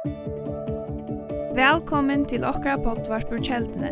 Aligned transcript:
Velkommen 0.00 0.16
til 2.24 2.40
okra 2.48 2.80
potvart 2.80 3.28
på 3.28 3.36
kjeldene. 3.44 3.90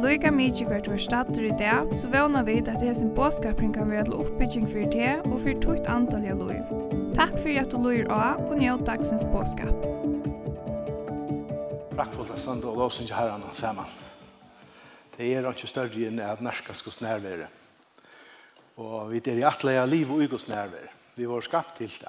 Loika 0.00 0.32
mykje 0.32 0.64
hvert 0.64 0.88
var 0.88 0.96
stater 1.04 1.44
i 1.44 1.52
dag, 1.60 1.92
så 1.92 2.08
vana 2.08 2.40
vi 2.46 2.54
at 2.62 2.70
det 2.70 2.80
hesen 2.80 3.10
båskapring 3.12 3.74
kan 3.74 3.90
være 3.92 4.06
til 4.08 4.16
oppbygging 4.16 4.64
for 4.64 4.80
det 4.94 5.20
og 5.26 5.36
for 5.42 5.52
tukt 5.60 5.84
antall 5.92 6.24
av 6.24 6.40
loiv. 6.40 6.64
Takk 7.18 7.36
for 7.36 7.52
at 7.52 7.68
du 7.68 7.76
loir 7.76 8.08
av 8.08 8.40
og 8.46 8.56
njød 8.62 8.86
dagsens 8.88 9.20
båskap. 9.28 9.76
Prakkfullt 11.98 12.32
at 12.32 12.40
standa 12.40 12.72
og 12.72 12.80
lovsynge 12.80 13.12
herrana 13.12 13.52
saman. 13.52 13.92
Det 15.18 15.28
er 15.34 15.44
ikke 15.52 15.68
større 15.68 16.08
enn 16.08 16.16
at 16.24 16.40
norska 16.40 16.72
skal 16.72 16.96
snærvere. 16.96 17.44
Og 18.80 19.12
vi 19.12 19.20
er 19.20 19.36
i 19.42 19.44
atleia 19.44 19.84
liv 19.84 20.08
og 20.08 20.24
ugos 20.24 20.48
nærvere. 20.48 20.88
Vi 21.20 21.28
var 21.28 21.44
skapt 21.44 21.76
til 21.76 21.92
det. 21.92 22.08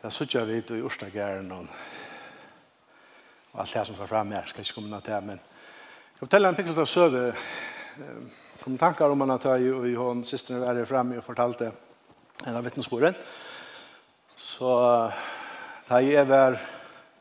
Det 0.00 0.12
sitter 0.12 0.44
vi 0.48 0.58
i 0.58 0.82
Ørstagæren 0.82 1.52
og 1.52 1.66
og 3.52 3.60
alt 3.60 3.74
det 3.74 3.86
som 3.86 3.96
får 3.98 4.06
fremme 4.06 4.34
her. 4.34 4.46
skal 4.46 4.64
ikke 4.64 4.74
komme 4.74 4.90
noe 4.90 5.02
til 5.02 5.26
men 5.26 5.40
jeg 5.40 6.14
skal 6.14 6.26
fortelle 6.26 6.48
en 6.48 6.56
pikkel 6.58 6.74
til 6.74 6.84
å 6.84 6.86
søve. 6.86 7.22
Jeg 7.98 8.62
kom 8.62 8.78
tanker 8.78 9.10
om 9.10 9.20
han 9.24 9.34
at 9.34 9.44
jeg 9.44 9.72
og 9.74 9.86
hun 9.98 10.24
siste 10.24 10.60
var 10.60 10.76
her 10.78 10.86
fremme 10.86 11.18
og 11.18 11.24
fortalte 11.24 11.72
en 12.46 12.56
av 12.56 12.64
vittnesporen. 12.64 13.14
Så 14.36 14.72
da 15.88 15.98
jeg 16.04 16.28
var 16.28 16.60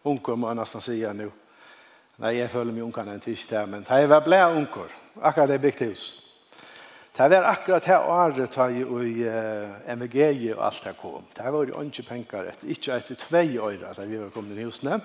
unger, 0.04 0.36
må 0.36 0.50
jeg 0.50 0.59
nesten 0.59 0.82
si 0.82 1.00
nå. 1.02 1.30
Nei, 2.20 2.36
jeg 2.36 2.52
føler 2.52 2.76
meg 2.76 2.84
unger 2.84 3.08
enn 3.08 3.22
tidsdag, 3.23 3.70
men 3.72 3.86
da 3.88 3.96
jeg 4.00 4.09
var 4.12 4.26
ble 4.26 4.40
unger, 4.59 4.92
akkurat 5.22 5.48
det 5.48 5.56
er 5.56 5.64
bygd 5.64 5.86
hus. 5.88 6.29
Det 7.20 7.28
var 7.30 7.44
akkurat 7.44 7.84
det 7.84 7.98
året 8.00 8.54
da 8.55 8.66
jeg 8.72 8.86
i 9.04 9.23
MVG 9.91 10.54
og 10.54 10.62
alt 10.64 10.86
det 10.86 10.94
kom. 11.02 11.26
Det 11.36 11.52
var 11.52 11.66
jo 11.68 11.82
ikke 11.84 12.05
penger 12.08 12.48
etter, 12.48 12.70
ikke 12.72 12.95
etter 12.95 13.20
tve 13.20 13.42
år 13.59 13.76
da 13.82 14.05
vi 14.08 14.22
var 14.22 14.30
kommet 14.32 14.55
inn 14.55 14.62
i 14.64 14.68
husene. 14.70 15.02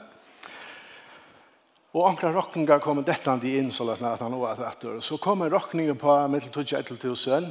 Og 1.90 2.07
omkring 2.07 2.37
rockningar 2.37 2.79
kom 2.87 3.02
dette 3.02 3.35
de 3.42 3.57
inn 3.59 3.74
så 3.74 3.82
løsne 3.88 4.15
at 4.15 4.23
han 4.23 4.38
var 4.38 4.62
rett 4.62 4.87
år. 4.87 5.02
Så 5.02 5.18
kom 5.18 5.42
en 5.42 5.51
rockning 5.51 5.90
på 5.98 6.16
mittel 6.30 6.54
tutsi 6.54 6.79
etter 6.79 7.02
tusen. 7.02 7.51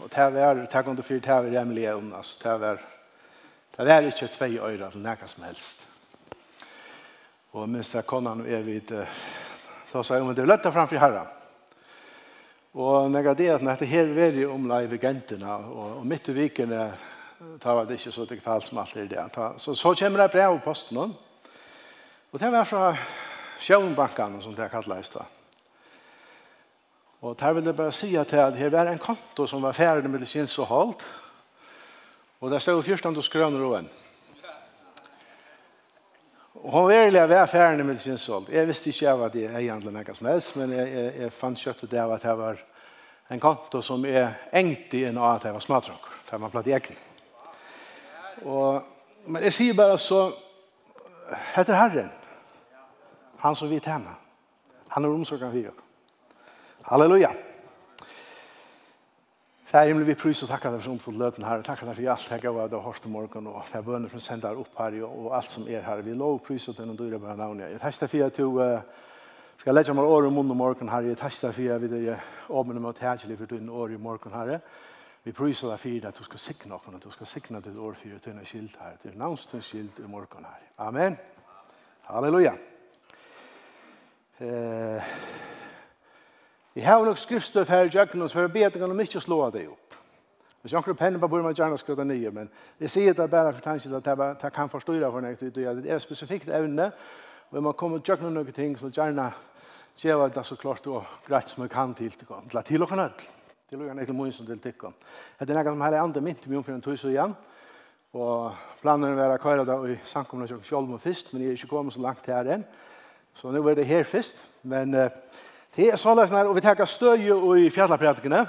Og 0.00 0.08
det 0.08 0.30
var, 0.40 0.64
det 0.64 0.84
kom 0.88 0.96
til 0.96 1.04
fyrt, 1.04 1.28
det 1.28 1.40
var 1.52 1.60
Emily 1.60 1.84
Jonas. 1.84 2.38
Det 2.40 2.58
var, 2.64 2.80
det 3.76 3.90
var 3.92 4.08
ikke 4.08 4.32
tve 4.38 4.54
år 4.56 4.88
til 4.88 5.04
noe 5.04 5.34
som 5.36 5.50
helst. 5.50 5.88
Og 7.52 7.68
minst 7.68 7.92
det 7.92 8.08
kom 8.08 8.24
han 8.24 8.40
og 8.40 8.48
jeg 8.48 9.08
så 9.92 10.00
sa 10.02 10.16
jeg, 10.16 10.24
men 10.24 10.36
det 10.36 10.48
er 10.48 10.56
løtta 10.56 10.72
framfor 10.72 10.96
herren. 10.96 11.34
Og 12.74 13.10
når 13.10 13.30
jeg 13.30 13.38
det 13.38 13.48
at 13.54 13.64
dette 13.64 13.86
her 13.86 14.10
var 14.14 14.36
jo 14.36 14.52
om 14.54 14.66
live 14.68 14.98
agentene, 14.98 15.52
og, 15.52 15.96
og 15.98 16.06
midt 16.06 16.28
i 16.28 16.32
viken 16.36 16.74
det 16.74 17.64
var 17.64 17.84
det 17.86 17.98
ikke 17.98 18.12
så 18.12 18.26
digitalt 18.26 18.66
som 18.66 18.78
alt 18.82 18.96
er 18.96 19.08
det. 19.08 19.24
Ta, 19.34 19.52
så, 19.58 19.74
så 19.74 19.94
kommer 19.94 20.22
det 20.22 20.30
brev 20.30 20.58
på 20.58 20.64
posten. 20.64 20.98
Og 20.98 22.40
det 22.40 22.52
var 22.52 22.64
fra 22.64 22.96
Sjøenbanken, 23.60 24.40
som 24.42 24.54
det 24.54 24.64
er 24.64 24.72
kallet 24.72 25.00
i 25.00 25.06
stedet. 25.06 25.26
Og 27.20 27.34
der 27.38 27.52
vil 27.52 27.64
jeg 27.64 27.76
bare 27.76 27.92
si 27.92 28.14
at 28.16 28.30
det 28.30 28.72
var 28.72 28.86
en 28.86 28.98
konto 28.98 29.46
som 29.46 29.62
var 29.62 29.72
ferdig 29.72 30.10
med 30.10 30.20
det 30.22 30.28
syns 30.28 30.58
og 30.58 30.66
holdt. 30.66 31.02
Og 32.40 32.50
det 32.50 32.62
stod 32.62 32.82
14 32.82 33.14
kroner 33.14 33.64
og 33.64 33.78
en. 33.78 33.88
Og 36.62 36.72
hun 36.72 36.88
var 36.88 36.92
egentlig 36.92 37.20
av 37.22 37.32
affærene 37.38 37.84
med 37.86 37.98
sin 38.02 38.18
solg. 38.18 38.50
Jeg 38.50 38.66
visste 38.66 38.90
ikke 38.90 39.12
av 39.12 39.24
det 39.32 39.44
jeg 39.44 39.54
egentlig 39.54 39.92
noe 39.94 40.14
som 40.14 40.26
helst, 40.26 40.56
men 40.58 40.72
jeg, 40.74 40.90
jeg, 40.94 41.12
jeg 41.22 41.32
fant 41.32 41.62
kjøtt 41.62 41.84
ut 41.84 41.94
av 41.94 42.14
at 42.16 42.26
det 42.26 42.36
var 42.40 42.62
en 43.30 43.42
konto 43.42 43.82
som 43.84 44.04
er 44.08 44.32
engt 44.56 44.94
i 44.96 45.04
en 45.06 45.20
av 45.20 45.36
at 45.36 45.46
det 45.46 45.54
var 45.54 45.62
smadrokker, 45.62 46.20
der 46.30 46.42
man 46.42 46.50
platt 46.50 46.66
i 46.66 46.74
egen. 46.74 47.02
Og, 48.42 48.82
men 49.26 49.46
jeg 49.46 49.54
sier 49.54 49.76
bare 49.78 49.98
så, 50.02 50.22
heter 51.54 51.78
Herren, 51.78 52.10
han 53.44 53.54
som 53.54 53.70
vi 53.70 53.78
tjener. 53.78 54.16
Han 54.94 55.04
er 55.04 55.14
omsorgen 55.14 55.52
for 55.52 55.70
oss. 55.70 55.84
Halleluja. 56.88 57.28
Halleluja. 57.28 57.47
Fær 59.68 59.84
himmel, 59.84 60.06
vi 60.08 60.14
prøys 60.16 60.40
og 60.46 60.48
takkar 60.48 60.72
deg 60.72 60.80
for 60.80 60.94
omfot 60.94 61.16
løten 61.20 61.44
her, 61.44 61.60
takkar 61.60 61.90
deg 61.90 61.98
for 61.98 62.10
alt 62.14 62.30
her 62.32 62.38
gav 62.40 62.56
og 62.62 62.76
hårst 62.86 63.04
og 63.04 63.10
morgen, 63.12 63.48
og 63.50 63.66
fær 63.68 63.82
bønner 63.84 64.08
som 64.08 64.20
sender 64.24 64.56
opp 64.56 64.78
her, 64.80 64.94
og 65.04 65.26
alt 65.36 65.50
som 65.52 65.66
er 65.68 65.82
her. 65.84 66.00
Vi 66.06 66.14
lov 66.16 66.38
prøys 66.46 66.70
og 66.72 66.78
den 66.78 66.94
og 66.94 66.96
dyrer 66.96 67.20
bare 67.20 67.36
navn. 67.36 67.60
Jeg 67.60 67.80
testa 67.82 68.06
for 68.08 68.24
at 68.24 68.38
du 68.38 68.48
skal 69.60 69.76
legge 69.76 69.92
meg 69.92 70.08
året 70.08 70.32
munn 70.32 70.54
og 70.54 70.56
morgen 70.56 70.88
her, 70.88 71.10
jeg 71.10 71.18
testa 71.20 71.50
for 71.52 71.74
at 71.74 71.82
vi 71.82 71.90
der 71.92 72.24
åmene 72.48 72.80
med 72.80 72.96
tægelig 72.96 73.36
for 73.42 73.52
din 73.52 73.68
året 73.68 73.98
i 73.98 74.00
morgen 74.00 74.32
her. 74.38 74.54
Vi 75.24 75.36
prøys 75.36 75.62
og 75.62 75.74
deg 75.74 75.82
for 75.84 76.08
at 76.08 76.18
du 76.18 76.24
skal 76.24 76.38
sikna 76.38 76.74
och 76.74 76.88
at 76.94 77.04
du 77.04 77.10
skal 77.10 77.26
sikna 77.26 77.60
ditt 77.60 77.78
år 77.78 77.92
for 77.92 78.30
din 78.30 78.44
skilt 78.44 78.78
her, 78.80 78.96
til 79.02 79.18
navnstens 79.18 79.64
skilt 79.64 79.98
i 79.98 80.08
morgen 80.08 80.48
her. 80.48 80.64
Amen. 80.78 81.18
Halleluja. 82.08 82.56
Eh... 84.40 85.57
Jeg 86.78 86.86
har 86.86 87.04
nok 87.04 87.18
skriftstøv 87.18 87.64
her 87.68 87.78
i 87.78 87.82
Jøkken, 87.82 87.98
Jøgnos, 87.98 88.32
for 88.32 88.40
jeg 88.40 88.54
vet 88.54 88.74
ikke 88.74 88.86
om 88.86 89.00
ikke 89.00 89.20
slå 89.20 89.50
det 89.50 89.64
opp. 89.66 89.94
Hvis 90.62 90.72
jeg 90.72 90.80
har 90.86 90.94
pennen 90.94 91.20
på 91.20 91.28
bordet, 91.28 91.42
må 91.42 91.50
jeg 91.50 91.56
gjerne 91.56 91.78
skrive 91.78 91.96
det 91.98 92.06
nye, 92.06 92.30
men 92.30 92.50
jeg 92.80 92.90
sier 92.90 93.16
det 93.18 93.30
bare 93.30 93.52
for 93.52 93.64
tanken 93.64 93.94
at 93.94 94.42
jeg 94.42 94.52
kan 94.54 94.68
forstå 94.70 94.92
det 94.92 95.10
for 95.10 95.20
noe, 95.20 95.34
det 95.34 95.64
er 95.66 95.96
et 95.96 96.02
spesifikt 96.02 96.48
evne, 96.54 96.92
og 97.50 97.62
man 97.62 97.74
kommer 97.74 97.98
til 97.98 98.12
Jøgnos 98.12 98.30
noen 98.30 98.52
ting, 98.54 98.78
så 98.78 98.92
gjerne 98.94 99.26
gjør 99.98 100.28
det 100.28 100.46
så 100.46 100.54
klart 100.56 100.86
og 100.86 101.02
greit 101.26 101.50
som 101.50 101.64
jeg 101.64 101.70
kan 101.74 101.94
til 101.98 102.14
til 102.14 102.30
å 102.30 102.40
til 102.46 102.58
å 102.58 102.62
til 102.62 102.82
å 102.82 102.86
til 102.86 102.94
å 102.94 103.10
til 103.10 103.82
å 103.82 103.98
til 103.98 104.14
å 104.14 104.58
til 104.62 104.70
til 104.70 104.86
å 104.86 104.92
Det 105.40 105.50
er 105.50 105.54
noe 105.58 105.64
som 105.74 105.82
hele 105.82 105.98
andre 105.98 106.20
mynt 106.20 106.46
mye 106.46 106.58
om 106.58 106.64
for 106.64 106.78
en 106.78 106.82
tøys 106.82 107.04
og 107.04 107.10
igjen, 107.10 107.34
og 108.14 108.52
planen 108.82 109.18
er 109.18 109.34
å 109.34 109.42
køre 109.42 109.66
det 109.66 109.80
i 109.90 109.98
samkomne 110.06 110.46
kjølm 110.46 110.94
og 110.94 111.02
fyrst, 111.02 111.32
men 111.32 111.42
jeg 111.42 111.50
er 111.50 111.58
ikke 111.58 111.74
kommet 111.74 111.94
så 111.94 112.06
langt 112.06 112.26
her 112.26 112.54
enn, 112.54 112.64
så 113.34 113.50
nå 113.50 113.66
er 113.66 113.74
det 113.74 113.86
her 113.90 114.06
først, 114.06 114.44
men 114.62 114.94
uh, 114.94 115.10
Det 115.78 115.88
er 115.88 115.96
såleis 115.96 116.32
nær, 116.34 116.48
og 116.50 116.56
vi 116.56 116.60
tar 116.60 116.80
støy 116.90 117.28
i 117.62 117.68
fjallapratikene, 117.70 118.40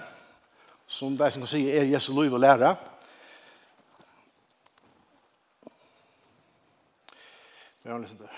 som 0.88 1.18
de 1.18 1.28
som 1.30 1.42
kan 1.44 1.48
si 1.48 1.60
er 1.70 1.84
Jesu 1.86 2.08
liv 2.18 2.34
og 2.34 2.40
lære. 2.40 2.72
Vi 7.84 7.92
har 7.92 8.00
liksom 8.00 8.18
det. 8.18 8.30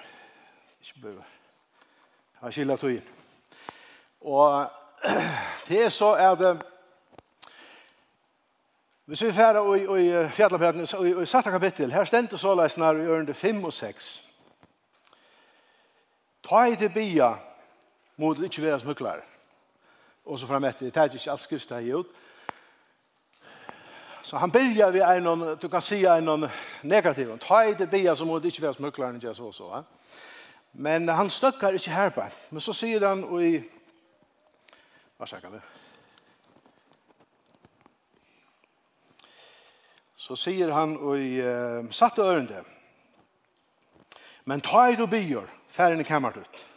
Ikke 0.82 1.00
bøy. 1.02 1.12
Jeg 1.12 2.42
har 2.42 2.52
skillet 2.52 2.80
tog 2.80 2.92
inn. 2.92 3.08
Og 4.22 4.68
det 5.70 5.84
er 5.86 5.90
så 5.90 6.12
at 6.14 6.66
Hvis 9.06 9.24
vi 9.24 9.32
færer 9.32 9.76
i, 9.76 10.02
i 10.04 10.28
fjallapratikene, 10.30 11.08
i, 11.08 11.22
i 11.22 11.26
satte 11.26 11.52
kapittel, 11.52 11.92
her 11.92 12.04
stendte 12.04 12.38
så 12.38 12.56
løsner 12.56 12.92
i 12.92 13.08
ørende 13.08 13.34
5 13.34 13.64
og 13.64 13.74
6. 13.74 14.28
Ta 16.50 16.64
i 16.64 16.76
det 16.76 16.94
bia, 16.94 17.34
må 18.22 18.34
det 18.38 18.50
ikke 18.50 18.62
være 18.62 18.80
smuklare. 18.80 19.24
Og 20.26 20.40
så 20.40 20.48
frem 20.48 20.68
etter, 20.70 20.92
det 20.94 20.98
er 20.98 21.10
ikke 21.10 21.32
alt 21.32 21.42
skriftet 21.42 21.78
her 21.78 21.88
gjort. 21.88 22.20
Så 24.22 24.38
han 24.38 24.52
byrjar 24.52 24.92
vi 24.94 25.02
en, 25.02 25.58
du 25.62 25.68
kan 25.68 25.82
si 25.82 26.04
en 26.06 26.46
negativ. 26.84 27.34
Ta 27.42 27.64
i 27.66 27.74
det 27.74 27.90
bia 27.90 28.16
så 28.16 28.26
må 28.26 28.40
det 28.40 28.54
ikke 28.54 28.68
være 28.68 28.78
smuklare 28.78 29.16
ikke 29.16 29.34
så 29.34 29.52
så. 29.52 29.84
Men 30.74 31.10
han 31.10 31.30
støkker 31.30 31.70
ikke 31.70 31.92
her 31.92 32.10
på. 32.10 32.24
Men 32.52 32.62
så 32.62 32.74
sier 32.74 33.08
han 33.08 33.26
i, 33.42 33.58
hva 35.18 35.28
sier 35.28 35.50
det? 35.50 35.62
Så 40.22 40.38
sier 40.38 40.70
han 40.72 40.94
i 41.18 41.42
uh, 41.42 41.90
satte 41.92 42.22
ørende, 42.22 42.62
men 44.46 44.62
ta 44.62 44.86
i 44.92 44.96
det 44.96 45.10
bia, 45.10 45.42
færre 45.70 45.98
i 46.00 46.06
kammeret 46.06 46.46
ut 46.46 46.71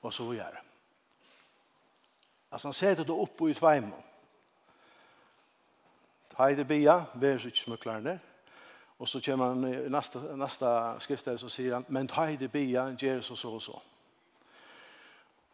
och 0.00 0.14
så 0.14 0.28
vidare. 0.28 0.58
Alltså 2.50 2.68
han 2.68 2.72
sätter 2.72 3.04
det 3.04 3.12
upp 3.12 3.36
Ta 3.38 3.50
i 3.50 3.54
tvajm. 3.54 3.92
Hejde 6.34 6.64
bia, 6.64 7.04
vär 7.12 7.38
sig 7.38 7.50
smucklarna. 7.50 8.18
Och 8.96 9.08
så 9.08 9.20
kommer 9.20 9.44
han 9.44 9.74
i 9.74 9.88
nästa, 9.88 10.18
nästa 10.18 11.00
skrift 11.00 11.28
så 11.36 11.48
säger 11.48 11.72
han, 11.72 11.84
men 11.88 12.08
hejde 12.08 12.48
bia, 12.48 12.96
ger 12.98 13.20
så 13.20 13.36
så 13.36 13.54
och 13.54 13.62
så. 13.62 13.82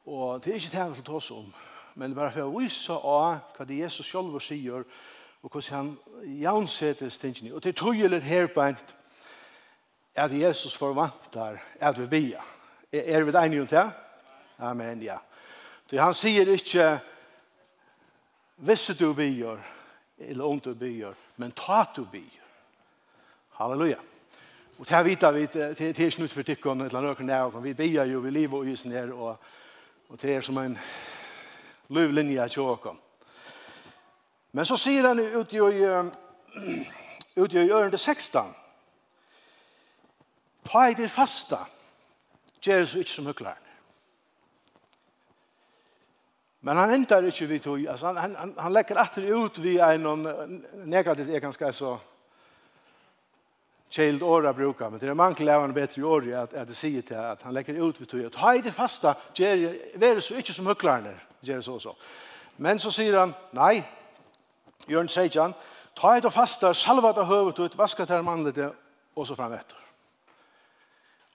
Och 0.05 0.41
det 0.41 0.51
är 0.51 0.55
inte 0.55 0.69
det 0.71 0.77
här 0.77 0.91
vi 0.91 1.35
om. 1.35 1.53
Men 1.95 2.15
bara 2.15 2.31
för 2.31 2.49
att 2.49 2.63
visa 2.63 2.93
av 2.93 3.37
vad 3.59 3.69
det 3.69 3.75
Jesus 3.75 4.07
själv 4.07 4.39
säger 4.39 4.85
och 5.41 5.55
hur 5.55 5.71
han 5.71 5.97
jaunsätter 6.25 7.09
stinsen. 7.09 7.53
Och 7.53 7.61
det 7.61 7.73
tror 7.73 7.95
jag 7.95 8.11
lite 8.11 8.27
här 8.27 8.47
på 8.47 8.61
en 8.63 8.77
at 10.15 10.33
Jesus 10.33 10.75
förvantar 10.75 11.63
at 11.81 11.99
vi 11.99 12.07
bia. 12.07 12.45
Er 12.91 13.23
vi 13.23 13.33
där 13.33 13.49
nu 13.49 13.61
inte? 13.61 13.91
Amen, 14.65 15.03
ja. 15.03 15.19
Så 15.91 16.01
han 16.01 16.15
sier 16.15 16.49
ikke, 16.49 16.99
visse 18.57 18.95
du 18.99 19.13
byr, 19.15 19.61
eller 20.19 20.45
om 20.45 20.61
du 20.61 20.75
byr, 20.75 21.13
men 21.37 21.53
ta 21.53 21.85
du 21.97 22.05
byr. 22.05 22.41
Halleluja. 23.59 24.01
Og 24.79 24.89
det 24.89 25.05
vita 25.05 25.31
vi, 25.31 25.47
det 25.47 25.99
er 26.01 26.11
snutt 26.11 26.33
for 26.33 26.43
tikkene, 26.43 26.85
et 26.85 26.91
eller 26.91 26.99
annet 26.99 27.11
økene 27.11 27.37
av, 27.37 27.59
vi 27.63 27.75
byr 27.75 28.05
jo, 28.11 28.21
vi 28.21 28.31
lever 28.31 28.59
og 28.59 28.67
jusen 28.67 28.91
ned, 28.91 29.13
og, 29.13 29.37
og 30.09 30.23
det 30.23 30.37
er 30.37 30.41
som 30.41 30.59
en 30.59 30.79
løvlinje 31.89 32.49
til 32.49 32.55
tjåkene. 32.59 32.99
Men 34.53 34.67
så 34.67 34.77
sier 34.79 35.09
han 35.09 35.19
ut 35.19 35.53
i, 35.53 35.61
ut 37.37 37.55
i 37.55 37.63
ørende 37.71 37.99
16, 37.99 38.55
ta 40.71 40.87
i 40.89 40.95
det 40.95 41.11
fasta, 41.11 41.59
gjør 42.63 42.81
det 42.81 42.89
så 42.89 42.99
ikke 43.03 43.11
som 43.11 43.27
høklar. 43.27 43.64
Men 46.65 46.77
han 46.81 46.91
hentar 46.95 47.27
ikkje 47.29 47.47
vi 47.47 47.59
tog, 47.61 47.83
altså 47.93 48.15
han, 48.17 48.37
han, 48.37 48.53
han 48.57 48.73
lekker 48.73 48.97
atter 48.97 49.27
ut 49.29 49.59
vi 49.61 49.77
en 49.85 50.23
negativt 50.89 51.29
er 51.29 51.43
ganske 51.45 51.73
så 51.77 51.99
kjeld 53.95 54.25
åra 54.25 54.53
brukar, 54.57 54.89
men 54.91 54.99
det 54.99 55.11
er 55.11 55.19
mange 55.19 55.45
av 55.53 55.65
en 55.65 55.75
bedre 55.77 56.07
åri 56.09 56.33
at, 56.35 56.55
at 56.57 56.69
det 56.69 56.77
sier 56.77 57.05
til 57.05 57.21
at 57.21 57.45
han 57.45 57.55
lekker 57.55 57.77
ut 57.83 58.01
vi 58.01 58.09
tog, 58.09 58.25
at 58.25 58.41
ha 58.41 58.55
i 58.57 58.65
det 58.65 58.73
fasta, 58.75 59.13
vær 60.01 60.23
så 60.25 60.41
ikkje 60.41 60.57
som 60.57 60.73
huklarne, 60.73 61.13
gjør 61.45 61.61
så 61.61 61.77
så. 61.85 61.95
Men 62.57 62.81
så 62.81 62.91
sier 62.91 63.21
han, 63.21 63.37
nei, 63.53 63.85
Jørn 64.89 65.13
Seidjan, 65.13 65.55
ta 65.95 66.17
i 66.17 66.25
det 66.25 66.33
fasta, 66.33 66.73
salva 66.75 67.13
det 67.13 67.29
høvet 67.29 67.61
ut, 67.61 67.79
vaska 67.79 68.09
det 68.09 68.25
mannlige, 68.25 68.73
og 69.15 69.29
så 69.29 69.37
fram 69.37 69.53
etter. 69.53 69.79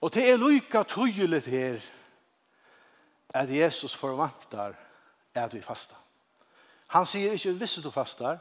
Og 0.02 0.10
det 0.12 0.26
er 0.26 0.42
lykka 0.42 0.82
tydelig 0.90 1.44
her, 1.46 1.82
at 3.30 3.50
Jesus 3.54 3.94
forvantar 3.94 4.74
at 5.34 5.54
vi 5.54 5.60
fasta. 5.60 5.94
Han 6.90 7.06
sier 7.06 7.32
ikke 7.32 7.52
hvis 7.52 7.74
du 7.74 7.90
fastar, 7.90 8.38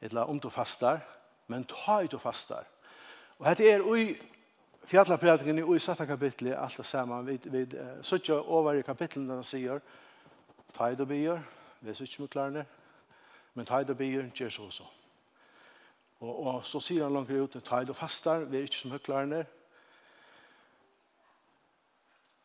eller 0.00 0.20
om 0.20 0.40
du 0.40 0.50
fastar, 0.50 0.98
men 1.46 1.64
ta 1.64 2.02
ut 2.02 2.12
du 2.12 2.18
fastar. 2.18 2.64
Og 3.38 3.46
dette 3.46 3.68
er 3.70 3.84
ui 3.84 4.16
fjallapredningen 4.86 5.74
i 5.74 5.78
satta 5.78 6.06
kapitlet, 6.06 6.54
alt 6.54 6.76
det 6.76 6.86
samme, 6.86 7.24
vi, 7.26 7.38
vi 7.44 7.62
uh, 7.62 8.02
sutja 8.02 8.34
over 8.34 8.72
i 8.72 8.82
kapitlet 8.82 9.28
der 9.28 9.34
han 9.34 9.44
sier, 9.44 9.80
ta 10.74 10.90
i 10.90 10.96
du 10.96 11.04
byr, 11.04 11.38
vi 11.80 11.90
er 11.90 11.94
sutja 11.94 12.22
mot 12.22 12.30
klarene, 12.30 12.66
men 13.54 13.66
ta 13.66 13.80
i 13.80 13.84
du 13.84 13.94
byr, 13.94 14.30
gjør 14.34 14.50
så 14.50 14.62
også. 14.62 14.90
Og, 16.20 16.46
og 16.46 16.66
så 16.66 16.80
sier 16.80 17.04
han 17.04 17.12
langt 17.12 17.30
ut, 17.30 17.58
ta 17.64 17.80
i 17.80 17.86
du 17.86 17.92
fastar, 17.92 18.46
vi 18.50 18.58
er 18.58 18.68
ikke 18.68 18.82
som 18.82 18.94
høklarne, 18.94 19.44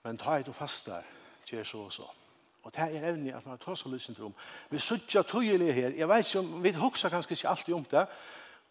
men 0.04 0.18
ta 0.18 0.38
i 0.38 0.44
du 0.44 0.54
fastar, 0.54 1.06
gjør 1.48 1.64
så 1.64 1.86
også. 1.90 2.21
Og 2.64 2.74
det 2.76 2.82
er 2.82 3.10
evnig 3.10 3.34
at 3.34 3.46
man 3.46 3.58
tar 3.58 3.76
seg 3.76 3.92
lysen 3.92 4.16
til 4.16 4.30
om. 4.30 4.34
Vi 4.70 4.80
sutja 4.80 5.24
tøyelig 5.26 5.74
her. 5.74 5.96
Jeg 5.98 6.10
vet 6.10 6.26
ikke 6.26 6.40
om 6.40 6.64
vi 6.64 6.72
hoksa 6.78 7.10
kanskje 7.10 7.34
ikke 7.34 7.50
alltid 7.50 7.74
om 7.74 7.86
det. 7.92 8.06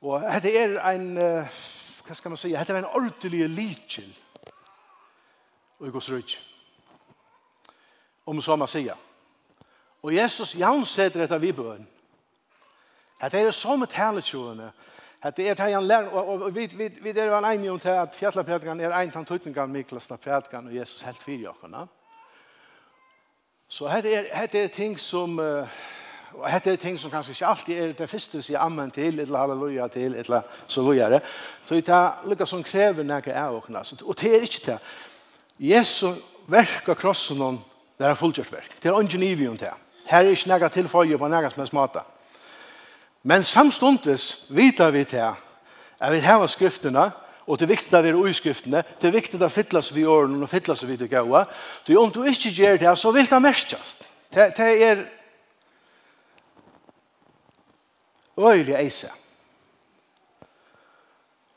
Og 0.01 0.23
dette 0.23 0.53
er 0.57 0.77
en, 0.93 1.09
uh, 1.19 1.61
hva 2.07 2.15
skal 2.15 2.33
man 2.33 2.41
si, 2.41 2.53
dette 2.55 2.73
er 2.73 2.79
en 2.79 2.93
ordentlig 2.95 3.49
litjel. 3.51 4.13
Og 5.81 5.89
i 5.89 5.91
gos 5.91 6.07
så. 6.07 6.21
Om 8.27 8.41
så 8.41 8.57
man 8.57 8.69
sier. 8.69 8.97
Og 10.03 10.15
Jesus 10.15 10.55
janseder 10.55 11.25
dette 11.25 11.41
vi 11.41 11.53
bøn. 11.53 11.89
Dette 13.21 13.39
er 13.39 13.51
som 13.51 13.83
et 13.83 13.93
taletjående. 13.93 14.71
Hetta 15.21 15.43
er 15.43 15.55
det 15.55 15.75
han 15.75 15.85
lærer. 15.85 16.09
og 16.09 16.55
vi, 16.55 16.67
vi, 16.67 16.89
vi 16.89 17.11
er 17.11 17.25
jo 17.25 17.39
en 17.39 17.45
enig 17.45 17.71
om 17.71 17.81
til 17.81 17.89
at 17.89 18.15
fjallaprædikan 18.15 18.81
er 18.81 18.95
en 18.97 19.11
tann 19.11 19.25
tøtningan 19.25 19.69
Miklas 19.69 20.09
prædikan 20.09 20.67
og 20.67 20.75
Jesus 20.75 21.03
helt 21.03 21.23
fyrir 21.23 21.49
okkum, 21.49 21.89
Så 23.71 23.87
hette 23.87 24.11
er, 24.11 24.25
hette 24.35 24.59
er 24.59 24.71
ting 24.75 24.97
som, 24.99 25.37
og 25.39 26.47
hette 26.51 26.73
er 26.73 26.79
ting 26.81 26.97
som 26.99 27.11
kanskje 27.13 27.37
ikke 27.37 27.47
alltid 27.47 27.77
er 27.79 27.93
det 28.01 28.09
første 28.11 28.41
sier 28.43 28.59
ammen 28.59 28.91
til, 28.91 29.21
eller 29.23 29.39
halleluja 29.39 29.87
til, 29.95 30.17
eller 30.19 30.43
så 30.67 30.83
videre. 30.83 31.21
Så 31.69 31.79
det 31.79 31.95
er 31.95 32.27
lukka 32.27 32.49
som 32.51 32.65
krever 32.67 33.07
nægge 33.07 33.31
er 33.31 33.55
og 33.55 33.71
Og 34.05 34.21
det 34.21 34.35
er 34.35 34.43
ikke 34.43 34.73
det. 34.73 34.79
Jesu 35.59 36.11
verk 36.49 36.89
av 36.89 36.97
krossen 36.99 37.43
om 37.43 37.61
det 37.99 38.07
er 38.07 38.15
fullgjørt 38.15 38.53
verk. 38.53 38.83
Det 38.83 38.89
er 38.89 38.99
ungen 38.99 39.49
om 39.49 39.57
det. 39.57 39.71
Her 40.09 40.25
er 40.25 40.31
ikke 40.31 40.49
noe 40.51 40.69
tilføye 40.69 41.19
på 41.19 41.29
noe 41.29 41.51
som 41.51 41.63
er 41.63 41.71
smata. 41.71 42.03
Men 43.23 43.43
samstundes 43.43 44.47
vidar 44.51 44.91
vi 44.91 45.05
til 45.05 45.31
at 46.01 46.13
vi 46.13 46.19
har 46.19 46.47
skriftene, 46.47 47.11
Og 47.51 47.59
det 47.59 47.67
er 47.67 47.73
viktig 47.73 47.97
at 47.99 48.05
vi 48.07 48.13
er 48.13 48.19
uiskriftene. 48.19 48.83
det 49.03 49.09
er 49.09 49.17
viktig 49.17 49.43
at 49.43 49.53
fytles 49.53 49.91
vi 49.95 50.05
årene 50.07 50.45
og 50.47 50.49
fytles 50.49 50.85
vi 50.87 50.97
det 50.97 51.11
gode. 51.11 51.47
Du, 51.87 51.97
om 51.99 52.11
du 52.11 52.23
ikke 52.23 52.53
gjør 52.55 52.77
det, 52.79 52.99
så 52.99 53.11
vil 53.11 53.27
det 53.27 53.43
merkjast. 53.43 54.05
Det, 54.31 54.53
det 54.57 54.69
er 54.87 55.03
øyelig 58.39 58.77
eise. 58.79 59.11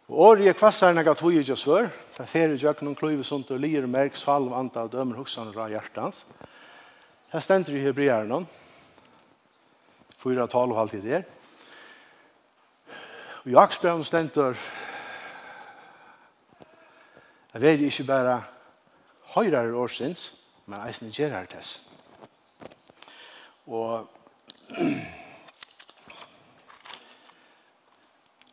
Og 0.09 0.19
året 0.19 0.47
er 0.49 0.57
kvassar 0.57 0.93
nega 0.93 1.13
tog 1.13 1.33
ikke 1.33 1.55
svør, 1.57 1.91
det 2.17 2.25
fer 2.29 2.51
i 2.53 2.57
jøkken 2.57 2.89
og 2.89 2.97
kløyve 2.97 3.23
sunt 3.23 3.51
og 3.53 3.61
lir 3.61 3.85
merk 3.87 4.17
salv 4.17 4.53
anta 4.53 4.83
og 4.87 4.91
dømer 4.91 5.21
hoksan 5.21 5.53
ra 5.55 5.69
hjertans. 5.69 6.25
Det 7.31 7.41
stender 7.41 7.77
i 7.77 7.85
hebreeren, 7.85 8.47
fyra 10.17 10.47
tal 10.47 10.73
og 10.73 10.81
halvtid 10.81 11.05
der. 11.05 11.23
Og 13.43 13.53
i 13.53 13.57
Aksbrevn 13.57 14.03
stender 14.03 14.57
Jeg 17.53 17.61
vil 17.61 17.83
ikke 17.85 18.03
bare 18.09 18.37
høyre 19.35 19.67
årsins, 19.77 20.21
men 20.65 20.81
eisen 20.87 21.11
gjør 21.13 21.35
her 21.35 21.49
til. 21.51 21.67
Og 23.69 24.07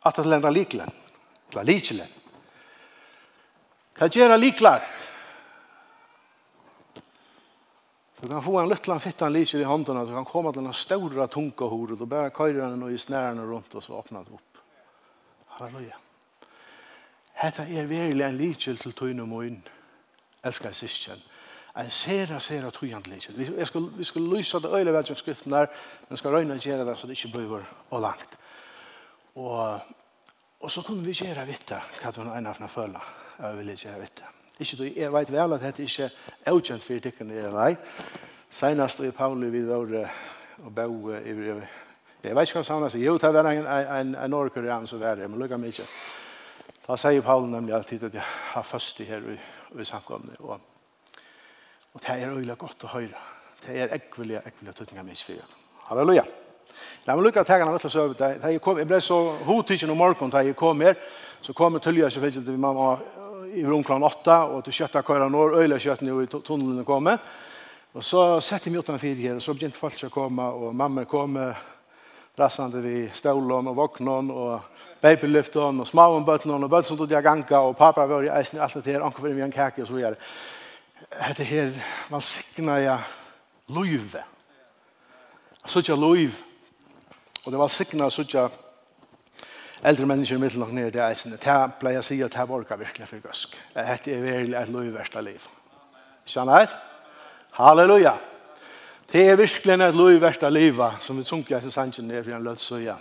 at 0.05 0.17
det 0.17 0.25
lenda 0.25 0.49
liklen, 0.53 0.91
eller 1.51 1.65
likelen. 1.65 2.17
Hva 3.97 4.09
gjør 4.09 4.35
liklar? 4.37 4.85
Du 8.21 8.27
kan 8.27 8.43
få 8.45 8.59
en 8.61 8.69
luttlan 8.69 9.01
fittan 9.01 9.33
likel 9.33 9.63
i 9.63 9.65
hånden, 9.65 10.05
du 10.05 10.13
kan 10.13 10.29
komme 10.29 10.53
til 10.53 10.65
en 10.65 10.77
store 10.77 11.25
tunga 11.27 11.73
hodet, 11.73 11.97
og 12.01 12.09
bare 12.09 12.29
køyre 12.29 12.69
den 12.69 12.85
og 12.85 12.93
i 12.93 13.01
snærene 13.01 13.49
rundt, 13.49 13.73
og 13.75 13.83
så 13.83 13.97
åpner 13.97 14.29
det 14.29 14.37
opp. 14.37 14.63
Halleluja. 15.57 15.89
Halleluja. 15.89 16.10
Hetta 17.41 17.63
er 17.65 17.87
verilig 17.89 18.21
en 18.25 18.37
likjel 18.37 18.77
til 18.77 18.93
tøyne 18.93 19.25
møyn, 19.25 19.61
Elskar 20.45 20.73
syskjen. 20.77 21.21
En 21.77 21.89
sera, 21.89 22.37
sera 22.43 22.69
tøyant 22.73 23.07
likjel. 23.09 23.37
Vi, 23.37 23.47
jeg 23.57 23.67
skal, 23.67 23.87
vi 23.97 24.05
skal 24.05 24.27
lysa 24.29 24.59
det 24.61 24.69
øyla 24.75 24.93
vel 24.93 25.07
som 25.07 25.17
skriften 25.17 25.53
der, 25.53 25.71
men 26.09 26.19
skal 26.19 26.35
røyna 26.35 26.57
gjere 26.61 26.85
det 26.85 26.97
så 26.97 27.07
det 27.07 27.17
ikke 27.17 27.33
bøyver 27.37 27.65
og 27.89 28.01
langt. 28.01 28.37
Og, 29.35 29.79
og 30.59 30.71
så 30.71 30.83
kunne 30.85 31.05
vi 31.05 31.15
gjere 31.17 31.47
vitt 31.47 31.71
hva 31.71 32.11
det 32.11 32.25
var 32.25 32.37
en 32.37 32.51
av 32.51 32.61
føla. 32.69 33.01
Jeg 33.39 33.57
ville 33.57 33.75
gjere 33.75 34.01
vitt 34.03 34.23
Ikke 34.59 34.77
du, 34.77 34.83
jeg 34.85 35.13
vet 35.13 35.31
vel 35.33 35.53
at 35.53 35.61
dette 35.61 35.83
ikke 35.83 36.11
er 36.45 36.53
ukjent 36.53 36.83
for 36.83 37.01
tikkene 37.01 37.39
eller 37.39 37.57
nei. 37.57 37.75
Senast 38.49 39.01
i 39.01 39.11
Pauli 39.15 39.49
vi 39.49 39.63
var 39.65 39.87
og 40.61 40.73
bo 40.75 41.13
i 41.15 41.33
Jeg 42.21 42.35
vet 42.35 42.49
ikke 42.49 42.61
hva 42.61 42.81
han 42.81 42.89
sier. 42.89 43.05
Jo, 43.05 43.17
det 43.17 43.33
var 43.33 43.47
en, 43.49 43.65
en, 43.65 43.87
en, 43.97 44.15
en 44.15 44.29
norrkorean 44.29 44.85
som 44.87 44.99
var 45.01 45.15
det, 45.15 45.29
men 45.29 45.39
lukka 45.39 45.57
mye. 45.57 45.87
Da 46.91 46.97
sier 46.99 47.23
Paul 47.23 47.45
nemlig 47.47 47.71
alltid 47.71 48.01
at 48.03 48.15
jeg 48.17 48.23
har 48.51 48.63
først 48.67 48.97
første 48.97 49.03
her 49.07 49.21
i, 49.79 49.83
samkomne. 49.87 50.33
Og, 50.39 50.59
og 51.93 52.01
det 52.01 52.09
er 52.09 52.33
øyelig 52.33 52.57
godt 52.59 52.83
å 52.83 52.89
høre. 52.91 53.21
Det 53.63 53.77
er 53.79 53.93
ekvelig, 53.95 54.41
ekvelige 54.41 54.73
tøtninger 54.75 55.05
minst 55.07 55.23
for 55.23 55.37
dere. 55.37 55.61
Halleluja. 55.87 56.25
La 57.05 57.15
meg 57.15 57.23
lukke 57.23 57.45
at 57.45 57.47
jeg 57.47 57.63
har 57.63 57.71
vært 57.71 57.85
til 57.85 57.91
å 57.93 57.93
søve 57.93 58.17
deg. 58.19 58.43
Jeg, 58.43 58.59
kom, 58.65 58.81
jeg 58.83 58.89
ble 58.91 58.99
så 58.99 59.21
hodtidsen 59.47 59.93
om 59.93 60.01
morgenen 60.03 60.33
da 60.35 60.43
jeg 60.43 60.57
kom 60.59 60.83
her. 60.83 60.99
Så 61.39 61.55
kom 61.55 61.79
jeg 61.79 61.85
til 61.85 62.01
å 62.01 62.01
gjøre 62.01 62.33
til 62.35 62.59
mamma 62.59 62.91
i 63.55 63.63
rom 63.63 63.87
klokken 63.87 64.09
åtta, 64.11 64.41
og 64.51 64.65
til 64.67 64.81
kjøttet 64.81 65.07
køyre 65.07 65.31
når 65.31 65.61
øyelig 65.61 65.79
kjøttet 65.85 66.09
nå 66.09 66.19
i 66.25 66.29
tunnelen 66.33 66.83
kommer. 66.83 67.23
Og 67.95 68.03
så 68.03 68.25
sette 68.43 68.67
jeg 68.67 68.75
meg 68.75 68.83
utenfor 68.83 69.23
her, 69.23 69.39
og 69.39 69.45
så 69.47 69.55
begynte 69.55 69.79
folk 69.79 70.03
å 70.09 70.11
komme, 70.11 70.51
og 70.59 70.75
mamma 70.75 71.07
kom, 71.07 71.39
og 71.39 71.80
rassande 72.39 72.81
vi 72.81 73.09
stålån 73.13 73.67
og 73.67 73.75
vognon 73.75 74.31
og 74.31 74.61
babylyfton 75.01 75.79
og 75.79 75.87
smaun 75.87 76.25
bøtnon 76.25 76.63
og 76.63 76.69
bøtn 76.71 76.87
som 76.87 76.97
tog 76.97 77.11
jeg 77.11 77.23
ganga 77.23 77.59
og 77.59 77.75
pappa 77.77 78.05
var 78.07 78.23
i 78.23 78.31
eisen 78.31 78.59
i 78.59 78.61
alt 78.63 78.77
det 78.79 78.93
her, 78.93 79.03
anker 79.03 79.19
for 79.19 79.27
en 79.27 79.51
kake 79.51 79.81
og 79.81 79.87
så 79.87 79.93
videre. 79.93 80.15
Det 81.37 81.45
her, 81.45 81.71
man 82.09 82.21
sikna 82.21 82.77
ja 82.79 82.97
løyve. 83.67 84.23
Sutja 85.65 85.95
løyve. 85.95 86.37
Og 87.45 87.51
det 87.51 87.59
var 87.59 87.67
sikna 87.67 88.09
sutja 88.09 88.49
äldre 89.83 90.05
människor 90.05 90.37
i 90.37 90.39
middelen 90.39 90.63
og 90.63 90.73
nere 90.73 90.97
i 90.97 91.09
eisen. 91.09 91.31
Det 91.31 91.43
här 91.43 91.69
blev 91.79 91.93
jag 91.93 92.03
säga 92.03 92.25
at 92.25 92.31
det 92.31 92.37
här 92.37 92.51
orkar 92.51 92.77
verkligen 92.77 93.07
för 93.07 93.17
gusk. 93.17 93.57
Det 93.73 93.79
er 93.79 94.21
virkelig 94.21 94.99
et 94.99 95.15
ett 95.15 95.23
liv. 95.23 95.47
Skjønner 96.25 96.59
jeg? 96.59 96.67
Halleluja! 97.51 98.09
Halleluja! 98.09 98.30
Det 99.11 99.29
er 99.29 99.35
virkelig 99.35 99.73
et 99.73 99.95
lov 99.95 100.21
verst 100.23 100.43
av 100.43 100.53
livet, 100.55 100.93
som 101.03 101.17
vi 101.19 101.23
sunker 101.27 101.57
etter 101.57 101.71
sannsyn 101.71 102.05
ned 102.07 102.23
for 102.23 102.31
en 102.31 102.45
løs 102.45 102.63
søya. 102.63 102.93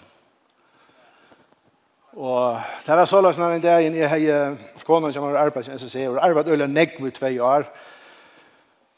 Og 2.18 2.56
det 2.86 2.96
var 2.98 3.06
så 3.06 3.20
løs 3.22 3.38
når 3.38 3.52
en 3.54 3.62
dag 3.62 3.84
jeg 3.84 4.08
har 4.10 4.56
kånen 4.84 5.12
som 5.14 5.28
har 5.28 5.38
arbeidet 5.38 5.70
i 5.70 5.78
SSC, 5.78 6.08
og 6.08 6.18
arbeidet 6.18 6.56
øyne 6.56 6.66
negv 6.66 7.06
i 7.06 7.10
tve 7.10 7.30
år. 7.42 7.68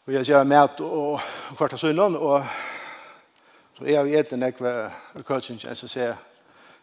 Og 0.07 0.13
jeg 0.15 0.25
gjør 0.25 0.45
med 0.45 0.81
og 0.81 1.21
kvart 1.57 1.77
av 1.77 1.83
sønnen, 1.83 2.17
og 2.17 2.47
så 3.77 3.85
jeg 3.85 3.99
har 3.99 4.09
gitt 4.09 4.33
negv 4.33 4.65
i 5.21 5.23
coaching 5.23 5.61
i 5.61 5.75
SSC, 5.75 6.09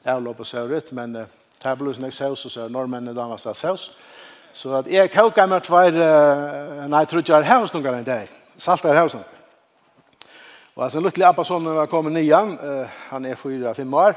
avlåp 0.06 0.38
på 0.38 0.44
søvret, 0.44 0.94
men 0.94 1.14
det 1.16 1.26
er 1.66 1.76
blod 1.76 1.98
som 1.98 2.06
jeg 2.06 2.14
saus, 2.14 2.46
og 2.46 2.52
så 2.52 2.68
er 2.68 2.70
nordmennene 2.70 3.18
damast 3.18 3.50
av 3.50 3.58
saus. 3.58 3.98
Så 4.54 4.78
at 4.78 4.94
jeg 4.94 5.10
kåker 5.10 5.50
meg 5.50 5.66
tve, 5.66 5.90
nei, 6.86 7.02
jeg 7.02 7.08
tror 7.08 7.26
ikke 7.26 7.36
jeg 7.36 7.50
har 7.50 7.66
hos 7.66 7.74
noen 7.74 7.90
gang 7.90 8.02
en 8.04 8.10
dag, 8.14 8.40
salter 8.58 9.02
hos 9.02 9.18
noen 9.18 9.39
Og 10.80 10.84
altså, 10.86 11.02
Lutli 11.04 11.26
Abbason 11.28 11.66
var 11.76 11.90
kommet 11.92 12.14
nian, 12.16 12.54
han 13.10 13.26
er 13.28 13.36
fyra, 13.36 13.74
fem 13.76 13.94
år. 13.94 14.14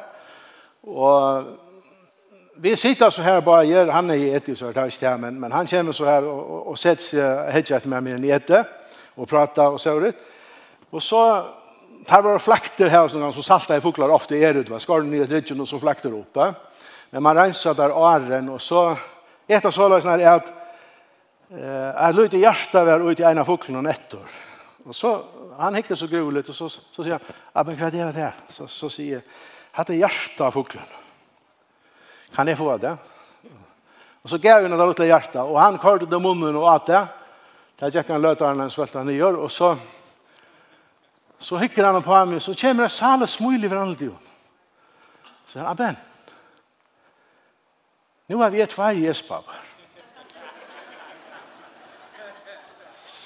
Og 0.87 1.49
vi 2.63 2.77
sitter 2.79 3.11
så 3.11 3.25
her 3.27 3.41
bare 3.43 3.67
gjør, 3.67 3.91
han 3.91 4.11
er 4.15 4.21
i 4.21 4.29
etter, 4.31 4.55
så 4.55 4.71
det 4.71 4.79
er 4.79 4.93
ikke 4.93 5.17
men, 5.19 5.41
men 5.43 5.53
han 5.53 5.67
kommer 5.67 5.93
så 5.93 6.07
her 6.07 6.29
og, 6.31 6.69
og 6.71 6.79
setter 6.79 7.03
seg 7.03 7.51
hedget 7.57 7.91
med 7.91 8.07
min 8.07 8.29
etter, 8.31 8.63
og 9.17 9.27
prater 9.29 9.75
og 9.75 9.81
så 9.83 9.97
ut. 9.99 10.23
Og 10.93 11.03
så, 11.03 11.25
her 12.09 12.23
var 12.23 12.39
flakter 12.39 12.95
her, 12.95 13.11
sånn, 13.11 13.27
så 13.35 13.43
salta 13.43 13.77
i 13.77 13.83
foklar 13.83 14.15
ofte 14.15 14.39
er 14.39 14.63
ut, 14.63 14.71
skar 14.79 15.03
den 15.03 15.19
i 15.19 15.25
et 15.27 15.35
rydgen 15.35 15.67
og 15.67 15.67
så 15.67 15.83
flakter 15.83 16.15
opp. 16.15 16.39
Men 17.11 17.27
man 17.27 17.43
renser 17.43 17.75
der 17.75 17.91
åren, 17.91 18.55
og 18.55 18.63
så, 18.63 18.93
etter 19.51 19.75
så 19.75 19.91
løsene 19.91 20.21
er 20.23 20.37
at, 20.37 20.53
Eh, 21.53 21.91
jeg 21.93 22.17
lydde 22.17 22.39
hjertet 22.41 22.87
var 22.87 23.03
ute 23.05 23.21
i 23.21 23.27
en 23.29 23.43
av 23.43 23.45
foklene 23.45 23.83
nettopp. 23.85 24.37
Og 24.89 24.97
så 24.97 25.11
han 25.59 25.75
hickar 25.75 25.95
så 25.95 26.07
gruligt 26.07 26.49
och 26.49 26.55
så, 26.55 26.69
så 26.69 27.03
säger 27.03 27.11
han, 27.11 27.21
ja 27.53 27.63
men 27.63 27.77
hva 27.77 27.87
er 27.87 28.13
det 28.13 28.13
her? 28.13 28.35
Så, 28.49 28.67
så 28.67 28.91
säger 28.91 29.23
hatt 29.73 29.89
hade 29.89 29.99
hjärta 29.99 30.45
av 30.45 30.51
fågeln. 30.51 30.85
Kan 32.35 32.49
jeg 32.49 32.59
få 32.59 32.77
det? 32.77 32.97
Och 34.23 34.31
så 34.31 34.39
gav 34.39 34.63
han 34.63 34.79
det 34.79 34.95
til 34.97 35.07
hjärta 35.07 35.43
och 35.43 35.61
han 35.61 35.79
körde 35.79 36.07
det 36.07 36.21
munnen 36.21 36.57
och 36.57 36.71
allt 36.71 36.87
det. 36.87 37.07
Där 37.79 37.91
gick 37.91 38.09
han 38.09 38.23
löta 38.23 38.47
han 38.47 38.61
en 38.61 38.71
svälta 38.71 38.99
han 38.99 39.09
gjør, 39.09 39.35
och 39.37 39.53
så 39.53 39.77
så 41.39 41.57
hickar 41.57 41.85
han 41.85 42.03
på 42.03 42.25
mig 42.25 42.41
så 42.41 42.55
kommer 42.55 42.83
det 42.83 42.89
sala 42.89 43.27
for 43.27 43.65
i 43.65 43.69
varandra. 43.69 44.15
Så 45.47 45.59
han, 45.59 45.69
amen. 45.69 45.97
Nu 48.27 48.37
har 48.37 48.51
vi 48.51 48.61
ett 48.61 48.79
varje 48.79 49.01
gästpapper. 49.01 49.55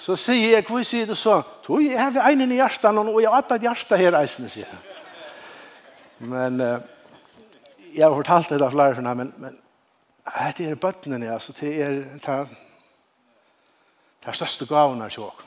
Så 0.07 0.15
sier 0.15 0.53
jeg, 0.53 0.63
hvor 0.69 0.85
sier 0.87 1.07
du 1.09 1.17
så? 1.19 1.41
Du, 1.67 1.81
jeg 1.83 1.99
har 1.99 2.31
en 2.31 2.45
i 2.47 2.61
hjertet, 2.61 2.99
og 3.01 3.17
jeg 3.19 3.27
har 3.27 3.41
hatt 3.41 3.57
et 3.57 3.65
hjerte 3.67 3.99
her 3.99 4.15
eisende, 4.21 4.51
sier 4.53 4.69
jeg. 4.71 5.01
Men 6.31 6.61
uh, 6.63 6.77
jeg 7.91 8.05
har 8.05 8.15
fortalt 8.15 8.53
det 8.53 8.63
av 8.63 8.71
flere 8.71 8.95
for 8.95 9.03
men, 9.19 9.33
men 9.43 9.59
det 10.55 10.69
er 10.69 10.79
bøttene, 10.79 11.19
altså, 11.33 11.57
det 11.59 11.75
er 11.83 11.99
det, 12.23 12.39
det 14.23 14.31
er 14.31 14.39
største 14.39 14.67
gaven 14.71 15.03
her 15.03 15.11
til 15.11 15.27
åk. 15.27 15.45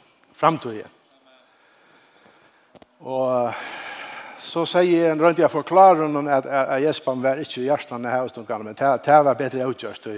Og 2.99 3.53
så 4.43 4.65
sier 4.67 5.13
en 5.13 5.21
rundt 5.23 5.39
jeg 5.39 5.51
forklarer 5.51 6.07
noen 6.07 6.27
at, 6.27 6.45
at, 6.45 6.75
at 6.75 6.83
Jespan 6.83 7.23
var 7.23 7.39
ikke 7.39 7.61
i 7.61 7.69
hjertan 7.69 8.05
her 8.11 8.25
hos 8.25 8.35
noen, 8.35 8.65
men 8.65 8.75
det, 8.75 8.95
det 9.07 9.25
var 9.25 9.39
bedre 9.39 9.71
utgjørst. 9.71 10.09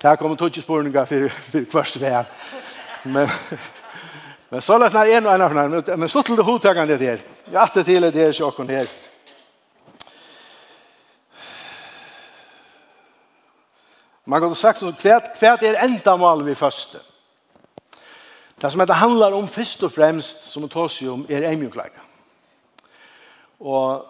Det 0.00 0.18
kommer 0.18 0.40
tog 0.40 0.48
ikke 0.48 0.64
spørninger 0.64 1.04
for, 1.04 1.42
for 1.52 1.74
kvørst 1.74 2.00
vær. 2.00 2.32
Men 3.04 3.28
men 4.54 4.62
så 4.62 4.78
läs 4.78 4.92
när 4.92 5.06
en 5.06 5.26
och 5.26 5.32
en 5.32 5.40
av 5.40 5.58
annan 5.58 5.82
men 5.86 6.08
så 6.08 6.22
till 6.22 6.36
det 6.36 6.42
hotagan 6.42 6.88
det 6.88 6.96
där. 6.96 7.20
Jag 7.50 7.62
att 7.62 7.84
till 7.84 8.02
det 8.02 8.10
där 8.10 8.32
så 8.32 8.50
kon 8.50 8.68
här. 8.68 8.88
Man 14.24 14.40
kan 14.40 14.54
sagt 14.54 14.78
så 14.78 14.92
kvärt 14.92 15.38
kvärt 15.38 15.62
är 15.62 15.74
ändamål 15.74 16.42
vi 16.42 16.54
första. 16.54 16.98
Det 18.54 18.70
som 18.70 18.86
det 18.86 18.92
handlar 18.92 19.32
om 19.32 19.48
först 19.48 19.82
och 19.82 19.92
främst 19.92 20.50
som 20.50 20.62
det 20.62 20.68
tas 20.68 21.02
ju 21.02 21.08
om 21.08 21.26
är 21.28 21.42
ämjukläka. 21.42 22.00
Och 23.58 24.06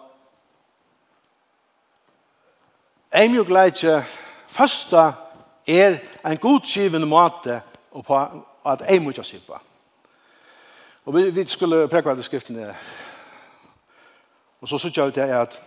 ämjukläka 3.09 4.03
första 4.47 5.13
är 5.65 6.03
en 6.21 6.37
godskivande 6.37 7.07
måte 7.07 7.61
och 7.89 8.05
på 8.05 8.45
at 8.65 8.83
jeg 8.89 9.01
må 9.01 9.09
ikke. 9.09 9.59
Og 11.05 11.15
vi, 11.15 11.29
vi 11.29 11.45
skulle 11.45 11.87
prekva 11.87 12.15
det 12.15 12.25
skriftene. 12.25 12.75
Og 14.61 14.69
så 14.69 14.77
sykja 14.81 15.05
ut 15.05 15.15
det 15.15 15.29
at 15.29 15.59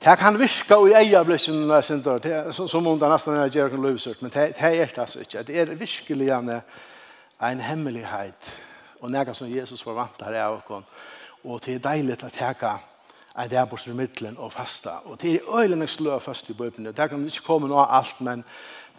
det 0.00 0.18
kan 0.18 0.38
virka 0.38 0.78
i 0.88 0.94
eia 0.96 1.20
blikken 1.22 1.66
når 1.66 1.74
jeg 1.74 1.84
synder, 1.84 2.52
som 2.52 2.86
om 2.86 3.00
det 3.00 3.08
nesten 3.10 3.34
er 3.36 3.50
noe 3.68 3.90
løsert, 3.90 4.22
men 4.22 4.32
det 4.32 4.54
er 4.56 4.86
det 4.86 4.98
altså 4.98 5.20
ikke. 5.20 5.42
Det 5.42 5.58
er 5.60 5.74
virkelig 5.74 6.30
en 6.30 7.60
hemmelighet 7.60 8.52
og 9.00 9.10
nega 9.10 9.34
som 9.34 9.50
Jesus 9.50 9.82
forvantar 9.82 10.32
er 10.32 10.46
av 10.46 10.60
oss. 10.60 10.84
Og 11.44 11.60
det 11.64 11.74
er 11.74 11.84
deilig 11.84 12.16
å 12.24 12.32
teka 12.32 12.78
en 13.36 13.50
der 13.50 13.64
bort 13.64 13.86
i 13.86 13.92
middelen 13.96 14.38
og 14.38 14.52
fasta. 14.52 14.98
Og 15.04 15.20
det 15.20 15.34
er 15.34 15.52
øyelig 15.58 15.78
nek 15.78 15.88
slø 15.88 16.18
fast 16.20 16.50
i 16.50 16.56
bøybene. 16.56 16.92
Det 16.92 17.10
kan 17.10 17.26
ikke 17.26 17.44
komme 17.46 17.68
noe 17.68 17.86
alt, 17.86 18.20
men 18.20 18.44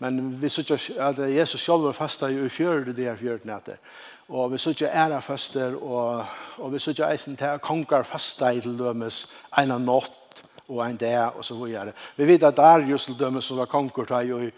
Men 0.01 0.41
vi 0.41 0.49
synes 0.49 0.89
at 0.97 1.19
Jesus 1.29 1.61
selv 1.61 1.83
var 1.85 1.93
fasta 1.93 2.27
i 2.27 2.49
fjøret, 2.49 2.95
det 2.97 3.05
er 3.07 3.19
fjøret 3.19 3.45
nætter. 3.45 3.77
Og 4.33 4.51
vi 4.51 4.57
synes 4.57 4.81
at 4.81 4.95
ære 4.95 5.21
faster, 5.21 5.75
og, 5.75 6.25
og 6.57 6.73
vi 6.73 6.79
synes 6.79 6.99
at 6.99 7.11
eisen 7.13 7.37
til 7.37 7.59
konger 7.61 8.03
fasta 8.03 8.49
i 8.49 8.61
til 8.61 8.79
dømes 8.79 9.25
en 9.61 9.75
av 9.75 9.81
nått 9.83 10.41
og 10.71 10.81
en 10.87 10.97
dag, 10.97 11.37
og 11.37 11.45
så 11.45 11.53
videre. 11.59 11.93
Vi 12.17 12.27
vet 12.27 12.43
at 12.43 12.57
Darius 12.57 13.05
til 13.05 13.19
dømes 13.19 13.45
som 13.45 13.61
var 13.61 13.69
konger 13.69 14.09
til 14.09 14.33
i 14.47 14.51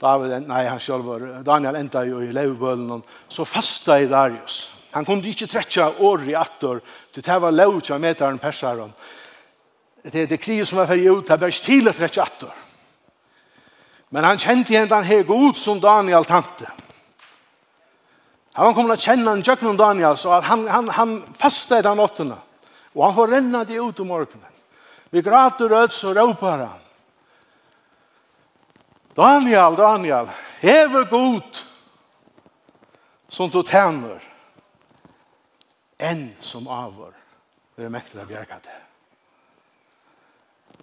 David, 0.00 0.36
nei, 0.48 0.64
han 0.68 0.80
selv 0.80 1.08
var, 1.08 1.26
Daniel 1.46 1.76
enda 1.76 2.04
jo 2.04 2.20
i 2.20 2.32
levbølen, 2.32 3.02
så 3.28 3.44
fasta 3.44 3.96
i 4.00 4.08
Darius. 4.08 4.62
Han 4.92 5.04
kunde 5.04 5.28
ikke 5.28 5.46
tretja 5.46 5.90
år 6.00 6.28
i 6.28 6.34
attor, 6.36 6.80
til 7.12 7.24
det 7.24 7.42
var 7.42 7.56
lov 7.56 7.80
til 7.80 7.96
å 7.96 8.02
møte 8.02 8.26
han 8.26 8.40
perseren. 8.40 8.92
Det 10.02 10.22
er 10.22 10.26
det 10.26 10.40
kriget 10.40 10.68
som 10.68 10.80
var 10.80 10.88
ferdig 10.88 11.10
ut, 11.12 11.28
det 11.28 11.40
var 11.40 11.52
ikke 11.52 11.68
til 11.68 11.88
å 11.88 11.96
tretja 11.96 12.24
attor. 12.24 12.66
Men 14.10 14.26
han 14.26 14.38
kjente 14.38 14.74
igjen 14.74 14.88
den 14.90 15.06
her 15.06 15.22
god 15.22 15.56
som 15.56 15.80
Daniel 15.80 16.26
tante. 16.26 16.66
Han 18.58 18.74
kom 18.74 18.88
til 18.90 18.96
å 18.96 19.00
kjenne 19.00 19.30
han 19.30 19.42
Jøkken 19.46 19.78
Daniel, 19.78 20.16
så 20.18 20.40
han, 20.42 20.66
han, 20.68 20.88
han 20.90 21.12
fastet 21.38 21.86
den 21.86 22.02
åttene. 22.02 22.38
Og 22.96 23.04
han 23.06 23.14
får 23.14 23.30
renne 23.36 23.62
det 23.68 23.78
ut 23.78 24.02
om 24.02 24.10
morgenen. 24.10 24.56
Vi 25.10 25.22
grater 25.22 25.70
ut, 25.70 25.94
så 25.94 26.14
råper 26.14 26.66
han. 26.66 26.82
Daniel, 29.14 29.78
Daniel, 29.78 30.30
hever 30.60 31.06
god 31.10 31.62
som 33.30 33.50
du 33.50 33.62
tjener 33.62 34.22
enn 36.00 36.30
som 36.42 36.66
avår. 36.66 37.14
Det 37.76 37.86
er 37.86 37.94
mektig 37.94 38.18
av 38.20 38.30
bjerget 38.30 38.66
det. 38.66 38.78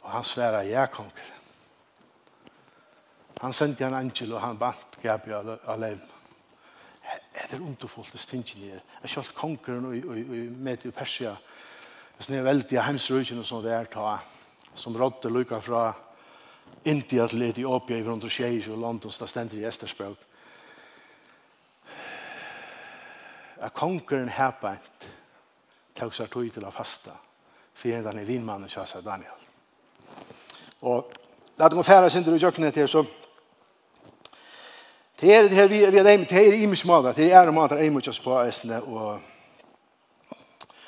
Og 0.03 0.11
han 0.15 0.27
sverer, 0.27 0.67
jeg 0.69 0.95
konger. 0.95 1.36
Han 3.41 3.53
sendte 3.53 3.85
en 3.85 3.93
angel 3.93 4.33
og 4.33 4.41
han 4.41 4.57
bant 4.57 4.97
Gabriel 5.01 5.53
av 5.53 5.69
alene. 5.75 6.13
Det 7.47 7.55
er 7.55 7.63
underfullt 7.63 8.11
det 8.11 8.19
stinget 8.19 8.57
nere. 8.59 8.81
Jeg 9.03 9.13
kjølte 9.13 9.35
kongeren 9.37 9.85
og, 9.87 10.09
og, 10.09 10.17
og 10.17 10.55
med 10.67 10.81
til 10.81 10.91
Persia. 10.91 11.35
Det 12.17 12.33
er 12.35 12.43
veldig 12.43 12.81
hemsrøyken 12.83 13.43
som 13.45 13.61
det 13.63 13.71
er 13.71 13.87
ta. 13.91 14.17
Som 14.75 14.97
rådde 14.97 15.31
lykka 15.31 15.59
fra 15.63 15.91
India 16.85 17.27
til 17.27 17.45
Etiopia 17.45 17.97
i 17.97 18.03
rundt 18.03 18.25
og 18.25 18.33
skjeis 18.33 18.67
og 18.67 18.81
London, 18.81 19.11
som 19.11 19.23
det 19.23 19.29
stender 19.31 19.61
i 19.61 19.67
Estersbrøk. 19.69 20.25
At 23.61 23.73
kongeren 23.73 24.29
herbeint 24.29 25.07
tog 25.97 26.13
seg 26.13 26.29
tog 26.29 26.49
til 26.53 26.65
å 26.65 26.73
fasta 26.73 27.15
fyrir 27.77 28.03
den 28.05 28.21
i 28.21 28.25
vinmannen 28.27 28.69
kjøsa 28.69 29.01
Daniel. 29.05 29.33
Og 30.81 31.13
la 31.57 31.69
det 31.69 31.77
gå 31.77 31.85
færa 31.85 32.09
sindur 32.09 32.37
i 32.37 32.41
jøkkenet 32.41 32.77
her, 32.77 32.89
så 32.89 33.05
Det 35.19 35.33
er 35.33 35.47
det 35.47 35.57
her 35.57 35.67
vi 35.67 35.83
er 35.83 35.91
det 35.91 36.29
det 36.29 36.31
er 36.31 36.53
i 36.53 36.65
mye 36.65 36.85
måter, 36.85 37.13
det 37.13 37.31
er 37.33 37.47
om 37.47 37.57
at 37.57 37.71
det 37.71 37.85
er 37.85 37.91
mye 37.91 38.13
på 38.23 38.41
æsne, 38.43 38.81
og, 38.83 39.19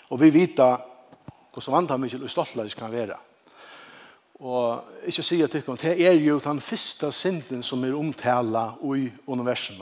og 0.09 0.21
vi 0.21 0.29
vet 0.33 0.59
hvordan 0.59 1.73
vant 1.73 1.91
han 1.91 1.99
mye 2.01 2.13
og 2.13 2.29
stolt 2.29 2.47
stoltleis 2.47 2.73
kan 2.73 2.91
være. 2.91 3.17
Og 4.39 4.83
ikke 5.05 5.23
si 5.23 5.41
at 5.41 5.51
det 5.51 6.05
er 6.07 6.13
jo 6.13 6.39
den 6.39 6.61
første 6.61 7.11
synden 7.11 7.63
som 7.63 7.83
er 7.83 7.95
omtala 7.95 8.69
i 8.95 9.09
universen. 9.27 9.81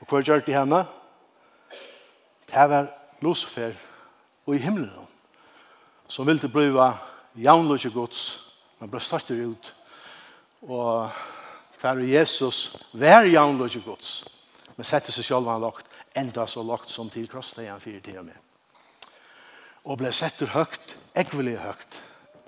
Og 0.00 0.06
hva 0.06 0.20
gjør 0.22 0.44
det 0.46 0.54
henne? 0.54 0.84
Det 2.46 2.68
var 2.70 2.86
Lucifer 3.20 3.72
og 4.46 4.54
i 4.54 4.58
himmelen 4.58 5.08
som 6.08 6.26
ville 6.26 6.48
bliva 6.48 6.92
jaunløse 7.36 7.90
gods, 7.90 8.52
men 8.80 8.90
ble 8.90 9.00
støtter 9.00 9.42
ut 9.44 9.74
og 10.62 11.10
for 11.78 12.02
Jesus 12.02 12.76
vær 12.92 13.26
jaun 13.30 13.58
gods, 13.58 14.24
men 14.76 14.84
sette 14.84 15.12
seg 15.14 15.24
selv 15.24 15.48
han 15.50 15.62
lagt, 15.62 15.86
enda 16.16 16.46
så 16.46 16.62
lagt 16.66 16.90
som 16.90 17.10
til 17.10 17.28
krosset 17.30 17.62
igjen 17.62 17.80
fire 17.80 18.00
til 18.00 18.18
og 18.18 18.24
med. 18.24 18.38
Og 19.84 19.98
ble 19.98 20.12
settur 20.12 20.50
høgt, 20.52 20.96
ekvelig 21.14 21.58
høgt, 21.62 22.00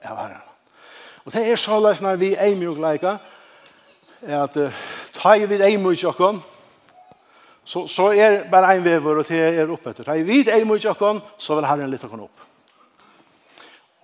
av 0.03 0.17
herren. 0.17 0.47
Og 1.25 1.33
det 1.33 1.45
er 1.47 1.61
så 1.61 1.79
løs 1.81 2.01
når 2.03 2.19
vi 2.21 2.33
er 2.35 2.57
mye 2.57 2.75
leika, 2.81 3.19
er 4.23 4.43
at 4.43 4.57
uh, 4.57 4.81
ta 5.15 5.37
i 5.37 5.47
vid 5.49 5.63
mye 5.79 5.95
i 5.95 6.01
tjokken, 6.01 6.41
så, 7.65 7.87
så 7.87 8.11
er 8.13 8.43
bare 8.51 8.75
en 8.77 8.85
vever 8.85 9.21
og 9.21 9.29
det 9.29 9.41
er 9.41 9.71
oppe 9.71 9.93
etter. 9.93 10.05
Ta 10.05 10.17
i 10.17 10.27
vid 10.27 10.51
mye 10.67 10.81
i 10.81 10.85
tjokken, 10.85 11.21
så 11.39 11.57
vil 11.57 11.69
herren 11.69 11.91
litt 11.93 12.05
åkken 12.05 12.25
opp. 12.25 12.47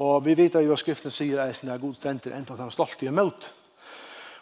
Og 0.04 0.20
vi 0.24 0.36
vet 0.36 0.58
jo 0.60 0.72
at 0.72 0.80
skriften 0.80 1.10
sier 1.10 1.40
at 1.40 1.62
det 1.62 1.72
er 1.72 1.80
god 1.80 1.94
stenter 1.96 2.36
enda 2.36 2.52
at 2.52 2.66
han 2.66 2.72
stolt 2.72 3.02
i 3.02 3.08
imot. 3.08 3.48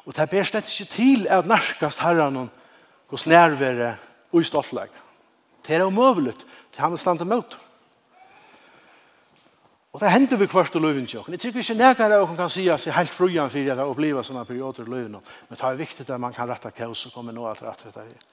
Og 0.05 0.17
det 0.17 0.29
ber 0.31 0.45
slett 0.45 0.69
ikke 0.69 0.91
til 0.93 1.27
at 1.33 1.47
nærkast 1.49 2.03
herren 2.05 2.51
hos 3.09 3.27
nærvære 3.27 3.95
og 4.33 4.41
i 4.41 4.45
stoltleg. 4.45 4.89
Det 5.67 5.77
er 5.77 5.85
omøvelig 5.85 6.35
til 6.37 6.83
han 6.83 6.93
er 6.93 7.01
stand 7.01 7.19
til 7.19 7.31
møte. 7.31 7.57
Og 9.95 10.01
det 10.01 10.11
hender 10.11 10.37
vi 10.37 10.47
kvart 10.51 10.75
og 10.75 10.83
løyven 10.83 11.07
til 11.07 11.23
Jeg 11.29 11.41
tror 11.41 11.59
ikke 11.59 11.75
nærkere 11.75 12.19
av 12.19 12.37
kan 12.37 12.51
si 12.51 12.67
seg 12.67 12.97
helt 12.97 13.15
frujan 13.15 13.51
for 13.51 13.59
at 13.59 13.79
jeg 13.79 13.79
opplever 13.79 14.23
sånne 14.23 14.45
perioder 14.45 14.83
i 14.83 14.91
løyven. 14.91 15.21
Men 15.49 15.57
det 15.59 15.63
er 15.63 15.75
viktig 15.79 16.11
at 16.11 16.21
man 16.21 16.35
kan 16.35 16.49
rette 16.51 16.71
kaos 16.71 17.07
og 17.07 17.13
komme 17.13 17.33
nå 17.33 17.47
at 17.47 17.63
rette 17.63 17.93
det 17.95 18.03
her. 18.03 18.31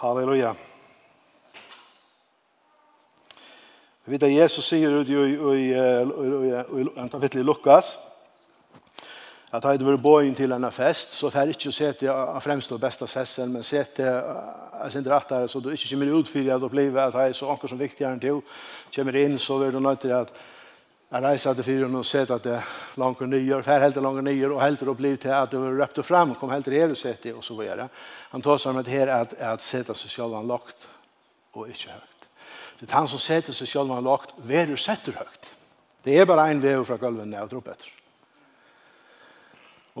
Halleluja. 0.00 0.52
Halleluja. 0.52 0.69
Vi 4.10 4.14
vet 4.14 4.22
att 4.22 4.30
Jesus 4.30 4.66
sier 4.66 4.90
ut 4.90 5.08
i 5.08 5.74
en 6.96 7.08
kapitel 7.08 7.40
i 7.40 7.44
Lukas 7.44 7.98
att 9.50 9.64
hade 9.64 9.84
varit 9.84 10.00
bojen 10.00 10.34
till 10.34 10.52
en 10.52 10.72
fest 10.72 11.12
så 11.12 11.30
får 11.30 11.46
inte 11.46 11.72
se 11.72 11.92
til 11.92 12.06
jag 12.06 12.42
främst 12.42 12.72
och 12.72 12.80
bästa 12.80 13.06
sessen 13.06 13.52
men 13.52 13.62
se 13.62 13.84
til 13.84 14.04
jag 14.04 14.92
sen 14.92 15.04
rätt 15.04 15.30
her, 15.30 15.46
så 15.46 15.60
du 15.60 15.70
ikke 15.70 15.88
kommer 15.88 16.18
ut 16.18 16.28
for 16.28 16.54
at 16.54 16.60
du 16.60 16.68
blir 16.68 16.98
at 16.98 17.14
att 17.14 17.28
er 17.28 17.32
så 17.32 17.50
anker 17.50 17.68
som 17.68 17.78
viktigare 17.78 18.12
än 18.12 18.20
til, 18.20 18.42
kommer 18.96 19.16
inn, 19.16 19.38
så 19.38 19.58
vil 19.58 19.72
du 19.72 19.80
nødt 19.80 20.04
nöjt 20.04 20.12
att 20.12 20.32
jag 21.12 21.24
reisade 21.24 21.54
till 21.54 21.64
fyra 21.64 21.98
och 21.98 22.06
sett 22.06 22.30
at 22.30 22.42
det 22.42 22.62
långt 22.96 23.20
och 23.20 23.28
nye, 23.28 23.62
fär 23.62 23.80
helt 23.80 23.96
langt 23.96 24.18
och 24.18 24.24
nyår 24.24 24.50
och 24.50 24.62
helt 24.62 24.82
å 24.82 24.94
bli 24.94 25.16
til 25.16 25.30
at 25.30 25.50
du 25.50 25.56
har 25.58 25.72
røpt 25.72 25.98
och 25.98 26.06
fram 26.06 26.34
kom 26.34 26.50
helt 26.50 26.64
til 26.64 26.74
her 26.74 26.90
og 26.90 26.96
se 26.96 27.12
til, 27.12 27.34
og 27.36 27.44
så 27.44 27.54
videre. 27.54 27.88
Han 28.30 28.42
tar 28.42 28.58
sig 28.58 28.70
om 28.70 28.78
att 28.78 28.86
här 28.86 29.06
at, 29.06 29.40
att 29.40 29.62
sätta 29.62 29.94
sig 29.94 30.10
själva 30.10 30.42
lagt 30.42 30.88
og 31.52 31.68
ikke 31.68 31.90
høyt. 31.90 32.09
Det 32.80 32.88
er 32.88 32.96
han 32.96 33.08
som 33.08 33.20
setter 33.20 33.52
seg 33.52 33.68
selv 33.68 33.90
når 33.90 34.00
han 34.00 34.08
lagt 34.08 34.36
du 34.40 34.76
setter 34.76 35.18
høyt. 35.20 35.50
Det 36.04 36.16
er 36.16 36.24
bare 36.24 36.50
en 36.50 36.62
vever 36.62 36.84
fra 36.84 36.96
gulven 36.96 37.28
ned 37.28 37.44
og 37.44 37.50
dropp 37.50 37.68
etter. 37.68 37.90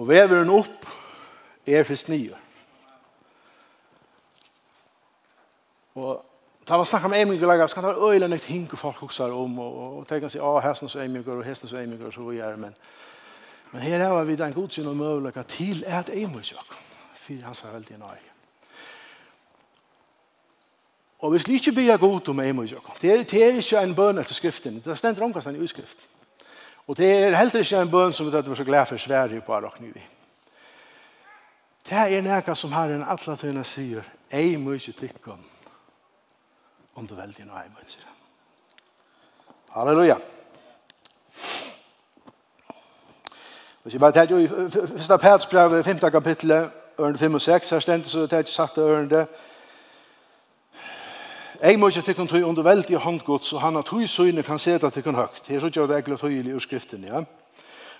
Og 0.00 0.08
veveren 0.08 0.50
opp 0.54 0.86
er 1.66 1.84
først 1.84 2.08
nye. 2.08 2.36
Og 6.00 6.24
da 6.68 6.76
man 6.76 6.86
snakker 6.86 7.08
med 7.08 7.20
Emil 7.20 7.40
lager, 7.40 7.66
så 7.66 7.74
kan 7.74 7.84
det 7.84 7.92
være 7.96 8.14
øyla 8.14 8.26
nøyt 8.26 8.44
hink 8.48 8.72
og 8.72 8.78
folk 8.78 8.96
hokser 8.96 9.32
om, 9.32 9.58
og, 9.58 9.98
og 9.98 10.08
tenker 10.08 10.28
seg, 10.28 10.40
ah, 10.40 10.60
hesten 10.64 10.88
så 10.88 11.02
eiminger, 11.02 11.32
og 11.36 11.44
hesten 11.44 11.68
så 11.68 11.82
Emil 11.82 12.04
og 12.06 12.12
så 12.14 12.24
vi 12.30 12.38
er, 12.38 12.56
men, 12.56 12.74
men 13.72 13.82
her 13.82 14.06
er 14.06 14.24
vi 14.24 14.36
den 14.38 14.54
godsyn 14.54 14.86
og 14.86 14.96
møvlega 14.96 15.42
til 15.42 15.84
et 15.84 16.12
eiminger, 16.14 16.62
for 17.14 17.44
han 17.44 17.54
sa 17.58 17.74
veldig 17.74 17.98
nøye. 17.98 18.29
Og 21.20 21.30
hvis 21.30 21.48
vi 21.48 21.54
ikke 21.54 21.72
blir 21.72 21.96
god 21.96 22.28
om 22.28 22.40
en 22.40 22.56
må 22.56 22.62
det 22.62 23.10
er, 23.10 23.22
det 23.22 23.42
er 23.44 23.58
ikke 23.60 23.80
en 23.80 23.94
bøn 23.94 24.18
etter 24.18 24.34
skriften, 24.34 24.80
det 24.84 24.98
stender 24.98 25.24
omkastan 25.24 25.56
i 25.56 25.60
utskrift. 25.60 26.08
Og 26.86 26.96
det 26.96 27.10
er 27.12 27.36
heller 27.36 27.60
ikke 27.60 27.80
en 27.80 27.90
bøn 27.90 28.12
som 28.12 28.26
vi 28.26 28.32
tatt 28.32 28.48
var 28.48 28.56
så 28.56 28.64
glad 28.64 28.86
for 28.86 28.96
Sverige 28.96 29.40
på 29.40 29.54
Arakny 29.54 29.92
vi. 29.94 30.02
Det 31.90 31.98
er 31.98 32.22
noe 32.22 32.54
som 32.56 32.72
har 32.72 32.92
en 32.94 33.04
tøyene 33.36 33.64
sier, 33.64 34.04
jeg 34.32 34.58
må 34.58 34.72
ikke 34.72 34.92
om, 35.34 37.06
du 37.06 37.14
velger 37.14 37.44
noe 37.44 37.58
jeg 37.58 37.70
må. 37.74 37.84
Halleluja. 39.70 40.16
Hvis 43.82 43.94
jeg 43.94 44.00
bare 44.00 44.12
tar 44.12 44.30
jo 44.30 44.38
i 44.38 44.48
første 44.48 45.18
Petsbrev, 45.18 45.84
5. 45.84 45.98
kapittel, 45.98 46.52
ørende 46.98 47.18
5 47.18 47.34
og 47.34 47.40
6, 47.40 47.70
her 47.70 47.80
stendt, 47.80 48.08
så 48.08 48.26
tar 48.26 48.36
jeg 48.36 48.48
satt 48.48 48.78
ørende, 48.78 49.26
Jeg 51.62 51.78
må 51.78 51.88
ikke 51.88 52.02
tykke 52.02 52.24
tøy 52.26 52.42
under 52.42 52.62
veldig 52.62 52.96
håndgods, 52.96 53.52
og 53.52 53.60
han 53.60 53.74
har 53.74 53.82
tøy 53.82 54.06
søgne 54.08 54.42
kan 54.42 54.58
se 54.58 54.78
det 54.78 54.92
tykken 54.92 55.14
høgt. 55.14 55.48
Her 55.48 55.60
tror 55.60 55.68
jeg 55.68 55.88
det 55.88 55.94
er 55.94 55.98
egentlig 55.98 56.18
tøyelig 56.18 56.54
ur 56.54 56.58
skriften, 56.64 57.04
ja. 57.04 57.20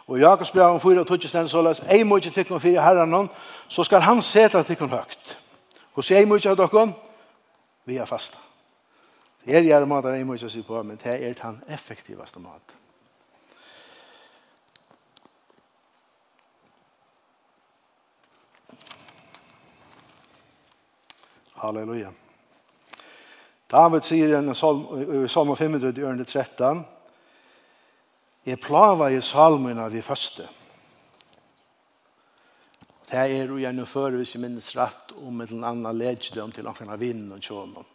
Og 0.06 0.18
i 0.18 0.20
Jakobs 0.20 0.50
brev 0.50 0.64
om 0.64 0.80
fyra 0.80 1.04
tøtjes 1.04 1.32
den 1.32 1.48
såles, 1.48 1.82
jeg 1.90 2.06
må 2.06 2.16
ikke 2.16 2.30
tykke 2.30 2.60
fyra 2.60 2.82
herren 2.82 3.12
hon, 3.12 3.28
så 3.68 3.84
skal 3.84 4.00
han 4.00 4.22
se 4.22 4.48
det 4.48 4.66
tykken 4.66 4.88
høgt. 4.88 5.36
Og 5.94 6.04
så 6.04 6.14
jeg 6.14 6.28
må 6.28 6.40
ikke 6.40 6.48
ha 6.48 6.54
dere, 6.56 6.86
vi 7.84 7.96
er 7.96 8.08
fasta. 8.08 8.38
Det 9.44 9.56
er 9.56 9.62
gjerne 9.68 9.86
måter 9.86 10.16
jeg 10.16 10.26
må 10.26 10.34
ikke 10.34 10.48
si 10.48 10.62
på, 10.62 10.82
men 10.82 10.96
det 11.04 11.14
er 11.20 11.36
den 11.42 11.62
effektivaste 11.68 12.40
måten. 12.40 12.76
Halleluja. 21.60 22.08
Halleluja. 22.08 22.29
David 23.70 24.02
sier 24.02 24.32
i 24.34 25.28
Salmo 25.30 25.54
500 25.54 25.92
i 25.94 26.02
ørende 26.02 26.24
13 26.24 26.84
Jeg 28.46 28.58
plava 28.58 29.10
i 29.12 29.20
salmene 29.20 29.84
vi 29.92 30.00
første. 30.02 30.46
Det 33.10 33.18
er 33.18 33.50
jo 33.50 33.58
gjerne 33.58 33.86
før 33.86 34.16
hvis 34.16 34.34
jeg 34.34 34.42
minnes 34.42 34.70
rett 34.78 35.12
om 35.18 35.40
et 35.42 35.50
eller 35.50 35.68
annet 35.68 35.98
ledgedøm 35.98 36.52
til 36.54 36.64
noen 36.64 36.90
av 36.94 36.98
vinden 36.98 37.34
og 37.36 37.42
kjønnen. 37.42 37.86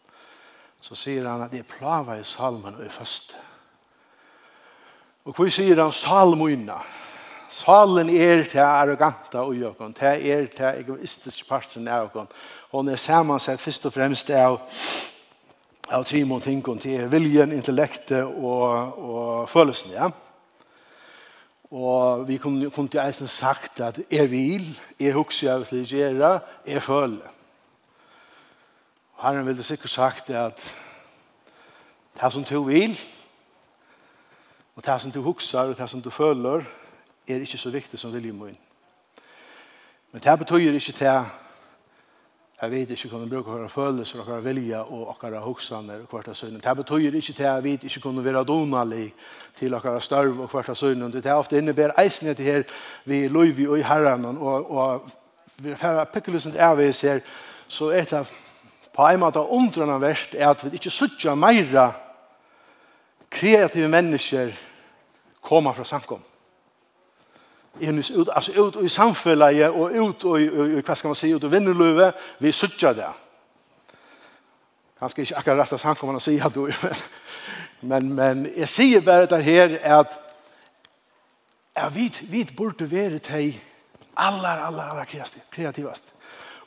Så 0.82 0.96
sier 1.00 1.26
han 1.28 1.42
at 1.42 1.56
jeg 1.56 1.68
plava 1.68 2.20
i 2.20 2.28
salmene 2.28 2.84
vi 2.84 2.92
første. 2.92 3.40
Og 5.26 5.34
hva 5.34 5.50
sier 5.50 5.82
han 5.82 5.96
salmene? 5.96 6.78
Salen 7.50 8.10
er 8.10 8.44
til 8.50 8.60
arroganta 8.60 9.44
og 9.46 9.56
jøkken, 9.56 9.96
Det 9.98 10.32
er 10.32 10.48
til 10.48 10.84
egoistiske 10.84 11.48
parten 11.48 11.88
av 11.88 12.06
jøkken. 12.06 12.28
Hun 12.72 12.90
er 12.90 12.96
sammensett 12.96 13.60
først 13.60 13.86
og 13.86 13.94
fremst 13.94 14.30
av 14.30 14.60
av 15.94 16.06
Timon 16.06 16.42
Tinkon 16.42 16.80
til 16.82 17.06
viljen, 17.12 17.52
intellektet 17.54 18.24
og, 18.26 18.98
og 18.98 19.50
følelsen, 19.50 19.92
ja. 19.94 20.10
Og 21.76 22.28
vi 22.28 22.38
kunne, 22.38 22.70
kunne 22.72 22.90
til 22.90 23.02
eisen 23.04 23.28
sagt 23.28 23.80
at 23.80 24.00
jeg 24.12 24.32
vil, 24.32 24.68
jeg 25.00 25.14
husker 25.14 25.50
jeg 25.50 25.68
til 25.68 25.82
å 25.82 26.00
gjøre, 26.00 26.32
jeg 26.68 26.84
føler. 26.84 27.32
Og 29.16 29.24
Herren 29.26 29.48
ville 29.48 29.64
sikkert 29.64 29.94
sagt 29.94 30.30
at 30.30 30.62
det 32.16 32.32
som 32.34 32.44
du 32.44 32.64
vil, 32.64 32.96
og 34.76 34.86
det 34.86 35.02
som 35.02 35.12
du 35.12 35.22
husker, 35.22 35.60
og 35.60 35.78
det 35.78 35.90
som 35.90 36.02
du 36.02 36.10
føler, 36.10 36.64
er 37.28 37.42
ikke 37.42 37.58
så 37.58 37.70
viktig 37.70 38.00
som 38.00 38.14
viljen 38.14 38.38
min. 38.38 38.58
Men 40.12 40.22
det 40.22 40.40
betyr 40.40 40.78
ikke 40.78 40.92
til 40.96 41.45
Jeg 42.62 42.72
vet 42.72 42.90
ikke 42.90 43.10
hvordan 43.10 43.26
vi 43.30 43.36
bruker 43.36 43.52
våre 43.52 43.70
følelser, 43.70 44.22
våre 44.24 44.44
vilja 44.44 44.80
og 44.80 45.18
våre 45.22 45.40
hoksene 45.44 45.98
og 46.00 46.12
hvert 46.12 46.30
av 46.32 46.38
sønnen. 46.40 46.62
Det 46.64 46.76
betyr 46.78 47.18
ikke 47.20 47.34
til 47.34 47.50
at 47.50 47.64
vi 47.64 47.74
ikke 47.76 48.00
kunne 48.00 48.24
være 48.24 48.46
donalig 48.48 49.10
til 49.60 49.76
våre 49.76 50.02
størv 50.02 50.40
og 50.46 50.48
hvert 50.54 50.70
av 50.72 50.78
sønnen. 50.80 51.12
Det 51.12 51.26
er 51.26 51.36
ofte 51.36 51.58
innebærer 51.60 52.00
eisen 52.00 52.32
til 52.36 52.46
her 52.46 52.64
vi 53.06 53.28
løyvi 53.28 53.68
og 53.68 53.80
i 53.80 53.84
herren 53.84 54.26
og, 54.26 54.72
og 54.72 55.12
vi 55.58 55.76
færre 55.76 56.06
pikkelusen 56.14 56.52
til 56.52 56.64
avvis 56.64 57.02
her 57.02 57.20
så 57.68 57.90
er 57.92 58.08
det 58.08 58.24
på 58.96 59.08
en 59.08 59.20
måte 59.20 59.40
undrende 59.40 60.00
verst 60.02 60.36
er 60.36 60.50
at 60.50 60.64
vi 60.64 60.78
ikke 60.78 60.94
suttja 60.94 61.36
meira 61.36 61.90
kreative 63.32 63.88
mennesker 63.92 64.56
kommer 65.42 65.74
fra 65.74 65.84
samkommet 65.84 66.35
innes 67.82 68.10
ut, 68.12 68.30
altså 68.32 68.52
ut 68.62 68.78
i 68.84 68.90
samfunnet 68.90 69.70
og 69.70 69.92
ut 69.92 70.26
i, 70.40 70.46
i, 70.46 70.82
hva 70.82 70.96
skal 70.96 71.12
man 71.12 71.20
si, 71.20 71.34
ut 71.36 71.44
i 71.44 71.52
vinnerløve, 71.52 72.12
vi 72.40 72.52
suttet 72.52 72.96
det. 72.98 73.12
Kanskje 75.00 75.26
ikke 75.26 75.40
akkurat 75.42 75.60
rett 75.64 75.74
av 75.76 75.82
samkommende 75.84 76.22
å 76.22 76.24
si 76.24 76.38
at 76.40 76.56
du, 76.56 76.70
men, 77.90 78.14
men 78.16 78.46
jeg 78.56 78.72
sier 78.72 79.04
bare 79.06 79.28
det 79.30 79.44
her 79.44 79.78
at 80.00 80.20
jeg 81.76 81.96
vet, 81.96 82.20
vet 82.32 82.56
burde 82.56 82.88
være 82.92 83.20
til 83.20 83.58
aller, 84.18 84.62
aller, 84.68 84.84
aller 84.84 85.34
kreativast. 85.52 86.14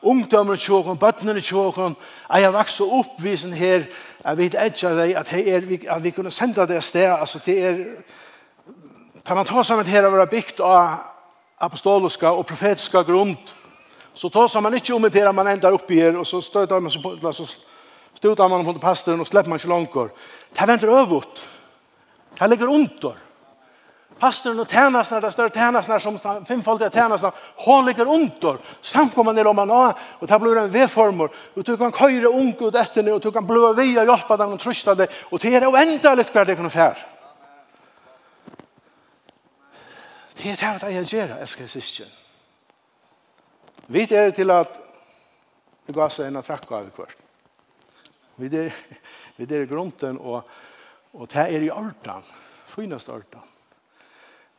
Ungdommer 0.03 0.57
tjåkon, 0.61 0.99
bøttene 0.99 1.41
tjåkon, 1.41 1.97
jeg 2.29 2.45
har 2.45 2.53
vokst 2.55 2.85
opp 2.85 3.17
visen 3.23 3.53
her, 3.57 3.89
jeg 4.25 4.39
vet 4.39 4.55
ikke 4.55 4.91
av 4.93 5.01
deg 5.01 5.15
at, 5.19 5.33
her, 5.33 5.65
at 5.97 6.05
vi 6.05 6.13
kunne 6.15 6.31
sende 6.31 6.67
det 6.71 6.83
sted, 6.85 7.09
altså 7.11 7.41
det 7.47 7.57
er, 7.65 7.81
Tar 9.29 9.35
man 9.35 9.45
tar 9.45 9.63
sammen 9.63 9.87
her 9.87 10.09
våra 10.09 10.25
bygd 10.27 10.61
av 10.65 11.03
apostoliska 11.61 12.31
og 12.33 12.47
profetiska 12.49 13.03
grund, 13.05 13.51
så 14.15 14.31
tar 14.33 14.61
man 14.65 14.75
ikke 14.75 14.95
om 14.95 15.05
det 15.05 15.25
man 15.37 15.51
ender 15.53 15.75
opp 15.77 15.91
i 15.91 15.99
her, 16.01 16.17
og 16.17 16.25
så 16.27 16.41
støter 16.41 16.81
man 16.81 16.91
seg 16.91 17.03
på, 17.05 17.33
så 17.33 17.45
støter 18.17 18.49
man 18.49 18.65
på 18.65 18.73
pastoren 18.81 19.21
og 19.21 19.29
slipper 19.29 19.53
man 19.53 19.61
ikke 19.61 19.69
langer. 19.69 20.09
Det 20.57 20.69
venter 20.69 20.95
øvått. 21.01 21.43
Det 22.39 22.49
ligger 22.49 22.73
under. 22.73 23.21
Pastoren 24.21 24.65
og 24.65 24.69
tænasnar, 24.69 25.21
det 25.21 25.33
større 25.33 25.53
tænasnar 25.53 25.99
som 25.99 26.19
femfaldige 26.49 26.91
tænasnar, 26.91 27.35
hon 27.67 27.85
ligger 27.87 28.07
under. 28.07 28.57
Samkommer 28.81 29.33
ned 29.33 29.47
om 29.47 29.57
man 29.57 29.69
har, 29.69 29.99
og 30.21 30.29
det 30.29 30.41
blir 30.41 30.63
en 30.63 30.73
vedformer. 30.73 31.29
Og 31.57 31.67
du 31.67 31.77
kan 31.77 31.93
køyre 31.93 32.33
unge 32.33 32.57
ut 32.65 32.75
etter 32.75 33.13
og 33.13 33.23
du 33.23 33.31
kan 33.31 33.47
bløve 33.47 33.77
via 33.77 34.09
hjelpa 34.09 34.41
dem 34.41 34.57
og 34.57 34.61
trøsta 34.61 34.95
deg. 34.95 35.13
Og 35.31 35.43
det 35.43 35.55
er 35.55 35.69
jo 35.69 35.77
enda 35.77 36.17
det 36.17 36.57
kan 36.57 36.71
fære. 36.71 37.08
Det 40.39 40.53
er 40.53 40.57
det 40.57 40.85
at 40.87 40.95
jeg 40.95 41.07
gjør, 41.07 41.37
jeg 41.39 41.49
skal 41.49 41.69
siste. 41.69 42.05
Vi 43.89 44.05
er 44.07 44.31
til 44.31 44.51
at 44.55 44.77
vi 45.87 45.95
går 45.97 46.13
seg 46.13 46.29
inn 46.29 46.39
og 46.39 46.45
atrakk 46.45 46.71
av 46.77 46.91
hvert. 46.95 47.15
Vi 48.39 48.51
er, 48.55 48.75
vi 49.37 49.47
er 49.49 49.65
i 49.65 49.67
grunden, 49.67 50.19
og, 50.21 50.47
og 51.13 51.31
det 51.33 51.47
er 51.49 51.65
i 51.65 51.71
ordan, 51.75 52.27
finast 52.71 53.09
ordan. 53.11 53.43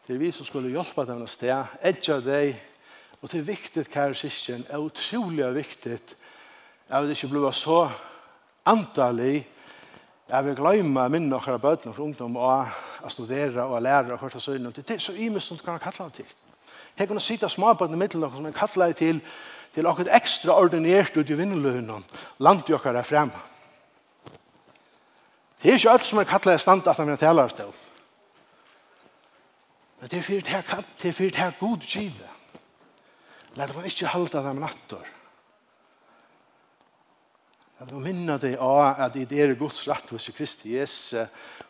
Det 0.08 0.16
er 0.16 0.20
vi 0.20 0.32
som 0.36 0.48
skulle 0.48 0.74
hjelpe 0.74 1.06
dem 1.08 1.22
et 1.24 1.32
sted, 1.32 1.78
edja 1.86 2.18
deg, 2.26 2.58
og 3.22 3.32
det 3.32 3.40
er 3.40 3.48
viktig, 3.48 3.86
kære 3.94 4.18
siste, 4.18 4.58
det 4.58 4.74
er 4.74 4.84
utrolig 4.84 5.48
viktig, 5.56 6.00
at 6.90 7.06
det 7.06 7.16
ikke 7.16 7.32
blir 7.36 7.56
så 7.56 7.86
antallig, 8.68 9.46
Jeg 10.30 10.46
vil 10.46 10.56
glemme 10.56 11.10
minne 11.10 11.36
og 11.36 11.46
høre 11.46 11.60
bøten 11.60 11.94
for 11.94 12.06
ungdom 12.06 12.36
og 12.38 12.68
å 13.02 13.10
studere 13.10 13.64
og 13.66 13.82
lære 13.82 14.14
og 14.14 14.22
høre 14.22 14.40
søgnet. 14.40 14.76
Det 14.76 14.96
er 14.96 15.02
så 15.02 15.16
imens 15.18 15.50
som 15.50 15.58
du 15.58 15.64
kan 15.66 15.80
kalle 15.82 16.10
det 16.10 16.22
til. 16.22 16.34
Jeg 17.00 17.08
kunne 17.08 17.20
du 17.20 17.26
sitte 17.26 17.50
småbøten 17.50 17.96
i 17.96 18.00
middelen 18.00 18.32
som 18.36 18.46
jeg 18.46 18.58
kalle 18.58 18.92
det 18.92 19.00
til 19.02 19.22
til 19.74 19.86
akkurat 19.86 20.16
ekstraordinært 20.18 21.18
ut 21.18 21.30
i 21.30 21.36
vinnelønnen, 21.38 22.06
langt 22.42 22.70
jo 22.70 22.80
dere 22.84 23.04
frem. 23.06 23.30
Det 25.62 25.70
er 25.70 25.78
ikke 25.78 25.92
alt 25.92 26.08
som 26.08 26.20
er 26.20 26.26
kallet 26.30 26.56
i 26.58 26.64
stand 26.64 26.88
at 26.88 26.98
han 26.98 27.08
vil 27.12 27.20
tale 27.22 27.44
oss 27.46 27.54
til. 27.54 27.70
Men 30.00 30.10
det 30.10 30.20
er 30.20 30.26
fyrt 30.26 30.50
her 30.50 30.66
katt, 30.66 30.90
det 31.04 31.14
er 31.38 31.60
god 31.60 31.86
givet. 31.86 32.26
Lær 33.56 33.74
man 33.76 33.86
ikke 33.86 34.08
halda 34.08 34.42
dem 34.42 34.62
nattor. 34.64 35.06
Jeg 37.80 37.88
vil 37.94 38.04
minne 38.04 38.36
deg 38.36 38.58
av 38.60 38.98
at 39.06 39.14
det 39.16 39.38
er 39.40 39.54
Guds 39.56 39.86
rett 39.88 40.10
hos 40.12 40.26
Kristi 40.36 40.74
Jesu 40.74 41.22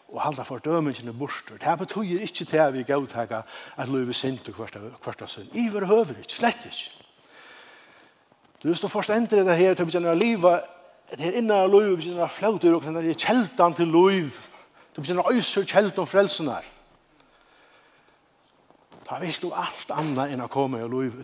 og 0.10 0.18
halda 0.24 0.42
for 0.42 0.58
dømingene 0.58 1.14
bort. 1.14 1.52
Det 1.62 1.76
betyr 1.78 2.24
ikke 2.26 2.48
til 2.50 2.62
at 2.64 2.74
vi 2.74 2.82
gautakka 2.84 3.44
at 3.78 3.92
løyve 3.94 4.16
sint 4.18 4.48
og 4.50 4.56
kvart, 4.58 4.80
kvarta 5.04 5.28
synd. 5.30 5.54
I 5.54 5.68
var 5.70 5.86
høver 5.86 6.18
ikke, 6.18 6.34
slett 6.34 6.66
ikke. 6.66 6.90
Du 8.64 8.68
hvis 8.72 8.82
du 8.82 8.88
først 8.90 9.14
endre 9.14 9.46
det 9.46 9.58
her 9.60 9.78
til 9.78 9.86
å 9.86 9.92
begynne 9.92 10.16
å 10.16 10.18
liva, 10.18 10.56
det 11.14 11.30
er 11.30 11.38
innan 11.44 11.68
av 11.68 11.70
løyve 11.76 12.00
begynner 12.00 12.26
å 12.26 12.34
flautur 12.34 12.80
og 12.80 12.88
kjenner 12.88 13.06
kjeldan 13.14 13.78
til 13.78 13.94
løyve. 13.94 14.50
Du 14.96 15.04
begynner 15.04 15.30
å 15.30 15.38
øyser 15.38 15.70
kjeldan 15.70 16.10
frelsen 16.10 16.50
her. 16.50 16.66
Ta 19.10 19.20
vi 19.20 19.36
du 19.42 19.52
allt 19.52 19.92
annat 19.92 20.30
än 20.30 20.42
att 20.42 20.52
komma 20.52 20.84
och 20.84 20.90
lov 20.90 21.24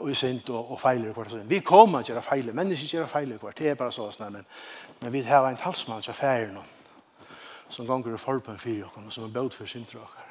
och 0.00 0.16
synd 0.16 0.50
och, 0.50 0.72
och 0.72 0.80
fejla 0.80 1.12
kvart. 1.14 1.32
Vi 1.32 1.60
kommer 1.60 1.98
att 1.98 2.08
göra 2.08 2.20
fejla, 2.20 2.52
människor 2.52 2.94
göra 2.94 3.06
fejla 3.06 3.38
kvart. 3.38 3.56
Det 3.56 3.68
är 3.68 3.74
bara 3.74 3.90
så 3.90 4.10
snäll. 4.10 4.32
Men, 4.32 4.44
men 4.98 5.12
vi 5.12 5.22
har 5.22 5.48
en 5.48 5.56
talsmann 5.56 6.00
till 6.00 6.10
affären 6.10 6.58
som 7.68 7.86
gånger 7.86 8.14
och 8.14 8.20
förbön 8.20 8.58
för 8.58 8.84
oss 8.84 9.06
och 9.06 9.12
som 9.12 9.24
är 9.24 9.28
böd 9.28 9.52
för 9.52 9.66
sin 9.66 9.84
tråkar. 9.84 10.26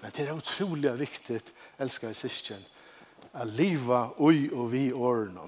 Men 0.00 0.10
det 0.14 0.22
är 0.22 0.32
otroligt 0.32 0.92
viktigt, 0.92 1.52
älskade 1.76 2.14
syskon, 2.14 2.64
att 3.32 3.48
leva 3.48 4.10
oj 4.16 4.50
och 4.50 4.74
vi 4.74 4.92
åren. 4.92 5.38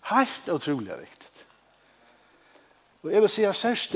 Helt 0.00 0.48
otroligt 0.48 1.00
viktigt. 1.00 1.46
Och 3.00 3.12
jag 3.12 3.20
vill 3.20 3.28
säga 3.28 3.52
särskilt 3.52 3.94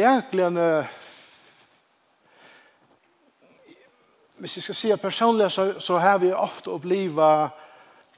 hvis 4.41 4.57
jeg 4.57 4.63
skal 4.63 4.79
si 4.79 4.93
at 4.95 5.03
personlig 5.03 5.51
så, 5.53 5.67
så 5.81 5.99
har 6.01 6.19
vi 6.19 6.33
ofte 6.33 6.73
opplivet 6.73 7.51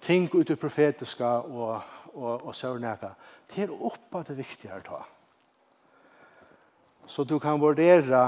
ting 0.02 0.28
ut 0.34 0.50
i 0.50 0.58
profetiska 0.58 1.26
og, 1.42 1.82
og, 2.14 2.46
og 2.46 2.54
sørnæka. 2.54 3.12
Det 3.50 3.66
er 3.66 3.74
oppe 3.74 4.22
det 4.28 4.38
viktige 4.38 4.78
å 4.78 4.84
ta. 4.86 5.02
Så 7.06 7.24
du 7.26 7.38
kan 7.42 7.60
vurdere 7.60 8.22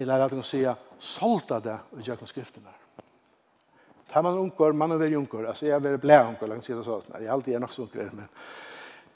eller 0.00 0.24
at 0.24 0.32
du 0.32 0.38
kan 0.38 0.46
si 0.48 0.62
solta 1.00 1.58
det 1.60 1.76
og 1.92 2.00
gjøre 2.04 2.28
skriftene. 2.28 2.72
Tar 4.10 4.24
man 4.24 4.38
unger, 4.40 4.72
man 4.72 4.92
er 4.92 5.00
veldig 5.00 5.18
unger. 5.18 5.48
Altså, 5.50 5.66
jeg 5.66 5.74
er 5.76 5.84
veldig 5.84 6.00
blei 6.00 6.18
unger, 6.24 6.48
langt 6.48 6.64
siden 6.66 6.84
sånn. 6.84 7.04
Jeg 7.14 7.28
er 7.28 7.34
alltid 7.34 7.54
er 7.54 7.62
nok 7.62 7.74
så 7.74 7.84
unger, 7.84 8.08
men 8.16 8.30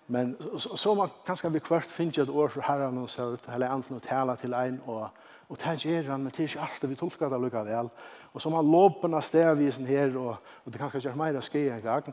Men 0.07 0.35
så, 0.57 0.77
så 0.77 0.95
man 0.95 1.13
kanskje 1.27 1.53
vi 1.55 1.63
kvart 1.65 1.89
finner 1.89 2.23
et 2.23 2.33
år 2.33 2.51
for 2.53 2.67
herren 2.67 2.99
og 3.01 3.11
søvd, 3.11 3.47
eller 3.55 3.73
enten 3.73 3.97
å 3.97 4.05
tale 4.05 4.37
til 4.41 4.53
en, 4.57 4.81
og, 4.87 5.07
og 5.49 5.61
det 5.61 5.77
gjør 5.81 6.11
han, 6.13 6.25
men 6.25 6.33
det 6.33 6.43
er 6.45 6.51
ikke 6.51 6.67
alltid 6.67 6.93
vi 6.93 6.99
tolker 7.01 7.33
det 7.33 7.41
lukket 7.41 7.69
vel. 7.71 7.89
Og 8.33 8.43
så 8.43 8.53
man 8.53 8.69
låpen 8.69 9.17
av 9.17 9.25
stedvisen 9.25 9.89
her, 9.89 10.13
og, 10.21 10.37
og 10.65 10.73
det 10.73 10.81
kanskje 10.81 11.07
gjør 11.07 11.17
mer 11.21 11.41
å 11.41 11.45
skje 11.45 11.65
en 11.73 11.85
gang. 11.85 12.13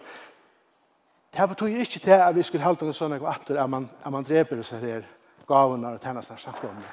Det 1.32 1.50
betyr 1.52 1.84
ikke 1.84 2.04
til 2.04 2.18
at 2.18 2.36
vi 2.36 2.44
skulle 2.44 2.64
holde 2.64 2.88
det 2.88 2.96
sånn 2.96 3.16
at 3.16 3.70
man, 3.70 3.90
at 4.04 4.12
man 4.12 4.28
dreper 4.28 4.64
seg 4.68 4.84
her 4.84 5.06
gavene 5.48 5.96
og 5.96 6.04
tjenestene 6.04 6.40
samkomne. 6.40 6.92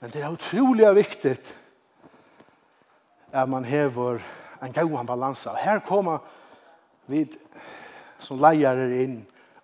Men 0.00 0.12
det 0.12 0.22
er 0.22 0.34
utrolig 0.34 0.88
viktig 0.94 1.36
at 3.32 3.48
man 3.48 3.64
hever 3.64 4.22
en 4.62 4.74
god 4.74 5.06
balanse. 5.06 5.50
Og 5.50 5.58
her 5.58 5.80
kommer 5.86 6.18
vi 7.06 7.26
som 8.18 8.40
leier 8.40 8.78
inn, 8.96 9.20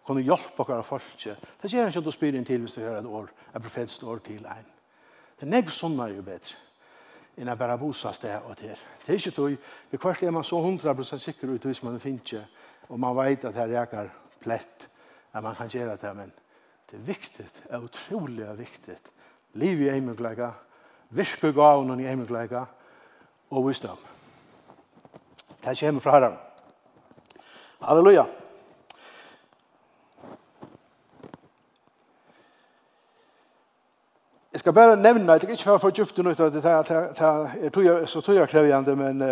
kunne 0.06 0.24
hjelpe 0.26 0.66
dere 0.68 0.82
folket. 0.82 1.48
Det 1.62 1.70
gjør 1.70 1.90
ikke 1.90 2.02
at 2.02 2.04
du 2.04 2.14
spyr 2.14 2.36
inn 2.38 2.46
til 2.46 2.64
hvis 2.64 2.76
du 2.76 2.80
hører 2.80 3.00
et 3.00 3.06
år, 3.06 3.30
et 3.54 3.62
profetisk 3.62 4.04
år 4.04 4.22
til 4.26 4.46
en. 4.46 4.68
Det 5.38 5.46
er 5.46 5.52
negg 5.52 5.70
sånne 5.74 6.06
er 6.06 6.16
jo 6.16 6.26
bedre 6.26 6.60
enn 7.40 7.48
å 7.48 7.56
bare 7.56 7.78
bosa 7.80 8.12
sted 8.12 8.44
og 8.44 8.56
til. 8.58 8.76
Det 9.04 9.08
er 9.08 9.20
ikke 9.20 9.34
tog, 9.36 9.68
vi 9.90 10.00
kvart 10.00 10.22
er 10.26 10.34
man 10.34 10.44
så 10.44 10.58
100% 10.60 11.22
sikker 11.22 11.54
ut 11.54 11.64
hvis 11.64 11.80
man 11.82 12.00
finner, 12.00 12.44
og 12.90 13.00
man 13.00 13.16
vet 13.16 13.46
at 13.48 13.56
det 13.56 13.68
reker 13.70 14.10
plett, 14.42 14.88
at 15.32 15.44
man 15.44 15.56
kan 15.56 15.70
gjøre 15.72 15.96
det, 15.96 16.12
men 16.16 16.32
det 16.90 16.98
er 16.98 17.06
viktig, 17.06 17.46
det 17.56 17.70
er 17.70 17.86
utrolig 17.86 18.50
viktig. 18.58 18.98
Liv 19.60 19.80
i 19.80 19.88
eimuglega, 19.94 20.50
virke 21.16 21.54
gavnen 21.56 22.00
i 22.00 22.08
eimuglega, 22.10 22.66
og 23.52 23.66
visdom. 23.68 23.98
Det 25.62 25.76
kommer 25.78 26.00
fra 26.00 26.16
herren. 26.18 26.38
Halleluja. 27.80 28.41
Jeg 34.52 34.60
skal 34.60 34.72
bare 34.72 34.96
nevne, 34.96 35.32
jeg 35.32 35.40
kan 35.40 35.50
ikke 35.50 35.64
for 35.78 35.90
djupt 35.90 36.18
ut 36.18 36.40
av 36.40 36.50
det 36.52 36.62
det 36.62 36.70
er 36.70 38.06
så 38.06 38.20
tog 38.20 38.34
jeg 38.34 38.48
krevjande, 38.48 38.96
men 38.96 39.22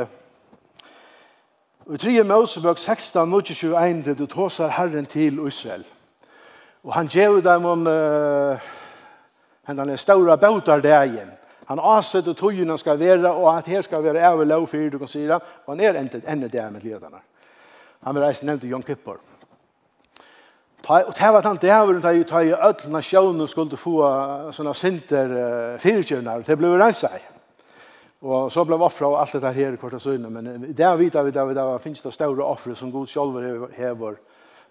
i 1.93 1.97
tre 1.97 2.23
Mosebøk 2.25 2.79
16, 2.79 3.29
21, 3.43 4.03
det 4.05 4.19
du 4.19 4.27
Herren 4.69 5.07
til 5.07 5.47
Israel. 5.47 5.85
Og 6.85 6.95
han 6.95 7.07
gjør 7.07 7.41
dem 7.41 7.65
om 7.65 7.87
hendene 9.69 9.97
ståra 9.97 10.37
bautar 10.37 10.81
dagen. 10.81 11.31
Han 11.69 11.81
aset 11.83 12.29
og 12.29 12.37
togene 12.37 12.79
skal 12.79 12.99
være, 12.99 13.33
og 13.33 13.59
at 13.59 13.67
her 13.67 13.83
skal 13.83 14.05
være 14.05 14.33
over 14.33 14.45
lov 14.45 14.67
for 14.67 14.89
du 14.89 14.99
kan 14.99 15.09
si 15.09 15.27
det, 15.27 15.41
og 15.67 15.77
han 15.77 15.81
er 15.81 16.01
enda 16.01 16.49
det 16.49 16.73
med 16.73 16.81
lederne. 16.81 17.21
Han 18.05 18.15
vil 18.15 18.25
reise 18.25 18.47
nevnt 18.47 18.65
i 18.65 18.69
Jon 18.69 18.83
Kippur. 18.83 19.21
Og 20.91 21.15
det 21.19 21.33
var 21.33 21.41
den 21.41 21.57
dæveren 21.63 22.03
da 22.03 22.09
jeg 22.09 22.27
tar 22.27 22.41
i 22.41 22.53
ødel 22.53 22.91
nasjonen 22.91 23.49
skulle 23.49 23.77
få 23.79 24.01
sånne 24.53 24.73
sinter 24.75 25.35
fyrtjøvner. 25.79 26.43
Det 26.43 26.57
ble 26.59 26.73
rensa. 26.81 27.13
Og 28.21 28.51
så 28.53 28.65
ble 28.67 28.75
offra 28.75 29.07
og 29.07 29.21
alt 29.21 29.37
dette 29.37 29.53
her 29.55 29.77
i 29.77 29.79
kortet. 29.79 30.21
Men 30.21 30.75
det 30.77 30.91
vi 30.99 31.09
da 31.09 31.23
vi 31.23 31.31
da 31.31 31.45
vi 31.45 31.55
da 31.55 31.77
finnes 31.79 32.03
det 32.03 32.15
større 32.15 32.45
offre 32.45 32.75
som 32.75 32.91
Gud 32.93 33.07
selv 33.07 33.71
hever 33.77 34.19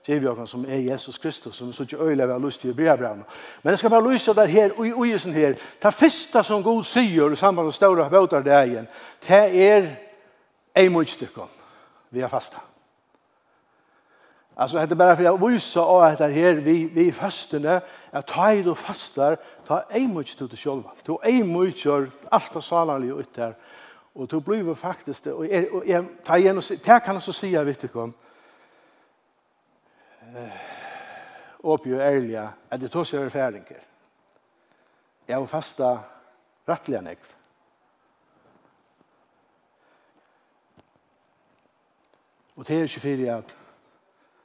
Givjøkken 0.06 0.48
som 0.48 0.66
er 0.66 0.80
Jesus 0.92 1.18
Kristus, 1.18 1.56
som 1.56 1.74
så 1.74 1.84
ikke 1.84 2.04
øyelig 2.04 2.28
var 2.28 2.40
lyst 2.40 2.62
til 2.62 2.72
å 2.72 2.76
bli. 2.76 2.86
Men 2.88 3.72
jeg 3.72 3.78
skal 3.78 3.90
bare 3.90 4.12
lyse 4.14 4.34
der 4.34 4.48
her, 4.48 4.72
og 4.78 4.88
i 4.88 4.94
ugesen 4.94 5.34
her, 5.34 5.54
det 5.84 5.94
første 5.94 6.44
som 6.44 6.64
Gud 6.64 6.84
sier 6.84 7.32
i 7.32 7.36
samband 7.36 7.68
med 7.68 7.76
større 7.76 8.10
bøter 8.10 8.42
det 8.42 8.54
er, 8.54 8.86
det 9.28 9.62
er 9.70 9.90
en 10.76 10.92
motstykke 10.92 11.48
vi 12.10 12.22
har 12.22 12.32
fastet. 12.32 12.69
Alltså 14.60 14.78
det 14.78 14.94
är 14.94 14.96
bara 14.96 15.16
för 15.16 15.24
jag 15.24 15.50
visa 15.50 15.82
av 15.82 16.02
att 16.02 16.18
det 16.18 16.28
här 16.28 16.54
vi, 16.54 16.86
vi 16.86 17.12
fastene, 17.12 17.82
att 18.12 18.28
ta 18.28 18.54
i 18.54 18.68
och 18.68 18.78
fastar, 18.78 19.38
ta 19.66 19.82
en 19.82 20.14
mycket 20.18 20.38
till 20.38 20.48
dig 20.48 20.58
själv. 20.58 20.84
Ta 21.04 21.24
en 21.24 21.60
mycket 21.60 22.10
allt 22.30 22.56
och 22.56 22.64
salarlig 22.64 23.10
ut 23.20 23.34
där. 23.34 23.56
Och 24.14 24.28
då 24.28 24.40
blir 24.40 24.64
vi 24.64 24.76
faktiskt, 24.76 25.28
och 25.28 25.46
och 25.76 25.88
jag 25.88 26.06
tar 26.24 26.38
igen 26.38 26.58
och 26.58 26.64
det 26.70 27.00
kan 27.00 27.16
jag 27.16 27.24
så 27.24 27.34
säga, 27.34 27.64
vet 27.64 27.82
du 27.82 27.88
kom. 27.88 28.14
Åpig 31.58 31.94
och 31.94 32.02
ärliga, 32.02 32.50
att 32.70 32.82
det 32.82 32.90
tar 32.90 33.04
sig 33.04 33.20
över 33.20 33.30
färdinger. 33.30 33.82
Jag 35.26 35.40
har 35.40 35.46
fasta 35.46 36.00
rättliga 36.66 37.02
nekv. 37.02 37.28
Och 42.56 42.64
det 42.64 42.76
är 42.76 42.88
24 42.88 43.36
att 43.36 43.56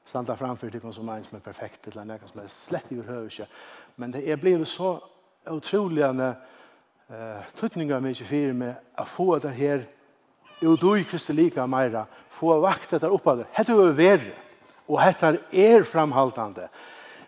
standa 0.05 0.37
framför 0.37 0.71
till 0.71 0.93
som 0.93 1.09
en 1.09 1.25
som 1.25 1.37
är 1.37 1.41
perfekt 1.41 1.87
eller 1.87 2.05
någon 2.05 2.29
som 2.29 2.41
är 2.41 2.47
slett 2.47 2.93
i 2.93 2.95
huvud. 2.95 3.47
Men 3.95 4.11
det 4.11 4.31
är 4.31 4.37
blivit 4.37 4.69
så 4.69 5.03
otroliga 5.47 6.35
eh, 7.09 7.41
tryckningar 7.57 8.01
med 8.01 8.17
24 8.17 8.53
med 8.53 8.75
att 8.95 9.09
få 9.09 9.39
det 9.39 9.49
här 9.49 9.87
Jo, 10.61 10.77
du 10.77 11.01
i 11.01 11.05
Kristi 11.05 11.33
lika 11.33 11.67
mera 11.67 12.07
få 12.31 12.61
vakta 12.61 12.99
der 12.99 13.11
oppa 13.11 13.35
Det 13.37 13.47
Hette 13.53 13.73
er 13.73 14.35
och 14.87 14.95
og 14.95 15.01
hette 15.01 15.39
är 15.51 15.83
framhaltande. 15.83 16.69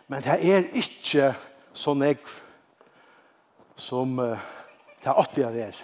Men 0.07 0.23
det 0.23 0.39
är 0.45 0.77
inte 0.77 1.35
så 1.73 1.95
nek 1.95 2.19
som 3.77 4.19
uh, 4.19 4.39
det 5.03 5.11
åttiga 5.11 5.51
är. 5.51 5.77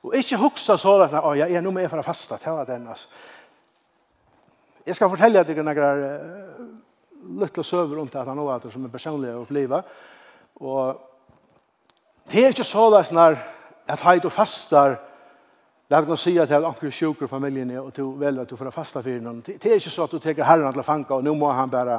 Och 0.00 0.14
inte 0.14 0.36
huxa 0.36 0.78
så 0.78 1.00
att 1.00 1.12
ja, 1.12 1.36
jag 1.36 1.50
är 1.50 1.60
nog 1.60 1.72
med 1.72 1.90
för 1.90 1.98
att 1.98 2.06
fasta, 2.06 2.38
det 2.44 2.50
var 2.50 2.66
den, 2.66 2.88
alltså. 2.88 3.08
Jeg 4.90 4.98
skal 4.98 5.10
fortelle 5.12 5.44
dere 5.46 5.62
noen 5.62 6.00
uh, 6.02 6.64
lytte 7.38 7.62
søver 7.62 8.00
om 8.02 8.08
det 8.10 8.18
at 8.18 8.26
han 8.26 8.40
er 8.42 8.64
som 8.72 8.84
er 8.84 8.90
personlig 8.90 9.30
å 9.30 9.44
oppleve. 9.44 9.78
Og 10.66 10.98
det 12.26 12.42
er 12.42 12.50
ikke 12.50 12.66
så 12.66 12.88
det 12.90 13.04
er 13.14 13.38
at 13.90 14.02
heit 14.02 14.26
og 14.26 14.34
fastar 14.34 14.96
det 15.86 15.96
er 15.96 16.04
ikke 16.04 16.12
noe 16.12 16.18
å 16.18 16.22
si 16.22 16.32
at 16.38 16.50
jeg 16.50 16.54
har 16.54 16.66
anker 16.68 16.92
sjuker 16.94 17.26
i 17.26 17.30
familien 17.30 17.70
og 17.80 17.88
du 17.94 18.12
vel 18.18 18.42
at 18.42 18.50
du 18.50 18.54
får 18.58 18.70
fasta 18.74 19.00
for 19.02 19.22
noen. 19.22 19.40
Det 19.46 19.58
er 19.58 19.78
ikke 19.78 19.90
så 19.90 20.04
at 20.04 20.12
du 20.14 20.20
tenker 20.22 20.46
herren 20.46 20.70
til 20.70 20.82
å 20.82 20.86
fange 20.86 21.16
og 21.16 21.24
nå 21.26 21.34
må 21.38 21.48
han 21.50 21.70
bare 21.70 21.96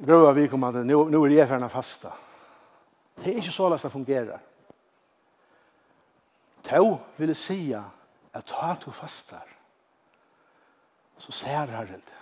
grøve 0.00 0.34
vi 0.36 0.48
kommer 0.48 0.72
til 0.76 0.88
nå, 0.88 0.98
nå 1.12 1.22
er 1.24 1.36
jeg 1.38 1.48
ferdig 1.48 1.70
fasta. 1.72 2.12
Det 3.20 3.32
er 3.32 3.40
ikke 3.40 3.54
så 3.54 3.70
det 3.72 3.92
fungerer. 3.92 4.44
Tau 6.68 6.98
vil 7.16 7.32
si 7.36 7.62
at 7.76 8.44
ta 8.48 8.74
du 8.84 8.90
fastar 8.92 9.59
så 11.20 11.32
ser 11.32 11.74
Herren 11.74 12.00
det. 12.06 12.20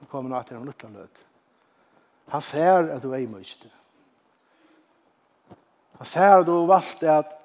Nå 0.00 0.08
kommer 0.08 0.36
han 0.36 0.44
til 0.48 0.56
en 0.56 0.68
liten 0.68 0.96
lød. 0.96 1.20
Han 2.30 2.40
ser 2.40 2.88
at 2.94 3.02
du 3.02 3.12
er 3.12 3.20
i. 3.20 3.28
Han 5.98 6.08
ser 6.08 6.38
at 6.38 6.46
du 6.46 6.54
har 6.54 6.66
valgt 6.70 7.02
at 7.02 7.36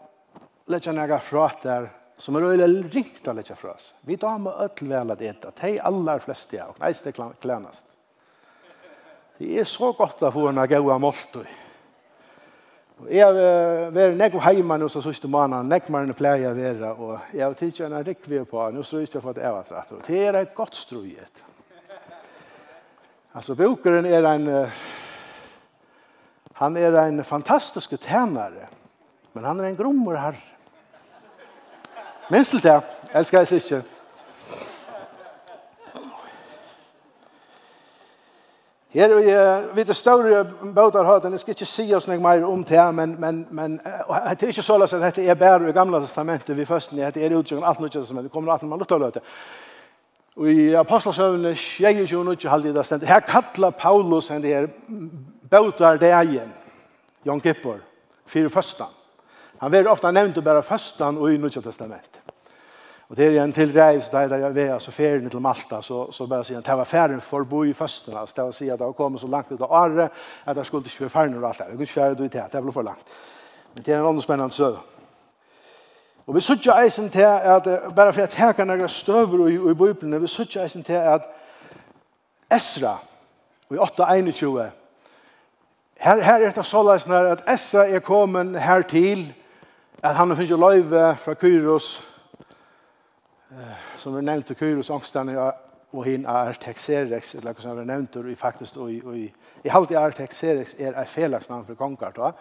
lette 0.71 0.93
noe 0.95 1.19
fra 1.21 1.49
der 1.63 1.89
som 2.17 2.35
er 2.35 2.47
øyelig 2.47 2.95
ringt 2.95 3.27
att 3.27 3.35
lette 3.35 3.55
fra 3.55 3.73
oss. 3.73 4.01
Vi 4.05 4.17
tar 4.17 4.37
med 4.37 4.53
ødelvel 4.53 5.11
at 5.11 5.19
det 5.19 5.45
at 5.45 5.59
hei 5.59 5.77
aller 5.79 6.19
fleste 6.19 6.57
er, 6.57 6.71
det 6.71 6.79
neiste 6.79 7.11
klanast. 7.11 7.91
Det 9.37 9.59
er 9.59 9.67
så 9.67 9.91
godt 9.91 10.23
å 10.23 10.31
få 10.31 10.47
en 10.47 10.61
gode 10.67 10.99
måltøy. 10.99 11.47
Jeg 13.11 13.25
har 13.27 13.35
vært 13.91 14.15
nekk 14.15 14.37
hjemme 14.39 14.77
nå 14.79 14.87
så 14.89 15.01
sørste 15.03 15.27
måneden, 15.27 15.67
nekk 15.67 15.89
mer 15.91 16.05
enn 16.07 16.15
pleier 16.15 16.53
å 16.53 16.55
være, 16.55 16.91
og 16.95 17.33
jeg 17.35 17.43
har 17.43 17.57
tidligere 17.59 17.89
en 17.91 18.05
rikve 18.07 18.45
på 18.47 18.67
nå 18.71 18.79
og 18.79 18.87
så 18.87 19.01
visste 19.01 19.19
jeg 19.19 19.25
for 19.25 19.35
at 19.35 19.41
jeg 19.43 19.55
var 19.55 19.67
tratt. 19.67 19.91
Og 19.91 20.05
det 20.07 20.21
er 20.23 20.37
et 20.39 20.53
godt 20.55 20.79
strøyet. 20.79 21.41
Altså, 23.35 23.55
bokeren 23.59 24.07
er 24.07 24.29
en... 24.31 24.47
Han 26.55 26.77
er 26.79 26.95
en 27.01 27.19
fantastisk 27.27 27.97
tænare, 27.99 28.69
men 29.33 29.43
han 29.43 29.59
er 29.59 29.67
en 29.67 29.75
grommer 29.75 30.15
her. 30.15 30.37
Minst 32.31 32.55
til 32.55 32.63
det, 32.63 32.77
elsker 33.11 33.43
jeg 33.43 33.47
sikkert. 33.47 33.94
Her 38.95 39.11
og 39.11 39.25
jeg 39.27 39.63
vet 39.75 39.87
det 39.87 39.95
større 39.95 40.45
båtar 40.75 41.03
har, 41.03 41.25
jeg 41.29 41.39
skal 41.39 41.51
ikke 41.51 41.67
si 41.67 41.83
oss 41.93 42.05
noe 42.07 42.19
mer 42.23 42.45
om 42.47 42.61
det, 42.63 42.79
men, 42.95 43.15
men, 43.19 43.41
men 43.51 43.73
det 43.83 44.45
er 44.45 44.53
ikke 44.53 44.63
så 44.63 44.77
løs 44.79 44.93
at 44.95 45.03
dette 45.03 45.25
er 45.25 45.35
bare 45.35 45.67
i 45.67 45.75
gamle 45.75 45.99
testamentet 45.99 46.55
vi 46.55 46.65
først, 46.65 46.95
det 46.95 47.17
er 47.17 47.35
utgjøren 47.35 47.67
alt 47.67 47.81
nødvendig 47.83 48.07
som 48.07 48.21
det 48.23 48.31
kommer 48.31 48.53
alt 48.53 48.63
man 48.63 48.79
lukter 48.79 49.01
løte. 49.01 49.23
Og 50.35 50.47
i 50.51 50.73
apostelsøvnene, 50.73 51.55
ju 51.79 52.19
og 52.19 52.37
20 52.37 52.49
halvdida 52.49 52.83
stendt, 52.83 53.03
her 53.03 53.19
kallar 53.19 53.71
Paulus 53.71 54.31
en 54.31 54.41
det 54.41 54.55
her 54.55 54.67
båtar 55.51 55.97
det 55.97 56.11
egen, 56.11 56.53
Jon 57.23 57.41
Kippur, 57.41 57.79
för 58.25 58.49
första. 58.49 58.85
Han 59.57 59.71
blir 59.71 59.87
ofta 59.87 60.11
nevnt 60.11 60.37
å 60.37 60.41
bæra 60.41 60.61
førstan 60.61 61.17
og 61.17 61.31
i 61.31 61.37
nødvendig 61.37 61.63
testamentet. 61.63 62.24
Og 63.09 63.17
det 63.17 63.37
er 63.37 63.43
en 63.43 63.53
til 63.53 63.73
reis 63.81 64.09
der 64.09 64.35
jeg 64.35 64.55
ved, 64.55 64.69
var 64.69 64.79
så 64.79 64.91
til 64.91 65.41
Malta 65.41 65.81
så 65.81 66.11
så 66.11 66.27
bare 66.27 66.43
sier 66.43 66.57
han, 66.57 66.63
det 66.63 66.77
var 66.77 66.83
färden 66.83 67.21
förbi 67.21 67.69
i 67.69 67.73
försten 67.73 68.17
altså 68.17 68.33
det 68.35 68.43
var 68.43 68.49
å 68.49 68.51
si 68.51 68.69
at 68.69 68.79
det 68.79 68.85
var 68.85 68.93
kommet 68.93 69.21
så 69.21 69.27
langt 69.27 69.51
ut 69.51 69.61
av 69.61 69.73
Arre 69.73 70.09
at 70.45 70.55
det 70.55 70.65
skulle 70.65 70.85
ikke 70.85 70.99
være 71.01 71.09
ferien 71.09 71.43
og 71.43 71.49
alt 71.49 71.57
det. 71.57 71.77
Gud 71.77 71.85
fjärde 71.85 72.25
i 72.25 72.27
det 72.27 72.43
det 72.51 72.61
blev 72.61 72.73
for 72.73 72.81
langt. 72.81 73.05
Men 73.73 73.83
det 73.83 73.93
er 73.93 73.99
en 73.99 74.05
annen 74.05 74.21
spennende 74.21 74.53
så. 74.53 74.77
Og 76.27 76.35
vi 76.35 76.41
söker 76.41 76.73
eisen 76.73 77.09
til 77.09 77.21
at, 77.21 77.63
bare 77.95 78.13
for 78.13 78.21
at 78.21 78.33
her 78.33 78.51
kan 78.51 78.69
jeg 78.69 78.89
støver 78.89 79.47
i 79.47 79.53
i 79.53 79.73
Bibelen, 79.73 80.21
vi 80.21 80.27
söker 80.27 80.63
eisen 80.63 80.83
til 80.83 80.93
at 80.93 81.21
Esra 82.51 82.97
i 83.71 83.75
8:21 83.75 84.69
Her, 85.97 86.21
her 86.21 86.35
er 86.35 86.51
det 86.51 86.65
såleis 86.65 87.07
at 87.07 87.43
Esra 87.47 87.85
er 87.87 87.99
kommet 87.99 88.61
her 88.61 88.81
til 88.81 89.33
at 90.03 90.15
han 90.15 90.29
har 90.29 90.35
finnet 90.35 90.59
løyve 90.59 91.15
fra 91.15 91.33
Kyros 91.33 92.14
som 93.97 94.15
vi 94.15 94.21
nevnte 94.25 94.55
Kyros 94.55 94.89
angstene 94.89 95.35
og 95.95 96.03
hin 96.05 96.25
er 96.25 96.57
Texerex, 96.59 97.35
eller 97.35 97.53
hva 97.53 97.63
som 97.63 97.77
vi 97.77 97.85
nevnte 97.87 98.23
i 98.29 98.35
faktisk, 98.35 98.77
og, 98.77 98.91
i, 98.91 99.27
i 99.63 99.71
halvt 99.71 99.93
i 99.93 99.99
er 99.99 100.15
Texerex 100.17 100.75
er 100.79 100.97
et 100.99 101.09
felaksnavn 101.09 101.65
for 101.65 101.79
konger, 101.79 102.11
da, 102.15 102.31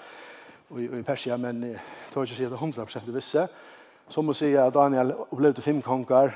og, 0.71 0.81
og 0.81 0.99
i 0.99 1.03
Persia, 1.07 1.37
men 1.37 1.63
jeg 1.69 1.81
tror 2.13 2.25
ikke 2.25 2.35
å 2.35 2.39
si 2.39 2.49
at 2.49 2.55
det 2.55 2.59
er 2.59 2.67
100% 2.67 3.07
du 3.07 3.13
visste. 3.15 3.47
Så 4.09 4.23
må 4.23 4.35
jeg 4.35 4.41
si 4.41 4.51
at 4.61 4.75
Daniel 4.75 5.15
opplevde 5.31 5.63
fem 5.63 5.81
konger, 5.83 6.35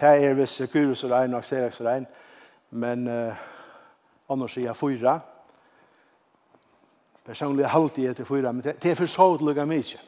det 0.00 0.12
er 0.24 0.38
visse 0.38 0.68
Kyros 0.72 1.04
og 1.04 1.12
Rein 1.12 1.34
og 1.36 1.44
Xerex 1.44 1.80
og 1.82 1.86
Rein, 1.90 2.06
men 2.70 3.08
uh, 3.08 3.42
annars 4.32 4.54
sier 4.56 4.70
jeg 4.70 4.78
fyra. 4.78 5.18
Personlig 7.26 7.68
halvt 7.68 7.98
i 8.00 8.06
etter 8.08 8.24
fyra, 8.24 8.52
men 8.52 8.64
det, 8.64 8.78
det 8.82 8.92
er 8.92 8.96
for 8.96 9.10
så 9.10 9.26
utlugget 9.34 9.68
mye. 9.68 10.00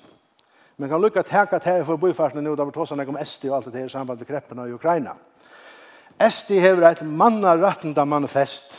Men 0.76 0.88
kan 0.88 1.00
lukka 1.00 1.22
teka 1.22 1.58
til 1.58 1.85
for 1.85 2.00
byfartene 2.00 2.42
nå, 2.42 2.54
da 2.56 2.64
vi 2.64 2.72
tåsa 2.74 2.96
nek 2.96 3.08
om 3.08 3.18
Esti 3.20 3.50
og 3.50 3.56
alt 3.56 3.72
det 3.72 3.80
her 3.80 3.90
i 3.90 3.92
samband 3.92 4.18
med 4.18 4.28
kreppene 4.28 4.68
i 4.68 4.72
Ukraina. 4.72 5.14
Esti 6.20 6.58
hever 6.61 6.88
et 6.88 7.02
mannarettende 7.06 8.06
manifest. 8.06 8.72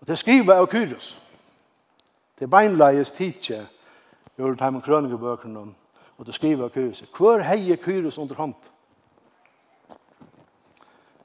Og 0.00 0.08
det 0.08 0.18
skriver 0.18 0.54
av 0.54 0.68
Kyrios. 0.70 1.16
Det 2.38 2.44
er 2.44 2.52
beinleies 2.52 3.10
tidsje, 3.16 3.62
gjør 4.36 4.54
det 4.54 4.64
her 4.64 4.80
krøningebøkene, 4.84 5.66
og 6.18 6.26
det 6.26 6.34
skriver 6.34 6.64
av 6.64 6.74
Kyrios. 6.74 7.04
Hvor 7.16 7.42
heier 7.42 7.76
Kyrios 7.76 8.18
under 8.18 8.34
hånd? 8.34 8.54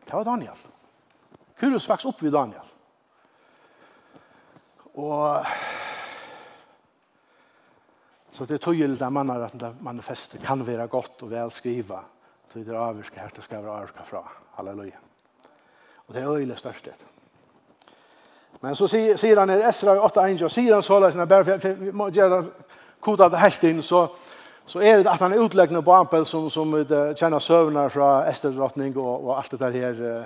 Det 0.06 0.14
var 0.14 0.24
Daniel. 0.24 0.58
Kyrios 1.60 1.90
vaks 1.90 2.06
opp 2.06 2.24
vid 2.24 2.32
Daniel. 2.32 2.68
Og 4.94 5.46
Så 8.32 8.46
det 8.46 8.58
tog 8.58 8.76
ju 8.76 8.98
man 9.10 9.30
har 9.30 9.40
att 9.40 9.82
manifestet 9.82 10.44
kan 10.44 10.64
vara 10.64 10.88
gott 10.88 11.24
och 11.24 11.32
väl 11.32 11.52
skriva. 11.52 12.00
Så 12.54 12.60
det 12.60 12.72
är 12.72 12.76
avvirka 12.76 13.20
här 13.20 13.32
det 13.36 13.42
ska 13.42 13.62
vara 13.62 13.78
avvirka 13.78 14.04
fra. 14.04 14.24
Halleluja. 14.52 14.96
Och 15.94 16.14
det 16.14 16.20
är 16.20 16.36
öjligt 16.36 16.60
störst 16.60 16.86
det. 16.86 16.94
Men 18.60 18.76
så 18.76 18.88
säger 18.88 19.38
han 19.38 19.50
i 19.50 19.54
Esra 19.54 19.96
8.1 19.96 20.44
och 20.44 20.52
säger 20.52 20.74
han 20.74 20.84
så 20.84 21.00
här, 21.00 21.26
bara 21.26 21.44
för 21.44 21.70
vi 21.70 21.92
måste 21.92 22.20
göra 22.20 22.46
koda 23.00 23.30
det 23.30 23.38
helt 23.38 23.64
in 23.64 23.82
så 23.82 24.10
så 24.66 24.82
är 24.82 25.04
det 25.04 25.12
att 25.12 25.20
han 25.20 25.34
är 25.34 25.46
utläggande 25.46 25.82
på 25.82 25.94
Ampel 25.94 26.26
som, 26.26 26.50
som 26.50 26.86
känner 27.16 27.40
sövnar 27.40 27.90
från 27.90 28.24
Esterdrottning 28.24 28.98
och, 28.98 29.26
och 29.26 29.38
allt 29.38 29.52
det 29.52 29.58
där 29.58 29.72
här 29.72 30.26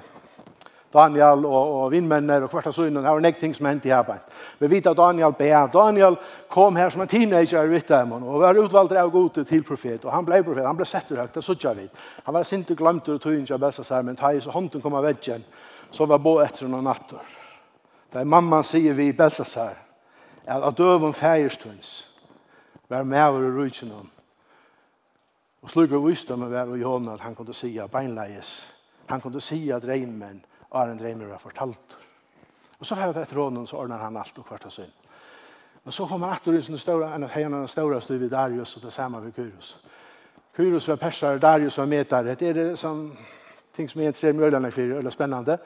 Daniel 0.95 1.45
og, 1.45 1.73
og 1.81 1.91
vinnmenner 1.91 2.45
og 2.45 2.53
hvert 2.53 2.69
av 2.69 2.75
sønnen. 2.75 3.03
Det 3.03 3.12
var 3.12 3.23
nek 3.23 3.39
ting 3.39 3.53
som 3.55 3.67
hendte 3.67 3.89
i 3.89 3.93
arbeid. 3.95 4.23
Vi 4.62 4.69
vet 4.71 4.88
at 4.89 4.97
Daniel 4.97 5.36
be. 5.36 5.51
Daniel 5.73 6.17
kom 6.51 6.79
her 6.79 6.89
som 6.93 7.03
en 7.03 7.12
teenager 7.12 7.67
i 7.67 7.73
Vittæmon 7.73 8.23
og 8.23 8.41
var 8.41 8.60
utvalgt 8.62 8.95
av 8.95 9.12
gode 9.13 9.43
til 9.45 9.63
profet. 9.67 10.05
Og 10.05 10.13
han 10.13 10.27
ble 10.27 10.41
profet. 10.43 10.65
Han 10.67 10.79
ble 10.79 10.88
sett 10.89 11.12
ur 11.12 11.21
høyt. 11.21 11.34
Det 11.36 11.43
sutja 11.43 11.75
vi. 11.77 11.88
Han 12.25 12.38
var 12.38 12.47
sint 12.47 12.71
og 12.71 12.79
glemt 12.79 13.10
ur 13.12 13.19
tøyen 13.21 13.45
til 13.45 13.62
Belsasar, 13.62 14.05
men 14.08 14.19
tøy 14.19 14.39
så 14.41 14.55
hånden 14.55 14.84
kom 14.84 14.95
av 14.95 15.05
veggen. 15.05 15.43
Så 15.91 16.08
var 16.10 16.23
bo 16.23 16.38
etter 16.43 16.69
noen 16.69 16.88
natter. 16.88 17.21
Da 18.13 18.23
mamma 18.23 18.63
sier 18.63 18.95
vi 18.95 19.10
i 19.12 19.17
Belsasar 19.17 19.75
at 20.45 20.62
av 20.62 20.75
døven 20.77 21.13
fægerstunds 21.13 22.12
var 22.89 23.03
med 23.03 23.23
over 23.23 23.47
i 23.47 23.53
rujtjenom. 23.53 24.10
Og 25.65 25.69
slugger 25.69 25.99
visdom 25.99 26.45
var 26.51 26.75
i 26.75 26.84
hånden 26.86 27.13
at 27.13 27.23
han 27.25 27.36
kunne 27.36 27.53
si 27.53 27.73
beinleies. 27.91 28.51
Han 29.10 29.21
kunne 29.21 29.41
si 29.41 29.69
at 29.73 29.88
regnmenn 29.88 30.43
har 30.76 30.92
en 30.92 31.00
dreimer 31.00 31.32
var 31.32 31.42
fortalt. 31.42 31.98
Og 32.80 32.86
så 32.86 32.96
fer 32.96 33.14
det 33.14 33.24
etter 33.24 33.40
hånden, 33.40 33.68
så 33.68 33.78
ordnar 33.80 34.04
han 34.04 34.18
alt 34.18 34.38
og 34.38 34.46
kvart 34.46 34.66
av 34.68 34.74
sin. 34.76 34.92
Men 35.84 35.92
så 35.92 36.08
kom 36.10 36.24
han 36.26 36.34
etter 36.36 36.58
i 36.58 36.62
sin 36.62 36.78
ståra, 36.78 37.14
en 37.16 37.24
av 37.24 37.32
heierne 37.32 37.68
ståra 37.68 38.02
stod 38.02 38.20
vid 38.20 38.30
Darius, 38.30 38.76
og 38.76 38.84
det 38.84 38.94
samme 38.94 39.22
vid 39.24 39.34
Kyrus. 39.36 39.76
Kyrus 40.58 40.88
var 40.88 40.96
persar, 40.96 41.38
Darius 41.38 41.78
var 41.78 41.86
metar. 41.86 42.24
Det 42.24 42.50
er 42.50 42.54
det 42.54 42.78
som 42.80 43.12
ting 43.76 43.90
som 43.90 44.02
jeg 44.02 44.16
ser 44.16 44.34
med 44.34 44.72
for, 44.72 44.82
eller 44.82 45.10
spennende. 45.10 45.58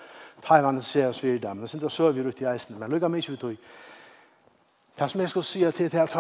Taiwan 0.44 0.82
ser 0.82 1.10
oss 1.10 1.20
for 1.20 1.28
dem, 1.28 1.58
men 1.58 1.68
så 1.68 1.78
da 1.78 1.90
søver 1.90 2.28
ut 2.28 2.42
i 2.42 2.46
eisen, 2.46 2.80
men 2.80 2.92
lukka 2.92 3.08
mye 3.08 3.32
ut 3.32 3.44
i. 3.44 3.58
Det 5.00 5.10
som 5.10 5.22
jeg 5.22 5.30
skal 5.30 5.44
si 5.44 5.72
til 5.72 5.98
at 5.98 6.16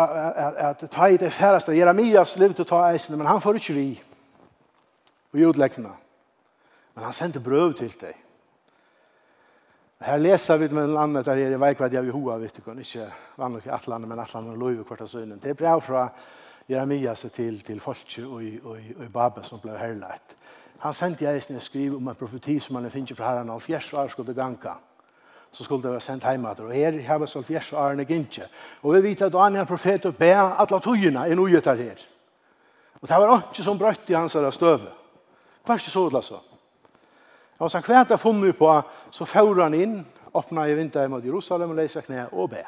at 0.58 0.90
ta 0.92 1.06
i 1.06 1.18
det 1.18 1.34
færreste, 1.34 1.76
Jeremias 1.76 2.38
levde 2.38 2.64
å 2.64 2.66
ta 2.66 2.92
eisen, 2.92 3.18
men 3.18 3.28
han 3.28 3.42
får 3.42 3.56
ikke 3.56 3.74
vi. 3.74 4.02
Og 5.34 5.40
i 5.40 5.46
utleggene. 5.46 5.92
Men 6.96 7.04
han 7.04 7.14
sendte 7.14 7.40
brøv 7.40 7.74
til 7.74 7.96
deg. 8.02 8.16
Her 10.00 10.18
leser 10.18 10.58
vi 10.58 10.68
med 10.72 10.88
landet 10.88 11.26
der 11.26 11.36
er 11.36 11.52
i 11.52 11.60
vei 11.60 11.74
kvart 11.76 11.94
jeg 11.94 12.06
vil 12.06 12.16
hoa, 12.16 12.38
vet 12.40 12.56
du, 12.56 12.72
ikke 12.72 13.08
vanlig 13.38 13.66
i 13.66 13.72
atlandet, 13.76 14.08
men 14.08 14.20
atlandet 14.20 14.54
og 14.54 14.58
lov 14.62 14.78
i 14.78 14.84
kvart 14.88 15.02
av 15.04 15.08
søgnen. 15.12 15.40
Det 15.44 15.52
er 15.52 15.58
brev 15.60 15.82
fra 15.84 16.06
Jeremias 16.70 17.26
til, 17.36 17.60
til 17.66 17.82
folket 17.84 18.26
og, 18.26 18.40
og, 18.64 18.72
og, 18.72 18.78
og 18.96 19.12
Babel 19.14 19.44
som 19.44 19.60
ble 19.60 19.76
herlagt. 19.76 20.38
Han 20.80 20.94
sendte 20.96 21.26
jeg 21.26 21.44
sin 21.44 21.60
skriv 21.60 21.98
om 21.98 22.08
en 22.08 22.16
profeti 22.16 22.60
som 22.64 22.78
han 22.80 22.88
finner 22.92 23.18
fra 23.18 23.34
herren 23.34 23.52
av 23.52 23.60
fjers 23.60 23.92
år 23.94 24.08
skulle 24.14 24.34
ganga. 24.34 24.78
Så 25.52 25.66
skulle 25.66 25.84
det 25.84 25.92
være 25.92 26.06
sendt 26.06 26.24
heimater. 26.24 26.64
Og 26.64 26.74
her 26.74 27.02
har 27.04 27.20
vi 27.20 27.28
så 27.28 27.42
fjers 27.44 27.74
årene 27.74 28.06
gynke. 28.06 28.48
Og 28.84 28.96
vi 28.96 29.02
vet 29.10 29.26
at 29.28 29.36
han 29.36 29.56
er 29.56 29.66
en 29.66 29.68
profet 29.68 30.06
og 30.06 30.16
be 30.16 30.32
alle 30.32 30.80
togene 30.80 31.26
i 31.28 31.36
nøyet 31.36 31.68
her. 31.68 32.06
Og 33.02 33.08
det 33.10 33.18
var 33.20 33.50
ikke 33.50 33.66
som 33.66 33.80
brøtt 33.80 34.10
i 34.10 34.16
hans 34.16 34.38
støve. 34.56 34.94
Hva 35.66 35.74
er 35.74 35.82
ikke 35.82 35.92
så, 35.92 36.06
altså? 36.08 36.40
Og 37.60 37.72
så 37.72 37.82
kvært 37.82 38.14
har 38.14 38.18
funnet 38.18 38.58
på, 38.58 38.72
så 39.12 39.26
fører 39.26 39.64
han 39.64 39.76
inn, 39.76 40.00
åpnet 40.34 40.72
i 40.72 40.76
vinter 40.78 41.08
mot 41.12 41.26
Jerusalem 41.26 41.74
og 41.74 41.80
leser 41.82 42.06
knæ 42.06 42.30
og 42.32 42.50
be. 42.50 42.64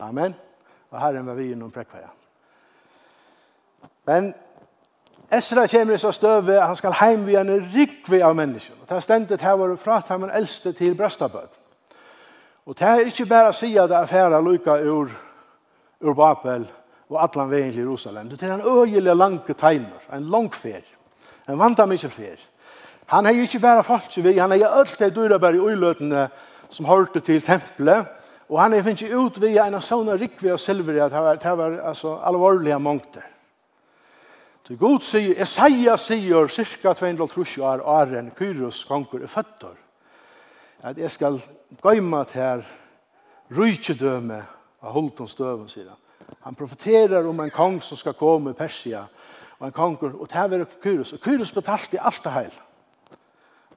Amen. 0.00 0.34
Og 0.90 1.00
Herren 1.00 1.26
var 1.26 1.34
vi 1.34 1.52
innom 1.52 1.70
prekveien. 1.70 2.14
Men 4.06 4.32
Esra 5.30 5.66
kommer 5.66 5.94
i 5.94 5.98
så 5.98 6.12
støve, 6.12 6.60
han 6.60 6.76
skal 6.76 6.92
heim 6.92 7.26
via 7.26 7.40
en 7.40 7.70
rikve 7.74 8.22
av 8.24 8.36
menneskene. 8.36 8.86
Det 8.88 8.96
er 8.96 9.04
stendet 9.04 9.44
her 9.44 9.58
var 9.60 9.76
fra 9.76 9.98
at 9.98 10.08
han 10.08 10.30
eldste 10.30 10.72
til 10.72 10.96
brøstabød. 10.96 11.58
Og 12.66 12.78
det 12.78 12.88
er 12.88 13.06
ikke 13.06 13.26
bare 13.28 13.52
å 13.52 13.56
si 13.56 13.74
at 13.76 13.90
det 13.90 13.96
er 13.96 14.08
færre 14.08 14.40
lykka 14.44 14.78
ur, 14.88 15.12
ur 16.00 16.14
Babel 16.14 16.64
og 17.08 17.22
atlan 17.22 17.50
veien 17.50 17.72
til 17.72 17.84
Jerusalem. 17.84 18.28
Det 18.28 18.42
er 18.42 18.54
en 18.54 18.64
øyelig 18.64 19.16
lang 19.16 19.38
tegner, 19.46 20.00
en 20.12 20.30
langfer, 20.30 20.80
en 21.48 21.58
vantamikkelfer. 21.58 22.36
fer. 22.36 22.57
Han 23.08 23.24
hei 23.24 23.38
ikke 23.40 23.62
bare 23.62 23.84
falt 23.86 24.12
seg 24.12 24.26
vi, 24.26 24.36
han 24.36 24.52
hei 24.52 24.60
alt 24.66 24.98
det 25.00 25.14
dyra 25.16 25.38
i 25.48 25.60
uiløtene 25.60 26.26
som 26.68 26.88
hørte 26.88 27.22
til 27.24 27.40
tempelet, 27.40 28.04
og 28.48 28.60
han 28.60 28.74
hei 28.76 28.82
finnes 28.84 29.08
ut 29.08 29.40
via 29.40 29.64
en 29.64 29.78
av 29.78 29.84
sånne 29.84 30.18
rikve 30.20 30.52
og 30.52 30.60
silveri, 30.60 31.00
at 31.00 31.12
det 31.12 31.22
var, 31.24 31.40
det 31.40 31.54
var 31.56 31.78
altså, 31.88 32.18
alvorlige 32.28 32.78
mångter. 32.78 33.24
Så 34.68 34.76
god 34.76 35.00
sier, 35.00 35.38
Esaia 35.40 35.94
sier, 35.96 36.50
cirka 36.52 36.92
230 36.92 37.62
år 37.64 37.80
åren, 37.88 38.28
Kyros 38.36 38.82
konkur, 38.84 39.22
er 39.24 39.32
føtter, 39.32 39.72
at 40.84 41.00
jeg 41.00 41.10
skal 41.10 41.40
gøyma 41.80 42.20
til 42.28 42.42
her 42.42 42.66
rujtjedøme 43.56 44.42
av 44.84 44.92
Holtons 44.92 45.32
døven, 45.38 45.72
sier 45.72 45.88
han. 45.88 46.36
Han 46.44 46.58
profeterer 46.60 47.24
om 47.24 47.40
en 47.40 47.50
kong 47.50 47.80
som 47.80 47.96
skal 47.96 48.12
komme 48.20 48.52
i 48.52 48.58
Persia, 48.58 49.06
og 49.56 49.70
en 49.70 49.72
konkur, 49.72 50.12
og 50.20 50.28
det 50.28 50.36
her 50.36 50.66
Kyros, 50.82 51.16
og 51.16 51.24
Kyros 51.24 51.56
betalte 51.56 52.04
alt 52.04 52.24
det 52.28 52.36
hele. 52.36 52.67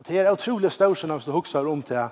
Og 0.02 0.08
det 0.08 0.18
er 0.20 0.32
utrolig 0.34 0.72
størsen 0.74 1.12
hvis 1.14 1.26
du 1.30 1.32
husker 1.32 1.68
om 1.70 1.84
til 1.86 2.10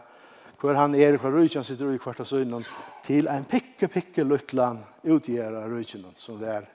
hvor 0.60 0.76
han 0.76 0.96
er, 0.96 1.18
hvor 1.18 1.32
rujtjen 1.32 1.64
sitter 1.64 1.94
i 1.94 1.98
kvarta 1.98 2.24
synen, 2.28 2.66
til 3.04 3.28
en 3.28 3.46
pikke, 3.46 3.88
pikke 3.88 4.24
luttelen 4.24 4.84
utgjør 5.04 5.56
av 5.64 5.72
rujtjen 5.72 6.04
som 6.18 6.38
det 6.38 6.50
er 6.52 6.68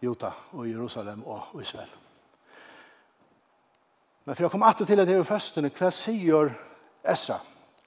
Jota 0.00 0.30
og 0.54 0.68
Jerusalem 0.68 1.24
og 1.26 1.60
Israel. 1.60 1.90
Men 4.24 4.36
for 4.38 4.46
å 4.46 4.50
komme 4.52 4.70
alltid 4.70 4.86
til 4.86 5.02
at 5.02 5.08
det 5.08 5.16
er 5.18 5.26
førstene, 5.26 5.72
hva 5.74 5.90
sier 5.90 6.54
Esra? 7.04 7.36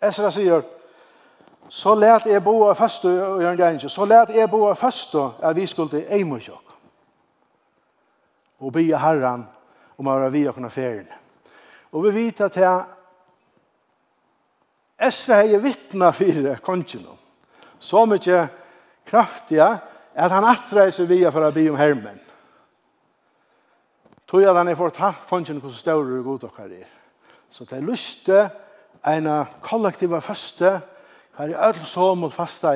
Esra 0.01 0.31
sier, 0.35 0.67
så 1.69 1.95
let 1.95 2.27
jeg 2.27 2.43
bo 2.43 2.67
av 2.67 2.75
første, 2.75 3.07
og 3.07 3.41
gjør 3.41 3.63
en 3.69 3.81
så 3.89 4.05
let 4.05 4.35
jeg 4.35 4.51
bo 4.51 4.65
av 4.67 4.75
første, 4.75 5.25
at 5.41 5.55
vi 5.55 5.65
skulle 5.65 5.95
til 5.95 6.05
Eimosjok, 6.19 6.75
og 8.59 8.73
be 8.73 8.85
herren 8.91 9.47
om 9.97 10.07
å 10.07 10.19
være 10.19 10.31
vi 10.35 10.45
og 10.49 10.57
kunne 10.57 10.69
ferien. 10.69 11.07
Og 11.91 12.04
vi 12.06 12.15
vet 12.15 12.41
at 12.41 12.58
jeg 12.58 12.84
Esra 15.01 15.39
hei 15.41 15.58
vittna 15.58 16.12
for 16.13 16.60
kongen 16.62 17.08
så 17.82 18.04
mye 18.06 18.41
kraftiga 19.10 19.71
at 20.13 20.32
han 20.32 20.45
atreiser 20.45 21.08
via 21.10 21.32
for 21.34 21.41
å 21.41 21.49
bli 21.56 21.63
om 21.71 21.80
hermen. 21.80 22.19
Tog 24.30 24.45
at 24.45 24.60
han 24.60 24.69
er 24.69 24.77
fortalt 24.77 25.25
kongen 25.30 25.58
hvordan 25.58 25.80
større 25.80 26.19
og 26.19 26.27
god 26.27 26.43
dere 26.45 26.84
er. 26.84 26.91
Så 27.49 27.65
det 27.65 27.80
er 27.80 27.88
lyste 27.89 28.43
en 29.10 29.27
kollektiv 29.65 30.13
første 30.21 30.77
hver 31.36 31.49
i 31.49 31.58
ødel 31.58 31.86
så 31.89 32.13
mot 32.15 32.34
fasta 32.34 32.75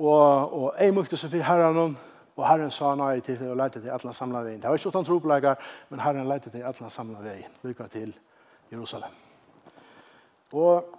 og, 0.00 0.52
og 0.52 0.74
jeg 0.80 0.94
mykte 0.96 1.16
seg 1.16 1.30
fyrir 1.30 1.46
herren 1.46 1.78
og 1.78 1.94
Og 2.40 2.46
Herren 2.48 2.70
sa 2.72 2.94
nei 2.96 3.18
til 3.20 3.40
å 3.50 3.54
lete 3.58 3.82
til 3.82 3.92
alle 3.92 4.12
samla 4.16 4.40
veien. 4.40 4.62
Det 4.62 4.68
var 4.70 4.78
ikke 4.78 4.88
utan 4.94 5.04
tropleger, 5.04 5.56
men 5.90 6.00
Herren 6.00 6.28
lete 6.28 6.48
til 6.48 6.62
alle 6.64 6.88
samla 6.90 7.18
veien. 7.20 7.50
Lykke 7.62 7.88
til 7.92 8.14
Jerusalem. 8.72 9.12
Og 10.52 10.96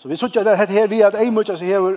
Så 0.00 0.08
vi 0.08 0.16
sutja 0.16 0.44
det 0.44 0.56
her 0.56 0.86
vi 0.86 1.00
at 1.00 1.14
en 1.14 1.34
mykje 1.34 1.56
som 1.56 1.66
hever 1.66 1.96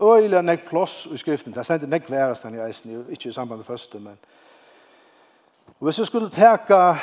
øyla 0.00 0.40
nek 0.42 0.66
plåss 0.68 1.06
i 1.06 1.16
skriften. 1.16 1.52
Det 1.52 1.58
er 1.58 1.62
stendt 1.62 1.88
nek 1.88 2.10
værastan 2.10 2.54
i 2.54 2.60
eisen, 2.60 3.06
ikke 3.08 3.28
i 3.28 3.32
samband 3.32 3.58
med 3.58 3.64
første, 3.64 3.98
men 3.98 4.18
Og 5.80 5.84
hvis 5.84 6.00
vi 6.00 6.04
skulle 6.04 6.30
teka 6.30 6.94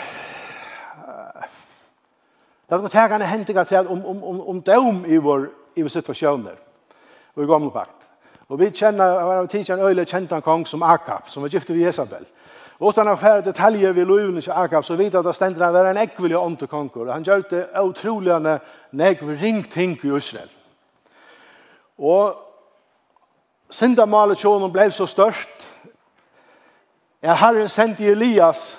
Da 2.69 2.77
vi 2.77 2.89
teka 2.89 3.15
en 3.15 3.21
hendiga 3.21 3.63
til 3.63 3.77
om, 3.77 4.05
om, 4.05 4.23
om, 4.23 4.47
om 4.47 4.61
døm 4.61 5.05
i 5.07 5.17
vår, 5.17 5.47
i 5.75 5.81
vår 5.81 5.87
situasjoner 5.87 6.68
og 7.39 7.45
i 7.45 7.47
gamle 7.47 7.71
pakt. 7.71 8.09
Og 8.49 8.59
vi 8.59 8.69
kjenner, 8.73 9.23
var 9.23 9.37
av 9.37 9.47
en 9.55 9.81
øyelig 9.85 10.07
kjent 10.07 10.31
en 10.31 10.41
kong 10.41 10.67
som 10.67 10.83
Akab, 10.83 11.29
som 11.29 11.43
var 11.43 11.49
gifte 11.49 11.73
ved 11.73 11.85
Jezabel. 11.85 12.25
Og 12.79 12.91
utan 12.91 13.07
å 13.07 13.15
fære 13.15 13.45
detaljer 13.45 13.93
ved 13.95 14.07
lovene 14.09 14.41
til 14.41 14.51
Akab, 14.55 14.83
så 14.83 14.95
vidt 14.95 15.15
at 15.15 15.25
det 15.25 15.35
stender 15.35 15.65
han 15.65 15.73
være 15.73 15.91
en 15.91 16.01
ekvelig 16.01 16.37
ånd 16.37 16.57
til 16.57 16.67
konger. 16.67 17.13
Han 17.13 17.23
gjør 17.23 17.45
det 17.49 17.67
utrolig 17.79 18.33
han 18.33 18.59
negv 18.91 19.23
ringting 19.41 19.95
i 20.03 20.11
Israel. 20.17 20.49
Og 21.97 22.35
syndamalet 23.69 24.39
tjonen 24.39 24.71
ble 24.71 24.89
så 24.91 25.05
størst, 25.05 25.67
er 27.21 27.35
Herren 27.35 27.67
sendte 27.67 28.07
Elias 28.07 28.77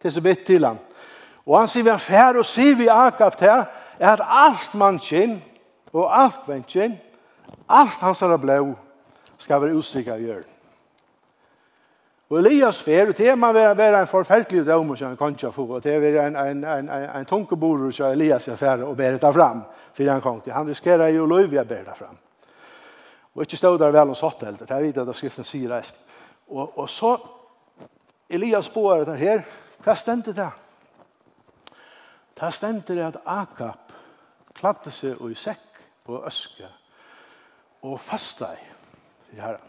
til 0.00 0.12
så 0.12 0.22
bitt 0.22 0.46
til 0.46 0.66
ham. 0.66 0.78
Og 1.46 1.58
han 1.58 1.68
sier 1.68 1.84
vi 1.86 1.90
er 1.90 2.02
fær 2.02 2.38
og 2.38 2.46
sier 2.46 2.74
vi 2.78 2.90
akkurat 2.90 3.38
til 3.38 3.48
er 3.98 4.12
at 4.14 4.22
alt 4.22 4.74
mannkinn 4.74 5.40
og 5.92 6.06
alt 6.06 6.46
vennkinn 6.46 6.94
Alt 7.72 8.00
hans 8.04 8.22
er 8.22 8.36
blå 8.36 8.74
skal 9.40 9.62
være 9.62 9.76
utstrykket 9.78 10.12
av 10.12 10.20
hjørn. 10.22 10.48
Og 12.32 12.38
Elias 12.38 12.78
fer, 12.80 13.10
og 13.10 13.16
det 13.16 13.32
må 13.36 13.50
være, 13.52 13.76
være 13.76 14.00
en 14.00 14.08
forferdelig 14.08 14.64
døm 14.64 14.94
som 14.96 15.10
han 15.10 15.16
kan 15.20 15.34
ikke 15.36 15.52
få, 15.52 15.66
og 15.76 15.82
det 15.84 15.94
er 15.94 16.18
en, 16.22 16.36
en, 16.36 16.64
en, 16.64 16.88
en, 16.88 17.08
en 17.18 17.26
tunkeborder 17.28 17.90
som 17.92 18.12
Elias 18.14 18.48
er 18.48 18.56
fer 18.56 18.84
og 18.86 18.96
ber 18.96 19.18
det 19.20 19.34
fram, 19.34 19.64
for 19.92 20.10
han 20.10 20.22
kan 20.24 20.40
ikke. 20.40 20.54
Han 20.56 20.68
riskerer 20.68 21.12
jo 21.12 21.26
lov 21.28 21.44
å 21.44 21.64
ber 21.68 21.84
det 21.88 21.96
fram. 21.98 22.16
Og 23.34 23.44
ikke 23.44 23.60
stod 23.60 23.78
der 23.80 23.92
vel 23.92 24.12
og 24.12 24.16
satt 24.16 24.44
helt, 24.46 24.64
det 24.64 24.76
er 24.76 24.84
vidt 24.84 25.00
at 25.02 25.16
skriften 25.16 25.44
sier 25.44 25.72
reist. 25.72 26.04
Og, 26.48 26.78
og 26.78 26.88
så, 26.88 27.14
Elias 28.32 28.68
spår 28.68 29.04
det 29.08 29.18
her, 29.20 29.44
hva 29.84 29.96
stendte 29.96 30.32
det? 30.36 30.50
Det 32.40 32.52
stendte 32.52 32.96
det 32.96 33.08
at 33.10 33.20
Akab 33.28 33.92
kladde 34.56 34.92
seg 34.92 35.20
i 35.28 35.34
sekk 35.36 35.82
og 36.08 36.24
øske 36.28 36.68
og 37.82 38.00
fasta 38.00 38.52
i 38.54 38.68
fyrir 39.30 39.42
herren. 39.42 39.68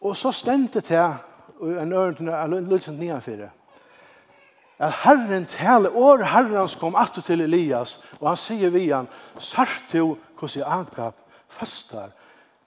Og 0.00 0.16
så 0.16 0.32
stendte 0.32 0.80
det 0.80 1.02
og 1.62 1.82
en 1.82 1.92
ørn 1.92 2.28
en 2.28 2.68
lutsen 2.68 2.98
nedanfyrir 2.98 3.50
at 4.82 4.92
Herren 5.04 5.46
tale 5.46 5.90
år 5.90 6.24
Herrens 6.26 6.74
kom 6.74 6.96
at 6.98 7.18
til 7.24 7.40
Elias 7.40 8.08
og 8.20 8.28
han 8.28 8.36
sier 8.36 8.70
vi 8.70 8.88
han 8.90 9.06
sart 9.38 9.94
jo 9.94 10.16
hos 10.40 10.56
i 10.56 10.64
agap 10.66 11.14
fastar 11.48 12.10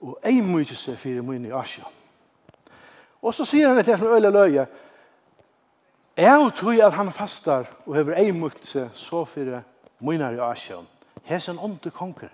og 0.00 0.16
ei 0.24 0.40
mykje 0.40 0.76
seg 0.76 0.98
fyrir 0.98 1.22
mun 1.22 1.44
i 1.44 1.52
Asja 1.52 1.84
og 3.20 3.34
så 3.34 3.44
sier 3.44 3.68
han 3.68 3.80
etter 3.82 4.00
en 4.00 4.16
øyla 4.16 4.32
løye 4.32 4.66
jeg 6.16 6.52
tror 6.56 6.84
at 6.86 6.96
han 6.96 7.12
fastar 7.12 7.68
og 7.84 7.96
hever 7.98 8.16
ei 8.16 8.32
mykje 8.32 8.64
seg 8.64 8.96
så 8.96 9.24
fyrir 9.28 9.60
mynar 10.00 10.34
i 10.36 10.40
Asien, 10.40 10.86
hesen 11.24 11.58
onde 11.58 11.90
konger, 11.90 12.32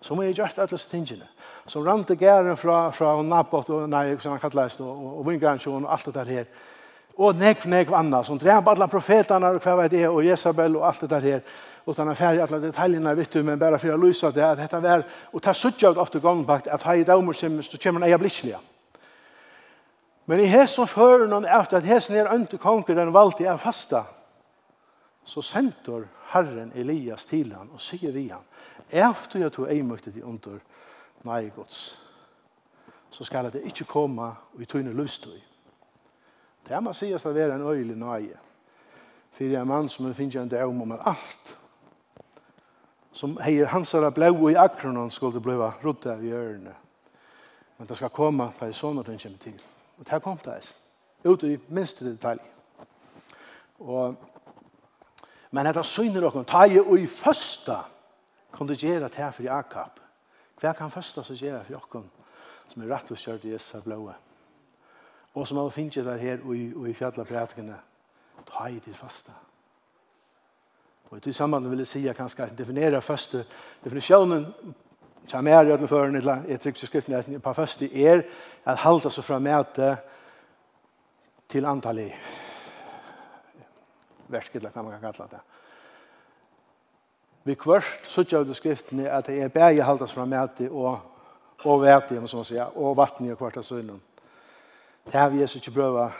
som 0.00 0.18
er 0.18 0.32
gjort 0.32 0.58
alle 0.58 0.78
tingene, 0.78 1.28
som 1.66 1.86
rante 1.86 2.16
gæren 2.16 2.56
fra, 2.56 2.90
fra 2.90 3.22
Nabot, 3.22 3.70
og 3.70 3.88
nei, 3.88 4.16
som 4.20 4.32
han 4.32 4.40
kallar 4.40 4.68
det, 4.68 4.80
og, 4.80 5.18
og 5.18 5.26
Vingansjon, 5.28 5.84
og 5.84 5.92
alt 5.92 6.06
det 6.06 6.14
der 6.14 6.24
her, 6.24 6.44
og 7.20 7.36
nekv, 7.36 7.66
nekv 7.68 7.94
anna, 7.94 8.22
som 8.24 8.38
drep 8.38 8.68
alle 8.68 8.88
profetene, 8.88 9.50
og 9.50 9.60
hva 9.60 9.76
var 9.76 9.90
det, 9.92 10.06
og 10.08 10.24
Jezabel, 10.24 10.76
og 10.76 10.86
alt 10.88 11.04
det 11.04 11.10
der 11.10 11.26
her, 11.26 11.40
og 11.86 11.96
den 11.96 12.08
er 12.08 12.14
ferdig 12.14 12.42
alle 12.42 12.62
detaljene, 12.62 13.16
vet 13.16 13.34
du, 13.34 13.42
men 13.42 13.58
bare 13.58 13.78
for 13.78 13.92
å 13.92 14.00
lyse 14.00 14.30
det, 14.32 14.44
at 14.44 14.60
dette 14.60 14.80
var, 14.82 15.04
og 15.32 15.42
ta 15.42 15.52
suttja 15.56 15.90
ut 15.90 16.00
ofte 16.00 16.20
gangbakt, 16.20 16.68
at 16.68 16.84
ha 16.86 16.94
i 16.96 17.04
daumer 17.04 17.36
som, 17.36 17.62
så 17.62 17.78
kommer 17.82 18.00
en 18.00 18.08
eier 18.08 18.60
Men 20.26 20.40
i 20.40 20.46
hesen 20.46 20.86
fører 20.86 21.26
noen 21.26 21.44
efter, 21.44 21.78
at 21.78 21.84
hesen 21.84 22.16
er 22.16 22.32
ønte 22.32 22.56
konger, 22.58 22.94
den 22.94 23.12
valgte 23.12 23.44
jeg 23.44 23.60
fasta, 23.60 24.04
så 25.30 25.42
senter 25.42 26.08
Herren 26.32 26.72
Elias 26.74 27.24
til 27.24 27.52
han 27.54 27.70
og 27.70 27.82
sier 27.82 28.10
vi 28.12 28.26
han, 28.32 28.42
efter 28.90 29.44
jeg 29.44 29.52
tog 29.54 29.70
eimøktet 29.70 30.14
de 30.14 30.24
under 30.26 30.58
nei 31.26 31.44
gods, 31.54 31.84
så 33.10 33.24
skal 33.24 33.50
det 33.52 33.62
ikke 33.68 33.86
komme 33.86 34.26
og 34.26 34.62
i 34.62 34.66
tøyne 34.66 34.94
løstøy. 34.94 35.38
Det 36.66 36.74
er 36.74 36.82
man 36.82 36.94
sier 36.94 37.18
at 37.18 37.34
det 37.34 37.42
er 37.42 37.54
en 37.54 37.66
øyelig 37.66 37.96
nøye. 37.98 38.38
For 39.32 39.44
jeg 39.44 39.54
er 39.54 39.62
en 39.62 39.68
mann 39.68 39.88
som 39.88 40.10
finner 40.14 40.42
en 40.42 40.48
døm 40.48 40.82
om 40.82 40.92
alt. 40.98 41.56
Som 43.12 43.38
heier 43.42 43.70
hans 43.70 43.94
er 43.94 44.10
blau 44.10 44.48
i 44.48 44.54
akronen 44.54 45.10
skulle 45.10 45.34
det 45.34 45.42
bli 45.42 45.54
rutt 45.54 46.06
av 46.06 46.24
i 46.24 46.30
ørene. 46.30 46.74
Men 47.78 47.88
det 47.88 47.96
skal 47.96 48.10
komme 48.10 48.50
på 48.58 48.66
en 48.66 48.74
sånn 48.76 48.98
at 49.00 49.06
den 49.06 49.18
kommer 49.18 49.38
til. 49.38 49.62
Og 49.98 50.04
det 50.04 50.12
her 50.12 50.22
kom 50.24 50.38
det 50.44 50.54
eist. 50.54 50.86
Ut 51.24 51.42
i 51.44 51.58
minste 51.68 52.04
detalj. 52.04 52.42
Og 53.80 54.14
Men 55.50 55.66
hetta 55.66 55.82
synir 55.86 56.28
okkum, 56.28 56.46
ta 56.46 56.64
i 56.66 56.78
og 56.78 56.94
i 56.98 57.06
føsta 57.10 57.80
kan 58.54 58.66
du 58.66 58.74
gjera 58.74 59.08
det 59.08 59.18
her 59.18 59.30
for 59.34 59.46
Jakob. 59.46 60.00
Hva 60.60 60.72
kan 60.76 60.90
føsta 60.92 61.24
så 61.24 61.34
gera 61.38 61.62
for 61.66 61.80
okkum 61.80 62.08
som 62.70 62.82
er 62.82 62.90
rett 62.92 63.10
og 63.10 63.18
kjørt 63.18 63.46
i 63.48 63.54
Esa 63.56 63.80
blåa? 63.84 64.14
Og 65.34 65.46
som 65.46 65.58
har 65.58 65.70
finnet 65.74 66.04
der 66.04 66.18
her 66.18 66.42
og 66.44 66.56
i, 66.56 66.72
og 66.74 66.88
i 66.90 66.94
fjallapratikene, 66.94 67.76
ta 68.46 68.66
i 68.66 68.80
ditt 68.82 68.96
fasta. 68.96 69.32
Og 71.10 71.26
i 71.26 71.32
samband 71.32 71.66
vil 71.68 71.82
jeg 71.82 71.90
si 71.90 71.98
at 72.08 72.18
jeg 72.18 72.36
kan 72.36 72.54
definere 72.58 73.02
første 73.02 73.44
definisjonen 73.84 74.46
som 75.30 75.46
er 75.46 75.66
i 75.66 75.72
ødelføren 75.72 76.16
i 76.48 76.56
trykkskriftene 76.56 77.40
på 77.40 77.52
første 77.52 77.86
er 78.02 78.22
at 78.64 78.78
halda 78.78 79.10
så 79.10 79.22
fra 79.22 79.38
møte 79.38 79.96
til 81.48 81.66
antallet 81.66 82.14
verket, 84.32 84.60
eller 84.60 84.74
hva 84.74 84.82
man 84.82 84.96
kan 84.96 85.12
kalla 85.12 85.28
det. 85.30 85.40
Vi 87.44 87.56
kvørst 87.56 88.10
suttja 88.10 88.42
ut 88.42 88.50
i 88.52 88.56
skriftene 88.56 89.08
at 89.08 89.30
det 89.30 89.38
er 89.40 89.52
bæge 89.52 89.84
haldas 89.84 90.12
fra 90.12 90.26
mæti 90.28 90.68
og, 90.68 90.98
og 91.64 91.80
væti, 91.82 92.18
og, 92.20 92.28
sånn 92.28 92.44
sier, 92.44 92.76
og 92.76 92.98
vattni 92.98 93.32
og 93.32 93.38
kvarta 93.40 93.62
søgnen. 93.64 94.00
Det 95.06 95.16
har 95.16 95.30
vi 95.32 95.40
Jesus 95.40 95.62
ikke 95.62 95.78
prøva, 95.78 96.10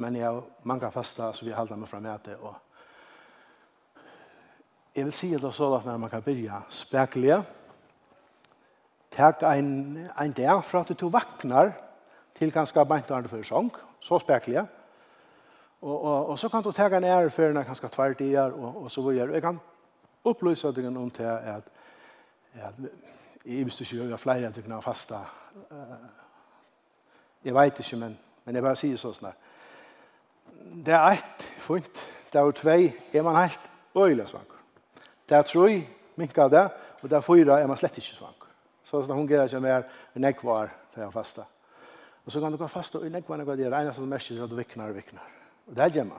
men 0.00 0.16
jeg 0.16 0.24
har 0.24 0.40
mange 0.62 0.90
fasta, 0.90 1.32
så 1.32 1.44
vi 1.44 1.52
halda 1.52 1.76
meg 1.76 1.90
fra 1.90 2.00
mæti. 2.00 2.34
Og... 2.40 2.56
Jeg 4.96 5.04
vil 5.04 5.14
si 5.14 5.30
det 5.36 5.52
så 5.54 5.68
at 5.76 5.86
når 5.86 6.00
man 6.00 6.10
kan 6.10 6.24
byrja 6.24 6.62
speklige, 6.72 7.42
Takk 9.18 9.42
ein, 9.42 10.10
ein 10.20 10.32
dag 10.32 10.64
fra 10.64 10.84
at 10.84 11.00
du 11.00 11.08
vaknar 11.08 11.72
til 12.38 12.52
ganske 12.52 12.84
bænt 12.84 13.10
og 13.10 13.16
andre 13.16 13.44
sång, 13.44 13.72
så 14.00 14.18
speklige, 14.18 14.66
Og, 15.80 16.04
og, 16.04 16.28
og 16.28 16.38
så 16.38 16.48
kan 16.48 16.62
du 16.62 16.72
ta 16.72 16.88
en 16.90 17.04
ære 17.04 17.30
for 17.30 17.52
når 17.52 17.68
ganske 17.68 17.88
tvert 17.88 18.20
i 18.20 18.32
er, 18.34 18.52
og, 18.52 18.82
og 18.82 18.90
så 18.90 19.02
videre. 19.02 19.32
Jeg 19.32 19.42
kan 19.42 19.60
opplyse 20.24 20.72
deg 20.74 20.86
om 20.90 21.10
til 21.10 21.22
at, 21.22 21.62
at 22.54 22.72
jeg 23.46 23.64
visste 23.64 23.84
ikke 23.84 23.96
gjøre 24.02 24.18
flere 24.18 24.48
at 24.48 24.56
du 24.56 24.62
kunne 24.62 24.82
fasta. 24.82 25.22
Jeg 27.44 27.54
vet 27.54 27.78
ikke, 27.78 27.96
men, 27.96 28.18
men 28.44 28.54
jeg 28.54 28.64
bare 28.64 28.76
sier 28.76 28.98
sånn. 28.98 29.30
Det 30.84 30.94
er 30.94 31.12
ett, 31.14 31.46
funkt. 31.62 32.02
Det 32.32 32.40
er 32.40 32.50
tvei, 32.52 32.80
er 33.14 33.22
man 33.24 33.38
helt 33.38 33.70
øyelig 33.96 34.28
svank. 34.28 34.50
Det 35.28 35.36
er 35.36 35.46
tre, 35.46 35.78
minka 36.16 36.48
det, 36.48 36.66
og 37.00 37.08
det 37.10 37.16
er 37.16 37.24
fyra, 37.24 37.60
er 37.60 37.70
man 37.70 37.78
slett 37.78 38.02
ikke 38.02 38.18
svank. 38.18 38.44
Så 38.82 39.00
sånn, 39.04 39.16
hun 39.16 39.28
gjør 39.28 39.46
ikke 39.46 39.62
mer 39.62 39.86
enn 40.16 40.26
jeg 40.26 40.42
var 40.42 40.74
til 40.94 41.06
å 41.06 41.14
fasta. 41.14 41.46
Og 42.24 42.32
så 42.32 42.42
kan 42.42 42.52
du 42.52 42.58
gå 42.60 42.68
fasta, 42.68 42.98
og 42.98 43.06
jeg 43.06 43.24
var 43.28 43.38
enn 43.38 43.46
jeg 43.46 43.52
var 43.52 43.60
det. 43.60 43.70
Det 43.70 43.80
eneste 43.80 44.02
som 44.02 44.10
merker 44.10 44.44
at 44.44 44.50
du 44.50 44.58
viknar 44.58 44.92
og 44.92 44.98
viknar. 44.98 45.37
Og 45.68 45.76
det 45.76 45.84
er 45.84 45.94
gjemma. 45.98 46.18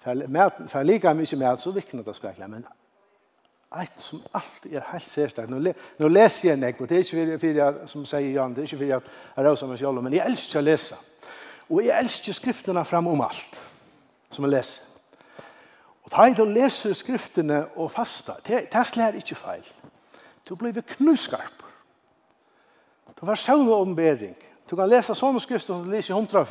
For 0.00 0.82
lika 0.82 1.12
mye 1.12 1.36
med 1.36 1.60
så 1.60 1.72
vikner 1.74 2.04
det 2.04 2.16
spekler, 2.16 2.48
men 2.48 2.64
eit 3.78 4.02
som 4.02 4.22
alltid 4.34 4.74
er 4.74 4.86
helt 4.92 5.06
særstakt. 5.06 5.50
Nå, 5.50 5.60
nå 5.98 6.08
leser 6.08 6.48
jeg 6.48 6.58
nek, 6.58 6.80
og 6.80 6.88
det 6.88 6.96
er 6.96 7.04
ikke 7.04 7.38
for 7.38 7.60
jeg, 7.60 7.88
som 7.92 8.06
sier 8.08 8.32
Jan, 8.34 8.54
det 8.54 8.64
er 8.64 8.70
ikke 8.70 8.80
for 8.80 8.88
jeg 8.88 9.00
er 9.36 9.50
av 9.50 9.58
sammen 9.60 9.78
sjálf, 9.78 10.02
men 10.02 10.16
jeg 10.16 10.26
elsker 10.26 10.60
å 10.60 10.64
lese. 10.64 10.98
Og 11.70 11.84
jeg 11.84 11.94
elsker 12.02 12.34
skriftene 12.34 12.84
fram 12.84 13.06
om 13.06 13.20
alt 13.22 13.60
som 14.30 14.46
jeg 14.46 14.56
leser. 14.56 14.86
Og 16.02 16.12
da 16.14 16.26
jeg 16.26 16.48
leser 16.50 16.96
skriftene 16.98 17.62
og 17.76 17.92
fasta, 17.94 18.40
det, 18.46 18.64
det 18.72 18.86
slår 18.86 19.20
ikke 19.20 19.38
feil. 19.38 19.66
Du 20.48 20.56
blir 20.58 20.80
knuskarp. 20.96 21.66
Du 23.20 23.26
var 23.26 23.38
og 23.54 23.80
ombering. 23.80 24.34
Du 24.70 24.76
kan 24.76 24.88
lese 24.88 25.14
sånne 25.14 25.40
skrifter 25.42 25.74
som 25.74 25.84
du 25.84 25.90
leser 25.90 26.14
i 26.14 26.16
hundra 26.16 26.42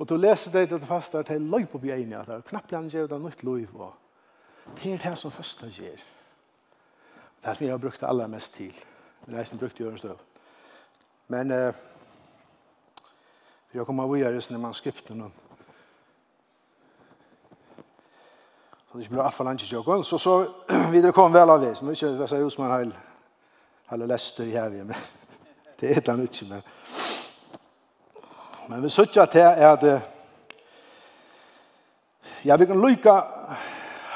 Og 0.00 0.08
du 0.08 0.16
leser 0.16 0.54
det 0.54 0.68
til 0.68 0.86
fast 0.88 1.14
at 1.14 1.28
det 1.28 1.42
løy 1.44 1.66
på 1.68 1.78
bjegnet, 1.78 2.22
at 2.22 2.26
det 2.26 2.34
er 2.38 2.46
knappt 2.48 2.72
han 2.72 2.88
gjør 2.88 3.10
det 3.10 3.18
nytt 3.20 3.42
løy 3.44 3.66
på. 3.68 3.90
Det 4.78 4.94
er 4.94 5.02
det 5.02 5.18
som 5.18 5.30
først 5.30 5.60
han 5.60 5.74
gjør. 5.76 6.00
Det 7.42 7.50
er 7.50 7.58
som 7.58 7.66
jeg 7.66 7.72
har 7.72 7.82
brukt 7.82 8.02
aller 8.08 8.26
mest 8.26 8.54
til. 8.54 8.72
Men 9.26 9.36
jeg 9.36 9.46
har 9.50 9.60
brukt 9.60 9.78
det 9.78 9.84
i 9.84 9.88
Ørnstøv. 9.88 10.16
Men 11.28 11.50
eh, 11.50 11.74
jeg 13.74 13.86
kommer 13.86 14.08
av 14.08 14.16
å 14.16 14.16
gjøre 14.22 14.40
det 14.40 14.48
når 14.48 14.56
man 14.56 14.66
manuskripten 14.70 15.20
noen. 15.20 15.36
Så 18.88 18.96
det 18.96 19.04
ikke 19.04 19.18
blir 19.18 19.26
altfor 19.28 19.44
langt 19.44 19.62
i 19.62 19.68
tjokken. 19.68 20.04
Så, 20.04 20.18
så 20.18 20.38
videre 20.94 21.12
kom 21.12 21.32
vel 21.32 21.52
av 21.52 21.60
det. 21.60 21.76
Så 21.76 21.84
nå 21.84 21.92
er 21.92 22.00
ikke 22.00 22.16
hva 22.22 22.32
sier 22.32 22.48
Osman 22.48 22.72
har, 22.72 22.90
har 23.92 24.06
lest 24.08 24.40
det 24.40 24.48
i 24.48 24.56
her, 24.56 24.72
men 24.80 24.96
det 25.76 25.90
er 25.90 25.92
et 25.92 26.00
eller 26.00 26.16
annet 26.16 26.40
ikke, 26.40 26.54
men 26.54 26.64
Men 28.70 28.82
vi 28.82 28.88
sørger 28.88 29.24
til 29.24 29.38
at 29.38 29.84
ja, 32.44 32.56
vi 32.56 32.66
kan 32.66 32.78
lykke 32.80 33.12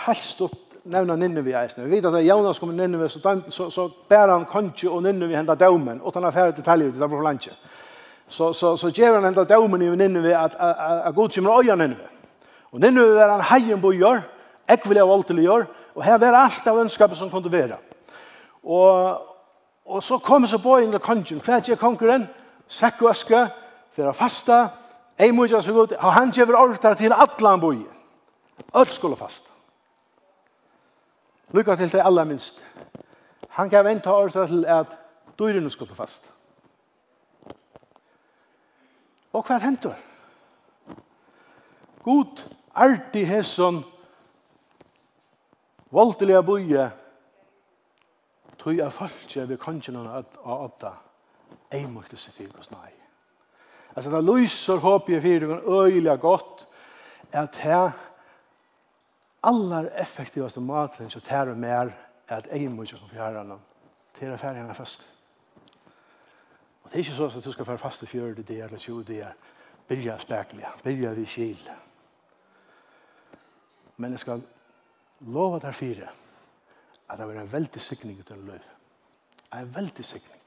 helst 0.06 0.42
opp 0.46 0.52
nevna 0.84 1.16
Ninnive 1.16 1.50
i 1.50 1.56
eisen. 1.58 1.82
Vi 1.84 1.96
vet 1.96 2.06
at 2.06 2.22
Jonas 2.22 2.60
kom 2.62 2.70
Ninnive, 2.70 3.08
så, 3.08 3.40
så, 3.48 3.66
så 3.70 3.88
bærer 4.08 4.32
han 4.32 4.46
kanskje 4.46 4.90
og 4.90 5.02
Ninnive 5.02 5.34
hendet 5.36 5.60
daumen, 5.60 5.98
og 6.02 6.14
han 6.14 6.22
har 6.22 6.30
færre 6.30 6.52
detaljer 6.54 6.88
ut, 6.88 6.94
det 6.94 7.00
var 7.00 7.08
for 7.08 7.22
landet. 7.22 7.58
Så, 8.28 8.52
så, 8.52 8.76
så 8.76 8.92
gjør 8.94 9.14
han 9.14 9.24
hendet 9.24 9.48
daumen 9.48 9.82
i 9.82 9.88
Ninnive 9.96 10.36
at, 10.36 10.54
at, 10.60 10.76
at, 10.78 11.02
at 11.08 11.14
god 11.14 11.28
kommer 11.34 11.58
øya 11.58 11.74
Ninnive. 11.74 12.06
Og 12.72 12.80
Ninnive 12.80 13.18
er 13.18 13.32
han 13.32 13.44
heien 13.50 13.80
bojer, 13.80 14.22
valgt 14.68 15.26
til 15.26 15.42
å 15.42 15.48
gjør, 15.48 15.66
og 15.94 16.04
her 16.04 16.22
er 16.22 16.38
alt 16.44 16.70
av 16.70 16.78
ønskapet 16.78 17.18
som 17.18 17.30
kunne 17.30 17.52
være. 17.52 17.80
Og, 18.62 19.18
og 19.86 20.02
så 20.02 20.18
kommer 20.18 20.46
så 20.46 20.62
på 20.62 20.78
inn 20.78 20.94
til 20.94 21.02
kanskje, 21.02 21.42
hva 21.42 21.58
er 21.58 21.76
konkurren? 21.80 22.30
Sekk 22.68 23.02
og 23.02 23.10
øske, 23.10 23.48
for 23.94 24.10
å 24.10 24.14
fasta, 24.16 24.58
ei 25.18 25.32
mykje 25.32 25.62
som 25.62 25.76
god, 25.76 25.96
og 26.00 26.14
han 26.16 26.32
gjør 26.34 26.56
orkar 26.58 26.96
til 26.98 27.14
allan 27.14 27.62
boi. 27.62 27.76
Öll 28.74 28.90
skulle 28.90 29.16
fasta. 29.16 29.50
Lykka 31.54 31.76
til 31.78 31.92
det 31.92 32.02
aller 32.02 32.24
minst. 32.26 32.62
Han 33.54 33.70
gav 33.70 33.86
en 33.86 34.00
ta 34.02 34.16
til 34.28 34.64
at 34.66 34.96
dyrene 35.38 35.70
skulle 35.70 35.94
fasta. 35.94 36.32
Og 39.34 39.46
hva 39.46 39.58
hentur? 39.62 39.94
God 42.04 42.42
arti 42.74 43.24
hesson 43.24 43.80
voldelige 45.94 46.42
boie 46.42 46.90
tog 48.58 48.76
jeg 48.76 48.92
falskje 48.92 49.48
ved 49.48 49.58
kongen 49.62 50.02
av 50.02 50.26
åtta 50.42 50.92
eimukte 51.74 52.18
seg 52.18 52.34
til 52.38 52.52
og 52.58 52.66
snai. 52.66 53.03
Altså, 53.96 54.10
det 54.10 54.24
lyser 54.24 54.82
håp 54.82 55.08
i 55.08 55.20
fire 55.20 55.60
og 55.60 55.86
øyelig 55.86 56.20
godt 56.20 56.66
at 57.32 57.58
det 57.62 57.92
aller 59.42 59.88
effektivaste 60.00 60.60
maten 60.60 61.10
som 61.10 61.20
tar 61.20 61.50
og 61.52 61.58
mer 61.58 61.92
er 62.28 62.36
at 62.36 62.46
jeg 62.52 62.70
må 62.70 62.82
ikke 62.82 62.96
for 62.96 63.18
herren 63.18 63.52
til 64.18 64.32
å 64.32 64.38
fære 64.40 64.62
henne 64.62 64.74
først. 64.74 65.04
Og 66.84 66.90
det 66.90 66.94
er 66.94 67.04
ikke 67.04 67.16
så 67.16 67.26
at 67.26 67.44
du 67.44 67.52
skal 67.52 67.68
fære 67.68 67.82
fast 67.82 68.02
i 68.02 68.06
40 68.06 68.42
det 68.42 68.60
eller 68.64 68.78
20 68.78 69.04
dager. 69.04 69.32
Byrja 69.88 70.18
spekelig. 70.18 70.66
byrja 70.84 71.10
vi 71.12 71.24
kjil. 71.24 71.70
Men 73.96 74.10
jeg 74.10 74.20
skal 74.20 74.42
lova 75.20 75.58
der 75.58 75.72
fire 75.72 76.08
at 77.08 77.18
det 77.18 77.26
var 77.26 77.40
en 77.40 77.52
veldig 77.52 77.80
sikning 77.80 78.24
til 78.24 78.38
å 78.38 78.46
løv. 78.46 78.70
En 79.54 79.74
veldig 79.74 80.04
sikning. 80.04 80.43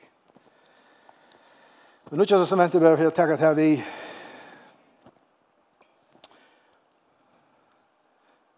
Men 2.10 2.20
nu 2.20 2.26
känns 2.26 2.39
jeg 2.39 2.47
som 2.47 2.60
händer 2.60 2.80
bara 2.80 2.97
för 2.97 3.03
jag 3.03 3.16
tackat 3.16 3.39
här 3.39 3.53
vi 3.53 3.84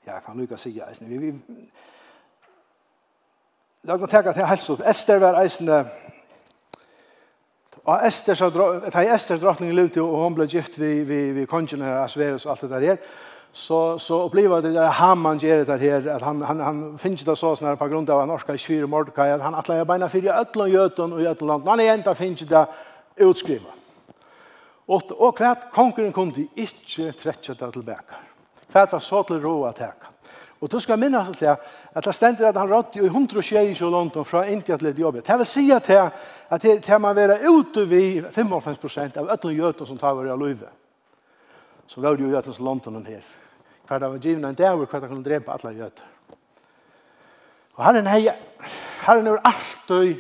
Ja, 0.06 0.14
jeg 0.14 0.24
kan 0.26 0.38
lukka 0.38 0.58
sig 0.58 0.82
eisne. 0.90 1.08
Vi, 1.08 1.18
vi, 1.18 1.40
Lag 3.84 4.00
meg 4.00 4.10
teka 4.10 4.34
til 4.34 4.46
helst 4.46 4.70
opp. 4.70 4.82
Esther 4.86 5.20
var 5.20 5.42
eisne... 5.42 5.86
Og 7.86 8.08
Esther, 8.08 8.34
så 8.34 8.50
det 8.50 8.92
ta 8.94 9.02
Ester 9.02 9.38
drottningen 9.38 9.76
lut 9.76 9.98
og 9.98 10.24
hun 10.24 10.36
ble 10.36 10.46
gift 10.48 10.80
vi 10.80 11.04
vi 11.04 11.32
vi 11.32 11.46
kongen 11.46 11.82
her 11.82 12.04
Asverus 12.04 12.46
og 12.46 12.52
alt 12.52 12.62
det 12.62 12.70
der 12.70 12.80
her. 12.80 12.98
Så 13.54 13.98
så 13.98 14.20
oppleva 14.28 14.62
det 14.62 14.76
der 14.76 14.90
Haman 14.90 15.38
gjør 15.38 15.64
det 15.64 15.80
her 15.80 16.16
at 16.16 16.22
han 16.22 16.42
han 16.42 16.60
han 16.60 16.98
finner 16.98 17.26
det 17.26 17.38
så 17.38 17.56
sånn 17.56 17.78
på 17.78 17.88
grunn 17.88 18.10
av 18.10 18.20
han 18.20 18.30
orska 18.30 18.54
i 18.54 18.58
24 18.58 18.88
mordkai 18.88 19.32
at 19.34 19.42
han 19.42 19.56
atla 19.56 19.84
beina 19.86 20.08
fyrir 20.08 20.34
öllum 20.34 20.70
jötun 20.70 21.14
og 21.14 21.22
i 21.22 21.28
öllum. 21.28 21.68
Han 21.68 21.80
er 21.80 21.94
enda 21.94 22.14
finner 22.14 22.46
det 22.46 22.68
utskriva. 23.28 23.76
Og, 24.90 25.12
og 25.20 25.36
kvært, 25.38 25.70
kongeren 25.74 26.14
kunne 26.14 26.48
ikke 26.58 27.12
trekke 27.14 27.54
det 27.54 27.74
tilbake. 27.74 28.22
Kvært 28.70 28.94
var 28.96 29.04
så 29.06 29.22
til 29.28 29.42
ro 29.44 29.60
å 29.68 29.74
teka. 29.76 30.10
Og 30.60 30.68
du 30.72 30.80
skal 30.84 31.00
minne 31.00 31.22
til 31.26 31.38
det, 31.40 31.56
at 31.96 32.06
det 32.06 32.14
stender 32.16 32.50
at 32.50 32.58
han 32.60 32.72
rådde 32.72 33.00
i 33.00 33.06
120 33.08 33.70
i 33.72 33.90
London 33.94 34.26
fra 34.26 34.44
India 34.48 34.78
til 34.78 35.00
jobbet. 35.00 35.28
Det 35.28 35.38
vil 35.40 35.48
si 35.48 35.70
at 35.72 35.88
det, 35.88 36.00
at 36.50 36.62
det, 36.62 36.74
det 36.88 37.02
man 37.02 37.16
være 37.16 37.40
ute 37.48 37.86
vid 37.88 38.28
95 38.32 39.18
av 39.18 39.32
øtlen 39.32 39.56
gjøter 39.56 39.86
som 39.86 39.98
tar 39.98 40.18
vare 40.18 40.34
av 40.34 40.40
løyve. 40.42 40.68
Så 41.88 42.02
var 42.02 42.18
det 42.18 42.26
jo 42.26 42.34
gjøter 42.34 42.52
som 42.52 42.66
London 42.66 43.06
her. 43.06 43.24
Hver 43.88 44.00
det 44.00 44.10
var 44.12 44.18
givende 44.18 44.50
en 44.50 44.56
dag, 44.56 44.78
hver 44.78 45.00
det 45.00 45.10
kunne 45.10 45.24
drepe 45.24 45.52
alle 45.52 45.72
gjøter. 45.78 46.12
Og 47.78 47.86
herren 47.86 48.08
hei, 48.12 48.28
herren 49.06 49.28
er 49.28 49.40
alltid 49.48 50.20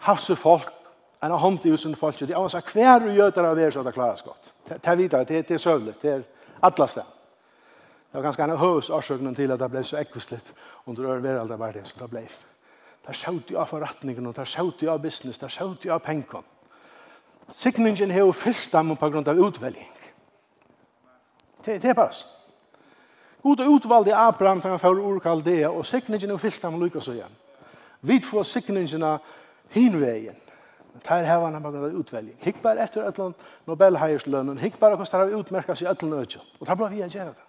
havse 0.00 0.36
folk 0.36 0.72
en 1.20 1.32
av 1.32 1.38
hånd 1.42 1.66
i 1.66 1.70
husen 1.70 1.96
folk, 1.98 2.18
de 2.18 2.34
har 2.34 2.48
sagt, 2.48 2.72
hver 2.74 3.08
og 3.08 3.14
gjøter 3.14 3.46
av 3.48 3.58
er 3.58 3.72
så 3.74 3.82
det 3.82 3.94
klarer 3.94 4.18
skott. 4.20 4.52
Det 4.68 4.78
er 4.84 4.98
videre, 4.98 5.24
det 5.24 5.50
er 5.50 5.62
søvlig, 5.62 5.94
det 6.02 6.12
er 6.12 6.22
atlas 6.62 6.94
det. 6.94 7.06
Det 8.08 8.16
var 8.16 8.28
ganske 8.28 8.44
en 8.44 8.54
av 8.54 8.62
høvesårsøkene 8.62 9.34
til 9.36 9.52
at 9.52 9.60
det 9.60 9.70
ble 9.72 9.82
så 9.84 9.98
ekvislitt 10.00 10.52
under 10.86 11.10
øreveralda 11.10 11.58
var 11.60 11.74
det 11.74 11.86
som 11.88 12.00
det 12.04 12.10
ble. 12.12 12.22
Det 13.02 13.12
er 13.12 13.18
sjøvd 13.18 13.52
av 13.56 13.68
forretningen, 13.68 14.30
det 14.30 14.44
er 14.44 14.52
sjøvd 14.54 14.86
av 14.88 15.02
business, 15.02 15.38
det 15.38 15.50
er 15.50 15.56
sjøvd 15.58 15.90
av 15.92 16.00
penken. 16.06 16.46
Sikningen 17.48 18.10
har 18.10 18.26
jo 18.26 18.32
fyllt 18.32 18.72
dem 18.72 18.96
på 18.96 19.10
grunn 19.10 19.28
av 19.28 19.38
utvelging. 19.48 19.94
Det, 21.64 21.80
det 21.82 21.90
er 21.90 21.98
bare 21.98 22.14
sånn. 22.14 22.34
Gud 23.42 23.60
utvalde 23.62 24.16
Abraham 24.16 24.60
til 24.60 24.70
han 24.70 24.80
får 24.82 24.98
orkaldea, 24.98 25.70
og 25.70 25.86
sikningen 25.86 26.30
har 26.30 26.40
fyllt 26.42 26.62
dem 26.62 26.80
lykkes 26.82 27.08
igjen. 27.12 27.36
Vi 28.00 28.18
får 28.22 28.44
sikningen 28.44 29.04
av 29.06 29.24
hinveien. 29.74 30.36
Tær 31.04 31.26
hava 31.26 31.50
hann 31.50 31.62
bara 31.62 31.90
utvelja. 31.92 32.34
Hikk 32.44 32.62
bara 32.62 32.84
eftir 32.84 33.06
allan 33.06 33.34
Nobel 33.66 33.98
heiðurslønun, 33.98 34.58
hikk 34.62 34.78
bara 34.80 34.96
kostar 34.96 35.24
hava 35.24 35.38
utmerka 35.38 35.76
seg 35.76 35.90
allan 35.92 36.20
økja. 36.22 36.42
Og 36.60 36.66
tær 36.66 36.78
blá 36.78 36.90
við 36.92 37.04
at 37.06 37.14
gera 37.14 37.32
det. 37.34 37.44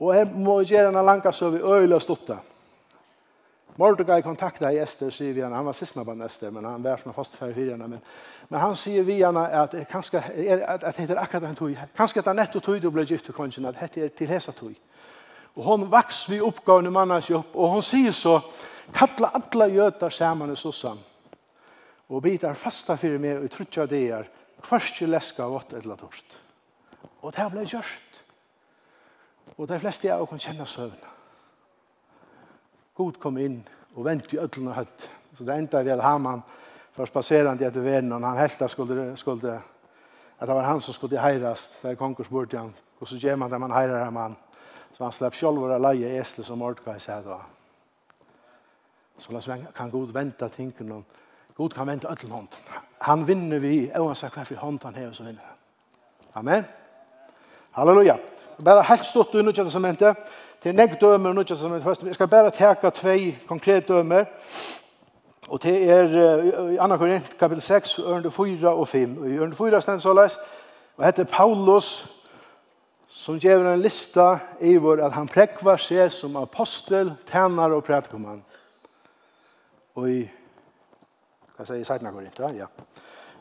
Og 0.00 0.10
her 0.14 0.26
må 0.26 0.58
vi 0.60 0.74
gjøre 0.74 0.90
en 0.90 1.06
langa 1.06 1.32
så 1.32 1.50
vi 1.50 1.62
øyla 1.62 2.00
stotta. 2.02 2.40
Mordecai 3.76 4.22
kontakta 4.22 4.70
i 4.70 4.78
Ester, 4.78 5.10
sier 5.10 5.32
vi 5.34 5.42
henne, 5.42 5.56
han 5.56 5.66
var 5.66 5.74
sist 5.74 5.96
nabban 5.96 6.22
Ester, 6.22 6.50
men 6.54 6.64
han 6.64 6.82
var 6.82 7.00
som 7.02 7.14
fast 7.14 7.34
fyrir 7.34 7.72
henne, 7.72 7.88
men, 7.88 8.02
men 8.48 8.60
han 8.60 8.74
sier 8.78 9.02
vi 9.02 9.16
henne 9.18 9.42
at, 9.50 9.74
kanska, 9.90 10.20
er, 10.30 10.62
at, 10.62 10.84
at 10.86 11.00
det 11.00 11.10
er 11.10 11.22
akkurat 11.22 11.48
en 11.48 11.58
tog, 11.58 11.72
kanska 11.96 12.22
det 12.22 12.30
er 12.30 12.38
netto 12.38 12.62
tog 12.62 12.78
du 12.82 12.90
ble 12.94 13.02
gift 13.08 13.26
til 13.26 13.34
kongen, 13.34 13.66
at 13.66 13.80
det 13.96 14.04
er 14.04 14.14
til 14.14 14.30
hesa 14.30 14.54
tog. 14.54 14.76
Og 15.56 15.64
hon 15.64 15.88
vaks 15.90 16.22
vi 16.30 16.38
oppgavene 16.42 16.90
mannas 16.90 17.30
jobb, 17.30 17.50
og 17.54 17.74
hon 17.74 17.82
sier 17.82 18.14
så, 18.14 18.36
Kalla 18.94 19.28
alla 19.34 19.68
jötar 19.68 20.10
saman 20.10 20.52
i 20.52 20.56
sossan 20.56 20.98
Og 22.08 22.22
bitar 22.22 22.54
fasta 22.54 22.96
fyrir 23.00 23.18
meg 23.18 23.40
og 23.40 23.50
trutja 23.52 23.86
deir. 23.88 24.28
Kvarski 24.64 25.06
leska 25.08 25.44
av 25.44 25.56
åtta 25.56 25.78
etla 25.78 25.96
torst. 25.96 26.36
Og 27.24 27.32
det 27.32 27.46
blei 27.52 27.64
gjørst. 27.68 28.20
Og 29.56 29.68
de 29.68 29.78
fleste 29.80 30.12
av 30.12 30.26
kan 30.28 30.40
kjenne 30.40 30.66
søvn. 30.68 31.00
God 32.94 33.18
kom 33.20 33.38
inn 33.40 33.62
og 33.94 34.04
vent 34.06 34.32
i 34.34 34.38
ødlen 34.38 34.70
og 34.70 34.78
høtt. 34.78 35.08
Så 35.34 35.46
det 35.46 35.56
enda 35.56 35.82
vel 35.82 36.02
Haman 36.04 36.42
for 36.94 37.10
spaserande 37.10 37.66
etter 37.66 37.82
vennen. 37.82 38.22
Han 38.22 38.38
helta 38.38 38.68
skulle, 38.68 39.14
skulle 39.18 39.56
at 40.38 40.46
det 40.48 40.54
var 40.54 40.68
han 40.68 40.80
som 40.80 40.94
skulle 40.94 41.20
heirast. 41.20 41.80
Det 41.82 41.94
er 41.94 42.00
konkurs 42.00 42.28
bort 42.28 42.52
igjen 42.52 42.72
Og 43.00 43.08
så 43.08 43.16
gjør 43.16 43.36
man 43.36 43.50
det 43.50 43.60
man 43.60 43.72
heirar 43.72 44.10
man 44.10 44.36
Så 44.96 45.04
han 45.04 45.12
slapp 45.12 45.34
sjolv 45.34 45.64
å 45.66 45.78
leie 45.78 46.20
esle 46.20 46.44
som 46.44 46.62
ordkva 46.62 46.94
i 46.96 47.02
sædva. 47.02 47.40
Så 49.18 49.32
la 49.32 49.56
kan 49.76 49.90
Gud 49.90 50.12
vente 50.12 50.48
tingene 50.48 51.02
God 51.56 51.70
kan 51.70 51.86
vente 51.86 52.08
öll 52.08 52.30
hånd. 52.30 52.48
Han 52.98 53.26
vinner 53.26 53.58
vi, 53.58 53.90
oavsett 53.94 54.34
hva 54.34 54.42
for 54.44 54.58
hånd 54.58 54.82
han 54.84 54.94
har, 54.94 55.12
så 55.12 55.22
vinner 55.22 55.42
han. 55.42 55.58
Amen. 56.34 56.64
Halleluja. 57.72 58.16
Bara 58.64 58.82
helt 58.82 59.06
stort 59.06 59.34
i 59.34 59.42
Nya 59.42 59.52
Testamentet. 59.52 60.16
Til 60.62 60.74
negg 60.74 60.96
dømer 61.00 61.30
i 61.30 61.34
Nya 61.34 61.44
Testamentet 61.44 61.84
først. 61.84 62.02
Jeg 62.02 62.14
skal 62.14 62.28
bare 62.28 62.50
teka 62.50 62.90
tvei 62.90 63.36
konkret 63.46 63.88
dømer. 63.88 64.24
Og 65.48 65.62
det 65.62 65.90
er 65.90 66.04
i 66.72 66.76
2. 66.76 66.96
Korint, 66.96 67.38
kapitel 67.38 67.62
6, 67.62 67.98
ørende 67.98 68.30
4 68.30 68.68
og 68.68 68.88
5. 68.88 69.18
Og 69.18 69.28
i 69.28 69.36
ørende 69.36 69.56
4 69.56 69.80
stendt 69.80 70.02
så 70.02 70.14
les, 70.14 70.38
og 70.96 71.04
heter 71.04 71.24
Paulus, 71.24 72.10
som 73.08 73.38
gjør 73.38 73.74
en 73.74 73.82
lista 73.82 74.38
i 74.60 74.76
vår 74.76 75.04
at 75.06 75.12
han 75.12 75.28
prekvar 75.28 75.76
seg 75.78 76.10
som 76.12 76.36
apostel, 76.36 77.12
tænare 77.30 77.74
og 77.74 77.84
prædikumann. 77.84 78.42
Og 79.94 80.10
i, 80.10 80.20
hva 81.56 81.66
sier 81.66 81.78
jeg, 81.78 81.86
16. 81.86 82.12
Korint, 82.12 82.40
ja. 82.58 82.66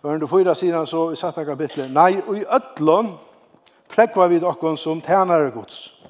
Og 0.04 0.12
under 0.12 0.28
fyra 0.28 0.54
sidan 0.54 0.86
så 0.86 1.08
i 1.12 1.16
17. 1.16 1.46
kapitlet, 1.46 1.92
Nei, 1.92 2.22
og 2.28 2.38
i 2.38 2.46
ötlån 2.46 3.14
prekva 3.90 4.28
vi 4.28 4.42
dokkon 4.42 4.78
som 4.78 5.02
tænare 5.02 5.52
gods. 5.52 6.04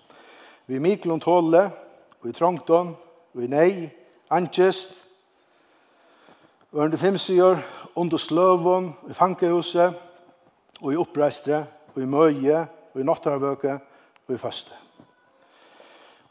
Vi 0.67 0.79
miklon 0.79 1.19
tåle, 1.19 1.71
og 2.21 2.29
i 2.29 2.33
trångton, 2.33 2.95
og 3.33 3.43
i 3.43 3.47
nei, 3.47 3.89
angest, 4.31 4.95
og 6.71 6.79
under 6.79 6.97
fem 6.97 7.17
sier, 7.17 7.59
under 7.95 8.17
sløvon, 8.17 8.93
i 9.09 9.13
fankehuset, 9.13 9.93
og 10.81 10.93
i 10.93 10.97
oppreistre, 10.97 11.65
og 11.93 12.01
i 12.01 12.09
møye, 12.09 12.63
og 12.93 13.01
i 13.01 13.05
nattarvøke, 13.05 13.77
og 14.27 14.35
i 14.35 14.37
første. 14.41 14.82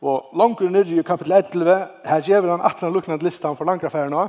Og 0.02 0.32
langer 0.34 0.70
nyrre 0.70 0.98
i 0.98 1.02
kapitel 1.06 1.32
11, 1.32 1.74
her 2.04 2.24
gjør 2.26 2.48
han 2.50 2.64
18 2.66 2.92
lukkende 2.92 3.22
listan 3.22 3.56
for 3.56 3.64
langere 3.64 3.86
affæren 3.86 4.10
nå. 4.10 4.24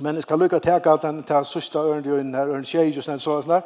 Men 0.00 0.14
jeg 0.14 0.22
skal 0.22 0.38
lukke 0.38 0.58
til 0.60 0.70
at 0.70 1.02
den 1.02 1.22
til 1.22 1.44
sørste 1.44 1.78
øren 1.78 2.04
i 2.04 2.08
øynene 2.08 2.38
her, 2.38 2.50
øren 2.50 2.66
tjej 2.66 2.90
og 2.98 3.04
sånn 3.06 3.22
sånn 3.22 3.46
der. 3.46 3.62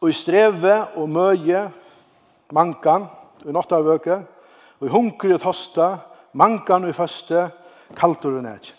Og 0.00 0.10
i 0.10 0.16
streve 0.16 0.74
og 0.98 1.08
møye, 1.08 1.68
mankan, 2.52 3.06
i 3.46 3.54
nottavøke, 3.54 4.18
og 4.80 4.86
i 4.88 4.90
hunker 4.90 5.36
og 5.36 5.42
tosta, 5.46 5.88
mankan 6.32 6.84
og 6.84 6.90
i 6.90 6.98
første, 6.98 7.48
kaltor 7.96 8.38
og 8.40 8.42
nætjen. 8.42 8.76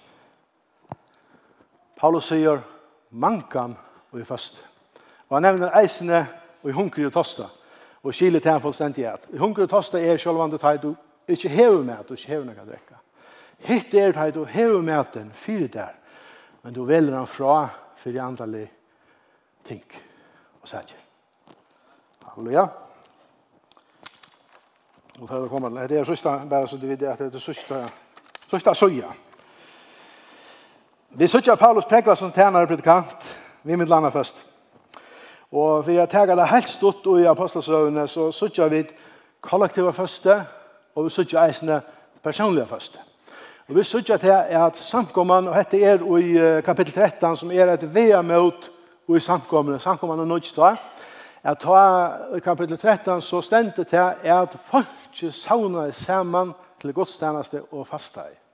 Paulus 1.96 2.28
sier, 2.28 2.60
mankan 3.12 3.78
og 4.12 4.20
i 4.20 4.28
første. 4.28 4.60
Og 5.30 5.38
han 5.38 5.48
nevner 5.48 5.80
eisene 5.80 6.26
og 6.64 6.70
i 6.70 6.76
hunker 6.76 7.08
og 7.08 7.14
tosta 7.16 7.48
og 8.06 8.14
kile 8.14 8.40
til 8.40 8.60
folk 8.62 8.76
sendt 8.76 8.98
i 9.02 9.08
at. 9.10 9.26
Hunker 9.40 9.66
og 9.66 9.70
tosta 9.70 10.00
er 10.00 10.20
sjølvande 10.22 10.60
teg 10.62 10.82
du 10.84 10.92
ikke 11.28 11.50
hever 11.50 11.82
med, 11.84 12.04
du 12.06 12.14
ikke 12.14 12.36
hever 12.36 12.46
noe 12.46 12.68
drekka. 12.68 13.00
Hitt 13.66 13.94
er 13.98 14.14
teg 14.14 14.34
du 14.36 14.44
hever 14.46 14.82
med 14.86 15.12
den, 15.14 15.32
fyrer 15.34 15.68
der, 15.74 15.94
men 16.62 16.74
du 16.74 16.84
velger 16.86 17.18
han 17.18 17.28
fra 17.28 17.68
for 17.98 18.22
antallig 18.22 18.68
ting 19.66 19.84
og 20.62 20.70
sætje. 20.70 20.98
Halleluja. 22.26 22.68
Og 25.20 25.30
for 25.30 25.46
å 25.46 25.50
komme 25.50 25.72
til, 25.72 25.90
det 25.90 26.00
er 26.00 26.06
sørste, 26.06 26.40
bare 26.50 26.68
så 26.68 26.78
du 26.78 26.88
vet 26.88 27.08
at 27.10 27.20
det 27.24 27.34
er 27.34 27.42
sørste, 27.42 27.86
sørste 28.52 28.76
søya. 28.76 29.14
Vi 31.16 31.28
søtja 31.28 31.56
Paulus 31.56 31.88
prekva 31.88 32.14
som 32.16 32.34
tjener 32.36 32.68
predikant, 32.68 33.24
vi 33.64 33.78
mitt 33.80 33.90
landa 33.90 34.12
først. 34.12 34.55
Og 35.52 35.84
for 35.86 35.92
jeg 35.92 36.10
tar 36.10 36.26
det 36.36 36.48
helt 36.50 36.70
stort 36.70 37.06
i 37.20 37.26
apostelsøvnene, 37.30 38.08
så 38.08 38.32
sitter 38.32 38.70
vi 38.70 38.84
kollektiva 39.42 39.92
første, 39.92 40.42
og 40.96 41.06
vi 41.06 41.10
sitter 41.10 41.44
eisene 41.44 41.82
personlige 42.24 42.68
første. 42.68 42.98
Og 43.68 43.76
vi 43.76 43.84
sitter 43.84 44.18
til 44.18 44.34
at 44.50 44.78
samkommene, 44.78 45.50
og 45.50 45.58
dette 45.58 45.84
er 45.84 46.02
i 46.18 46.62
kapittel 46.62 46.94
13, 46.94 47.36
som 47.36 47.52
er 47.52 47.74
et 47.74 47.96
VM-møt 47.96 48.70
i 49.10 49.20
samkommene, 49.20 49.80
samkommene 49.80 50.22
er 50.22 50.26
nødt 50.26 50.54
at 51.46 51.60
ta 51.62 51.82
i 52.36 52.40
kapittel 52.40 52.78
13, 52.78 53.22
så 53.22 53.42
stendte 53.42 53.84
til 53.84 54.02
at 54.24 54.58
folk 54.66 55.22
savner 55.32 55.92
sammen 55.92 56.54
til 56.82 56.94
godstjeneste 56.94 57.62
og 57.72 57.88
fastet. 57.88 58.45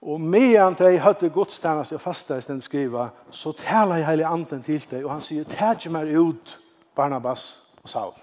Og 0.00 0.20
medan 0.20 0.74
de 0.78 0.96
høyde 0.98 1.28
godstjeneste 1.28 1.98
og 1.98 2.00
fasta 2.00 2.38
i 2.38 2.44
stedet 2.44 2.64
skriva, 2.64 3.10
så 3.30 3.52
taler 3.52 4.00
jeg 4.00 4.06
hele 4.06 4.26
anden 4.26 4.62
til 4.64 4.86
deg, 4.90 5.04
og 5.04 5.12
han 5.12 5.24
sier, 5.24 5.44
tæt 5.44 5.90
meg 5.92 6.14
ut 6.16 6.54
Barnabas 6.96 7.44
og 7.82 7.88
Saul, 7.92 8.14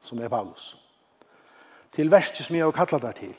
som 0.00 0.20
er 0.20 0.28
Paulus, 0.28 0.74
til 1.96 2.12
verset 2.12 2.44
som 2.44 2.56
jeg 2.56 2.68
har 2.68 2.76
kallat 2.76 3.02
der 3.02 3.16
til. 3.16 3.32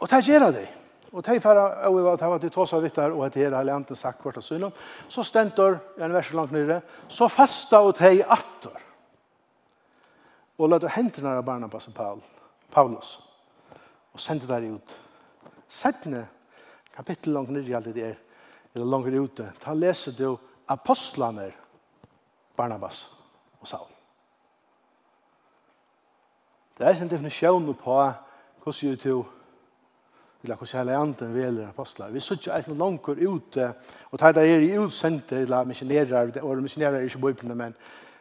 Og 0.00 0.08
tæt 0.10 0.26
gjør 0.26 0.50
det. 0.50 0.66
Og 1.12 1.24
tæt 1.24 1.42
færa 1.42 1.86
og 1.88 2.18
jeg 2.20 2.30
var 2.30 2.38
til 2.38 2.50
tåsa 2.50 2.78
vittar, 2.82 3.10
og 3.10 3.26
etter 3.26 3.54
heilig 3.54 3.74
anden 3.74 3.96
sagt 3.96 4.22
kvart 4.22 4.36
av 4.38 4.42
synom, 4.42 4.74
så 5.08 5.22
stentor, 5.22 5.78
en 5.98 6.14
vers 6.14 6.32
langt 6.32 6.52
nere, 6.52 6.80
så 7.08 7.28
fasta 7.28 7.78
og 7.78 7.94
tæt 7.94 8.26
attor, 8.26 8.82
og 10.58 10.68
lade 10.68 10.90
hendene 10.96 11.36
av 11.38 11.46
Barnabas 11.46 11.86
og 11.86 11.94
Paul, 11.94 12.20
Paulus, 12.72 13.20
og 14.12 14.20
sendte 14.20 14.50
der 14.50 14.66
ut. 14.74 14.98
Sættene 15.68 16.26
kapittel 17.00 17.32
langt 17.32 17.52
nere 17.54 17.68
i 17.68 17.76
alt 17.76 17.88
det 17.94 18.04
er, 18.04 18.18
eller 18.74 18.92
langt 18.92 19.14
ute, 19.16 19.48
ta 19.62 19.72
leser 19.74 20.16
du 20.18 20.34
apostlene 20.68 21.48
Barnabas 22.56 23.02
og 23.60 23.68
Saul. 23.68 23.88
Det 26.76 26.86
er 26.86 27.02
en 27.02 27.10
definisjon 27.12 27.74
på 27.74 28.00
hvordan 28.62 28.90
du 28.90 28.96
til 28.96 29.22
til 30.40 30.54
hvordan 30.54 30.78
hele 30.78 30.96
anden 30.96 31.34
veler 31.34 31.68
apostlar. 31.68 32.08
Vi 32.08 32.20
sitter 32.20 32.56
ikke 32.56 32.72
noe 32.72 32.78
langt 32.78 33.08
ute, 33.08 33.72
og 34.10 34.18
tar 34.18 34.32
det 34.32 34.46
er 34.48 34.62
i 34.64 34.78
utsendte, 34.78 35.36
eller 35.36 35.64
missionerer, 35.68 36.40
og 36.42 36.62
missionerer 36.62 36.96
er 36.96 37.00
ikke 37.04 37.18
bøypene, 37.18 37.54
men 37.54 37.74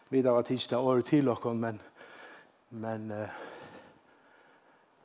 vi 0.09 0.21
da 0.21 0.33
var 0.35 0.41
tidsdag 0.41 0.79
året 0.79 1.05
til 1.05 1.25
dere, 1.25 1.53
men, 1.53 1.79
men 2.69 3.11
uh, 3.11 3.48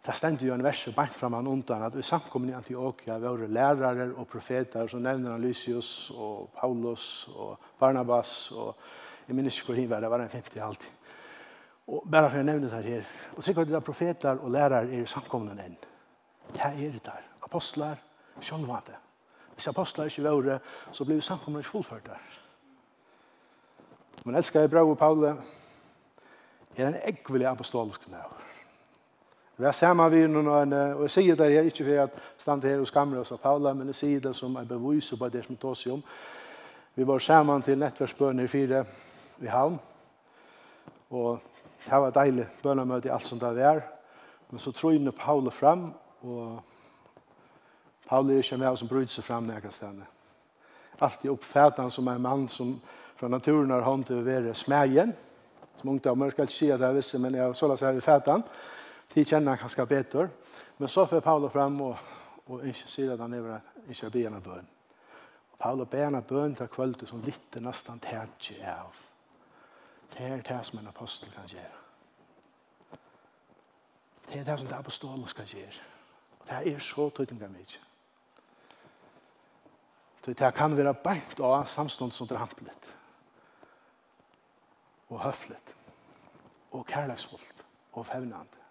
Det 0.05 0.13
stendte 0.17 0.45
jo 0.45 0.53
en 0.53 0.63
vers 0.65 0.83
bant 0.93 1.15
fram 1.17 1.33
han 1.39 1.47
undan 1.49 1.87
at 1.87 1.95
vi 1.97 2.03
samkommer 2.05 2.51
i 2.51 2.57
Antioquia 2.59 3.17
var 3.19 3.47
lærere 3.49 4.11
og 4.13 4.29
profeter 4.29 4.89
som 4.89 5.01
nevner 5.01 5.33
han 5.33 5.41
Lysius 5.41 6.11
og 6.11 6.51
Paulus 6.59 7.29
og 7.33 7.57
Barnabas 7.81 8.51
og 8.53 8.77
jeg 9.27 9.37
minnes 9.37 9.57
ikke 9.57 9.71
hvor 9.71 9.81
hin 9.81 9.89
var, 9.91 10.01
det 10.01 10.11
var 10.11 10.21
en 10.21 10.29
femte 10.29 10.63
alltid. 10.63 10.91
Og 11.89 12.05
bare 12.11 12.29
for 12.31 12.41
å 12.41 12.45
nevne 12.45 12.69
det 12.69 12.85
her, 12.85 13.09
og 13.37 13.45
sikkert 13.45 13.69
det 13.69 13.77
er 13.79 13.85
profeter 13.85 14.41
og 14.41 14.53
lærere 14.53 14.85
er 14.85 15.05
i 15.05 15.09
samkommen 15.09 15.59
enn. 15.61 15.77
Det 16.53 16.61
er 16.61 16.77
det 16.77 17.03
der. 17.05 17.25
Apostlar, 17.45 18.01
sjølvante. 18.41 18.97
Hvis 19.55 19.69
apostlar 19.73 20.11
ikke 20.11 20.25
var, 20.29 20.61
så 20.93 21.05
ble 21.09 21.21
samkommen 21.23 21.65
ikke 21.65 21.71
fullført 21.71 22.09
der. 22.09 22.41
Men 24.25 24.37
elsker 24.41 24.61
jeg 24.61 24.73
bra 24.73 24.85
og 24.85 24.99
Paule, 24.99 25.37
er 26.77 26.89
en 26.89 27.01
ekvelig 27.05 27.47
apostolisk 27.49 28.09
nærvær. 28.09 28.54
Vi 29.57 29.65
har 29.65 29.73
sammen 29.73 30.11
vi 30.11 30.25
noen 30.27 30.49
og, 30.51 30.73
og 30.97 31.03
jeg 31.07 31.13
sier 31.15 31.37
det 31.39 31.53
her 31.53 31.67
ikke 31.69 31.85
for 31.87 32.01
at 32.03 32.23
stand 32.43 32.65
her 32.67 32.81
og 32.83 32.89
skammer 32.91 33.21
oss 33.21 33.31
av 33.31 33.39
Paula, 33.39 33.71
men 33.75 33.93
jeg 33.93 34.01
sier 34.01 34.25
det 34.25 34.33
som 34.35 34.57
er 34.59 34.67
bevis 34.67 35.13
på 35.15 35.29
det 35.31 35.45
som 35.47 35.57
tås 35.57 35.85
om. 35.95 36.03
Vi 36.95 37.07
var 37.07 37.23
sammen 37.23 37.63
til 37.63 37.79
nettverksbøn 37.79 38.43
i 38.43 38.49
fire 38.51 38.83
i 39.43 39.47
havn, 39.51 39.79
og 41.11 41.39
det 41.85 42.03
var 42.03 42.17
deilig 42.19 42.49
bønnemøte 42.65 43.09
i 43.09 43.15
alt 43.15 43.27
som 43.27 43.39
det 43.39 43.55
var. 43.55 43.81
Men 44.51 44.59
så 44.59 44.73
tror 44.75 44.93
jeg 44.93 45.15
Paula 45.15 45.55
fram, 45.55 45.93
og 46.23 46.59
Paula 48.09 48.35
er 48.35 48.43
ikke 48.43 48.59
med 48.59 48.77
som 48.77 48.91
bryter 48.91 49.15
seg 49.15 49.25
fram 49.25 49.47
nærkast 49.47 49.87
henne. 49.87 50.11
Alt 50.99 51.23
i 51.23 51.31
oppfattet 51.31 51.93
som 51.93 52.09
en 52.09 52.23
mann 52.23 52.49
som 52.49 52.81
fra 53.17 53.29
naturen 53.29 53.71
har 53.71 53.87
hånd 53.87 54.07
til 54.07 54.19
å 54.19 54.27
være 54.27 54.55
smagen, 54.55 55.15
som 55.79 55.95
ungdommer 55.95 56.35
skal 56.35 56.49
ikke 56.49 56.59
si 56.59 56.75
at 56.75 56.83
jeg 56.83 56.95
visste, 56.99 57.23
men 57.23 57.39
jeg 57.39 57.55
så 57.55 57.71
la 57.71 57.79
seg 57.79 57.99
i 57.99 58.03
fætan. 58.03 58.43
Og 58.43 58.74
de 59.15 59.25
kjenner 59.25 59.61
han 59.61 59.69
skal 59.69 59.87
beter. 59.87 60.31
Men 60.79 60.89
så 60.89 61.07
får 61.07 61.21
Paulus 61.21 61.53
fram 61.53 61.81
og, 61.81 61.97
og 62.47 62.67
ikke 62.67 62.89
sier 62.91 63.15
at 63.15 63.23
han 63.23 63.35
er 63.35 63.61
ikke 63.89 64.11
be 64.11 64.27
en 64.27 64.39
av 64.39 64.43
bøn. 64.43 64.69
Og 65.53 65.59
Paulus 65.59 65.89
be 65.91 66.05
av 66.07 66.23
bøn 66.29 66.57
til 66.59 66.71
kvöldet 66.73 67.09
som 67.09 67.23
litt 67.23 67.61
nesten 67.63 68.01
tætje 68.03 68.63
av. 68.71 69.01
Det 70.15 70.27
er 70.27 70.43
det 70.43 70.61
som 70.67 70.79
en 70.79 70.89
apostel 70.89 71.33
kan 71.35 71.49
gjøre. 71.51 71.81
Det 74.29 74.41
er 74.41 74.45
det 74.45 74.59
som 74.59 74.69
det 74.69 74.77
apostolen 74.77 75.27
skal 75.29 75.47
gjøre. 75.47 75.83
Og 76.41 76.47
det 76.49 76.75
er 76.75 76.79
så 76.79 77.11
tydelig 77.11 77.51
mye. 77.51 77.81
Det 80.27 80.55
kan 80.57 80.77
være 80.77 80.95
beint 80.95 81.41
av 81.41 81.67
samstånd 81.69 82.13
som 82.13 82.29
det 82.29 82.39
er 82.39 82.45
hamplet. 82.45 82.91
Og 85.13 85.21
høflet. 85.21 85.75
Og 86.73 86.87
kærleksfullt. 86.87 87.65
Og 87.93 88.07
fevnende. 88.07 88.64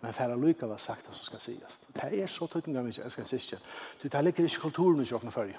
Men 0.00 0.14
færa 0.14 0.36
lyka 0.36 0.66
var 0.66 0.76
sagt 0.76 1.06
det 1.06 1.14
som 1.14 1.24
skal 1.24 1.40
sies. 1.40 1.78
Det 1.94 2.22
er 2.22 2.26
så 2.26 2.46
tøytinga 2.46 2.82
mykje, 2.82 3.02
jeg 3.02 3.12
skal 3.12 3.26
sies 3.26 3.48
ikke. 3.52 3.58
Du, 4.02 4.08
det 4.08 4.24
ligger 4.24 4.44
ikke 4.44 4.60
kulturen 4.60 4.98
mykje 4.98 5.16
åkne 5.16 5.32
fyrje. 5.34 5.58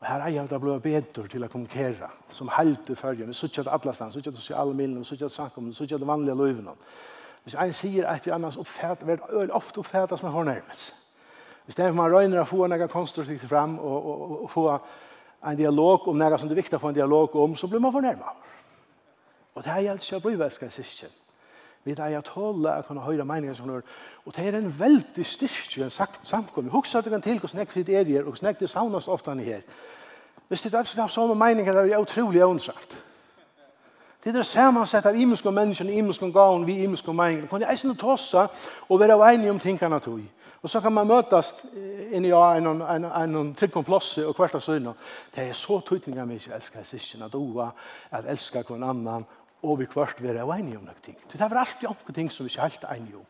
Og 0.00 0.06
her 0.06 0.20
er 0.20 0.28
jeg 0.28 0.50
da 0.50 0.58
blevet 0.58 0.82
bedre 0.82 1.28
til 1.28 1.44
å 1.44 1.48
kommunikere, 1.48 2.08
som 2.28 2.50
helt 2.56 2.90
i 2.90 2.96
fyrje. 2.98 3.28
Vi 3.28 3.36
sier 3.36 3.46
suttet 3.52 3.70
alle 3.70 3.94
stedet, 3.94 4.08
vi 4.08 4.18
sier 4.18 4.24
suttet 4.24 4.40
sosiale 4.40 4.74
miljøene, 4.74 5.04
suttet 5.06 5.32
samkomne, 5.32 5.74
suttet 5.74 6.06
vanlige 6.06 6.34
løyvene. 6.34 6.74
Hvis 7.44 7.54
en 7.54 7.72
sier 7.74 8.08
at 8.10 8.26
vi 8.26 8.34
annars 8.34 8.58
oppfatter, 8.58 9.06
vi 9.06 9.14
er 9.44 9.54
ofte 9.54 9.78
oppfæt 9.78 10.18
som 10.18 10.28
en 10.28 10.34
hår. 10.34 10.52
Hvis 11.64 11.78
det 11.78 11.86
er 11.86 11.94
man 11.94 12.10
røyner 12.10 12.42
å 12.42 12.48
få 12.50 12.66
noe 12.66 12.88
konstruktivt 12.90 13.46
fram 13.46 13.78
og, 13.78 14.06
og, 14.10 14.20
og, 14.20 14.36
og 14.42 14.50
få 14.50 14.66
en 15.50 15.58
dialog 15.58 16.08
om 16.08 16.18
noe 16.18 16.38
som 16.38 16.50
det 16.50 16.56
er 16.56 16.62
viktig 16.64 16.78
å 16.78 16.82
få 16.82 16.90
en 16.90 16.98
dialog 16.98 17.36
om, 17.38 17.54
så 17.56 17.70
blir 17.70 17.82
man 17.82 17.94
fornærmet. 17.94 18.50
Og 19.54 19.62
det 19.62 19.70
er 19.70 19.84
helt 19.92 20.02
ikke 20.02 20.18
å 20.18 20.24
bli 20.26 20.38
vært, 20.40 20.58
skal 20.58 20.74
sies 20.74 20.96
ikke. 20.96 21.21
Vi 21.84 21.94
er 21.98 22.18
at 22.18 22.28
holde 22.28 22.70
å 22.70 22.82
kunne 22.86 23.02
høre 23.02 23.24
meninger 23.26 23.56
som 23.58 23.66
når. 23.66 23.82
Og 24.26 24.36
det 24.36 24.44
er 24.46 24.58
en 24.58 24.74
veldig 24.78 25.24
styrke 25.26 25.90
samkommet. 25.90 26.72
Husk 26.72 26.94
at 26.94 27.04
du 27.04 27.10
kan 27.10 27.22
til 27.22 27.40
hvordan 27.40 27.58
jeg 27.58 27.68
fritt 27.68 27.88
er 27.88 28.04
her, 28.04 28.22
og 28.22 28.34
hvordan 28.34 28.52
jeg 28.52 28.60
det 28.60 28.70
savnes 28.70 29.08
ofte 29.08 29.30
han 29.30 29.40
her. 29.40 29.64
Hvis 30.48 30.62
det 30.62 30.74
er 30.74 30.84
sånn 30.84 31.02
har 31.02 31.10
sånne 31.10 31.34
meninger, 31.34 31.72
det 31.72 31.92
er 31.92 32.02
utrolig 32.02 32.44
åndsagt. 32.44 32.94
Det 34.22 34.36
er 34.36 34.46
samansett 34.46 35.06
av 35.08 35.16
imenske 35.18 35.50
mennesker, 35.50 35.88
imenske 35.90 36.28
gavn, 36.32 36.66
vi 36.66 36.84
imenske 36.84 37.12
meninger. 37.12 37.48
Kan 37.50 37.64
jeg 37.64 37.72
eisen 37.72 37.96
tossa 37.98 38.46
og 38.88 39.00
være 39.00 39.18
enig 39.32 39.50
om 39.50 39.58
tingene 39.58 39.98
tog. 40.00 40.20
Og 40.62 40.70
så 40.70 40.80
kan 40.80 40.92
man 40.94 41.08
møtes 41.10 41.64
inn 42.14 42.24
i 42.24 42.30
en, 42.30 42.66
en, 42.66 43.04
en, 43.04 43.36
en 43.36 43.54
trygg 43.58 43.76
om 43.76 43.84
plåse 43.84 44.22
og 44.22 44.36
hvert 44.38 44.54
av 44.54 44.62
søgnet. 44.62 45.08
Det 45.34 45.48
er 45.48 45.56
så 45.58 45.80
tøytninger 45.82 46.28
mye 46.28 46.38
jeg 46.38 46.54
elsker 46.54 46.78
jeg 46.78 46.86
sikkert, 46.86 47.24
at 47.26 47.32
doa, 47.32 47.72
at 48.14 48.28
elsker 48.30 48.62
hver 48.68 48.84
annan, 48.86 49.26
og 49.62 49.78
vi 49.78 49.86
kvart 49.86 50.22
være 50.22 50.42
av 50.42 50.50
enige 50.56 50.78
om 50.78 50.86
noen 50.86 51.04
ting. 51.04 51.18
Det 51.30 51.38
var 51.40 51.62
alltid 51.62 51.88
noen 51.88 52.16
ting 52.16 52.30
som 52.32 52.46
vi 52.46 52.52
ikke 52.52 52.66
helt 52.66 52.88
enige 52.90 53.20
om. 53.20 53.28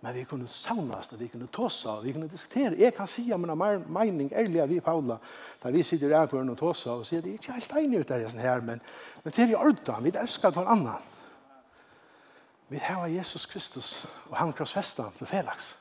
Men 0.00 0.14
vi 0.16 0.24
kunne 0.24 0.48
saunast, 0.48 1.12
vi 1.20 1.28
kunne 1.28 1.46
tåsa, 1.52 1.98
vi 2.00 2.12
kunne 2.12 2.28
diskutere. 2.28 2.78
Jeg 2.78 2.94
kan 2.96 3.08
si 3.08 3.26
om 3.36 3.44
en 3.44 3.84
mening 3.92 4.30
ærlig 4.32 4.68
vi 4.68 4.80
Paula, 4.80 5.18
da 5.62 5.70
vi 5.70 5.82
sitter 5.84 6.08
i 6.08 6.16
ærkvaren 6.16 6.48
og 6.48 6.56
tåsa, 6.56 6.94
og 6.94 7.04
sier, 7.06 7.20
det 7.20 7.34
er 7.34 7.40
ikke 7.40 7.56
helt 7.58 7.74
enige 7.76 8.00
ut 8.00 8.08
der, 8.08 8.24
her, 8.40 8.60
men, 8.64 8.80
men 9.24 9.32
det 9.36 9.44
er 9.44 9.52
i 9.52 9.58
orden, 9.60 10.04
vi 10.04 10.12
elsker 10.14 10.56
hver 10.56 10.72
annen. 10.72 11.08
Vi 12.70 12.78
har 12.80 13.06
Jesus 13.12 13.46
Kristus, 13.46 14.06
og 14.30 14.36
han 14.38 14.52
krossfesta 14.52 15.10
til 15.18 15.26
Felix. 15.26 15.74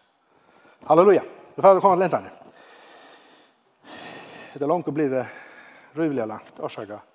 Halleluja! 0.87 1.23
Vi 1.55 1.61
får 1.61 1.79
komme 1.79 1.95
til 1.95 2.03
lentene. 2.03 2.31
Det 4.53 4.63
er 4.63 4.71
langt 4.71 4.87
å 4.89 4.95
bli 4.95 5.07
røyvelig 5.95 6.27
langt, 6.27 6.59
årsaker. 6.59 7.08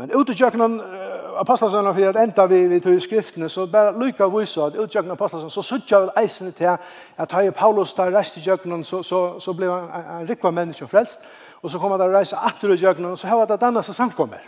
Men 0.00 0.12
utgjøknen 0.16 0.78
uh, 0.80 1.40
apostelsønne 1.40 1.92
for 1.94 2.08
at 2.08 2.16
enda 2.22 2.46
vi, 2.48 2.62
vi 2.66 2.80
tog 2.80 2.94
i 2.96 3.00
skriftene, 3.00 3.48
så 3.48 3.66
bare 3.66 3.92
lykka 4.00 4.28
vise 4.32 4.62
at 4.64 4.78
utgjøknen 4.80 5.12
apostelsønne, 5.12 5.52
så 5.52 5.64
suttja 5.66 6.00
vel 6.00 6.14
eisene 6.22 6.52
til 6.56 6.70
at 6.72 7.34
hei 7.36 7.50
Paulus 7.50 7.92
der 7.94 8.14
reist 8.16 8.38
i 8.40 8.44
kjøkkenen, 8.44 8.84
så, 8.84 9.02
så, 9.02 9.20
så 9.40 9.52
ble 9.56 9.68
han 9.68 9.90
en, 9.90 10.06
en 10.20 10.28
rikva 10.28 10.50
menneske 10.50 10.88
frelst, 10.88 11.26
og 11.62 11.70
så 11.70 11.78
kom 11.78 11.92
han 11.92 12.00
der 12.00 12.14
reise 12.16 12.40
atter 12.40 12.72
i 12.72 12.78
gjøknen, 12.80 13.12
og 13.12 13.20
så 13.20 13.28
hei 13.28 13.44
det 13.50 13.60
denne 13.60 13.82
som 13.82 13.98
samkommer. 13.98 14.40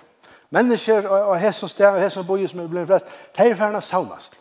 Mennesker 0.54 1.08
og, 1.08 1.34
og 1.34 1.36
hesson 1.40 1.68
sted 1.68 1.90
og 1.90 2.00
hesson 2.00 2.26
boi 2.26 2.46
som 2.46 2.64
er 2.64 2.72
blevet 2.72 2.88
frelst, 2.88 3.12
de 3.36 3.50
er 3.50 3.58
ferdig 3.58 3.82
saunast. 3.82 4.40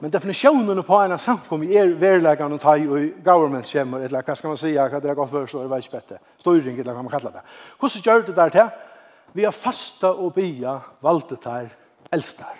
Men 0.00 0.12
definisjonen 0.12 0.82
på 0.84 0.96
en 1.00 1.18
samkom 1.18 1.62
er 1.64 1.94
verlegan 1.96 2.52
og 2.52 2.60
tai 2.60 2.82
og 2.84 3.22
government 3.24 3.70
kommer, 3.72 4.02
eller 4.04 4.26
hva 4.26 4.34
skal 4.36 4.52
man 4.52 4.58
si, 4.60 4.74
hva 4.76 5.00
det 5.00 5.10
er 5.10 5.16
godt 5.16 5.30
for, 5.30 5.46
så 5.48 5.62
er 5.62 5.64
det 5.64 5.72
veis 5.72 5.88
bette. 5.88 6.18
Støyring, 6.42 6.76
eller 6.82 6.92
hva 6.92 7.04
man 7.06 7.12
kallar 7.14 7.38
det. 7.38 7.44
Hvordan 7.80 8.04
gjør 8.04 8.26
det 8.26 8.36
der 8.36 8.52
til? 8.52 8.68
vi 9.36 9.44
har 9.44 9.52
fasta 9.52 10.14
og 10.16 10.32
bya 10.34 10.78
valde 11.04 11.36
her 11.44 11.68
eldstar. 12.12 12.56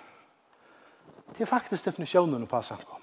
Det 1.32 1.44
er 1.44 1.48
faktisk 1.48 1.84
definisjonen 1.88 2.46
på 2.46 2.62
samkom. 2.62 3.02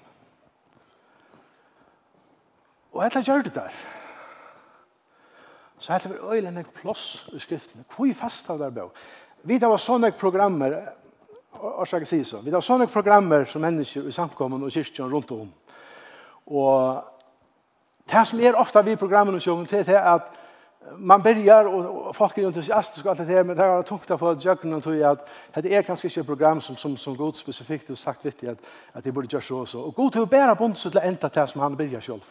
Og 2.94 3.02
etter 3.06 3.26
gjør 3.26 3.42
det 3.42 3.54
der, 3.54 3.74
så 5.78 5.92
heter 5.92 6.12
vi 6.12 6.36
øyne 6.36 6.60
en 6.60 6.74
plåss 6.74 7.30
i 7.34 7.38
skriftene. 7.38 7.84
Hvor 7.96 8.12
fasta 8.14 8.54
der 8.58 8.70
bør? 8.70 8.88
Vi 9.42 9.58
har 9.58 9.76
sånne 9.76 10.12
programmer, 10.12 10.76
og 11.52 11.86
skal 11.86 12.06
si 12.06 12.22
så, 12.24 12.40
vi 12.40 12.54
har 12.54 12.62
sånne 12.62 12.86
programmer 12.86 13.44
som 13.44 13.60
mennesker 13.60 14.06
i 14.06 14.14
samkommen 14.14 14.62
og 14.62 14.72
kyrkjen 14.72 15.10
rundt 15.10 15.30
om. 15.34 15.50
Og 16.46 17.02
det 18.10 18.26
som 18.26 18.40
er 18.40 18.54
ofte 18.54 18.84
vi 18.84 18.94
i 18.94 19.00
programmen 19.00 19.34
og 19.34 19.42
sjøen 19.42 19.66
det 19.66 19.88
er 19.88 20.14
at 20.14 20.43
man 20.96 21.22
börjar 21.22 21.64
och 21.64 22.16
folk 22.16 22.38
är 22.38 22.46
entusiastiska 22.46 23.10
allt 23.10 23.18
det 23.18 23.24
här 23.24 23.44
men 23.44 23.56
det 23.56 23.62
har 23.62 23.82
tungt 23.82 24.10
att 24.10 24.20
få 24.20 24.36
jöken 24.40 24.72
och 24.72 24.82
tog 24.82 25.02
att 25.02 25.28
det 25.54 25.74
är 25.74 25.82
kanske 25.82 26.08
inte 26.08 26.20
ett 26.20 26.26
program 26.26 26.60
som 26.60 26.76
som 26.76 26.96
som 26.96 27.16
god 27.16 27.36
specifikt 27.36 27.90
och 27.90 27.98
sagt 27.98 28.26
viktigt 28.26 28.50
att 28.50 28.58
att 28.92 29.04
det 29.04 29.12
borde 29.12 29.28
göra 29.30 29.42
så 29.42 29.58
och 29.58 29.68
så 29.68 29.80
och 29.80 29.94
god 29.94 30.12
till 30.12 30.22
att 30.22 30.30
bära 30.30 30.54
bond 30.54 30.78
så 30.78 30.90
till 30.90 31.00
ända 31.00 31.28
till 31.28 31.46
som 31.46 31.60
han 31.60 31.76
börjar 31.76 32.00
själv. 32.00 32.24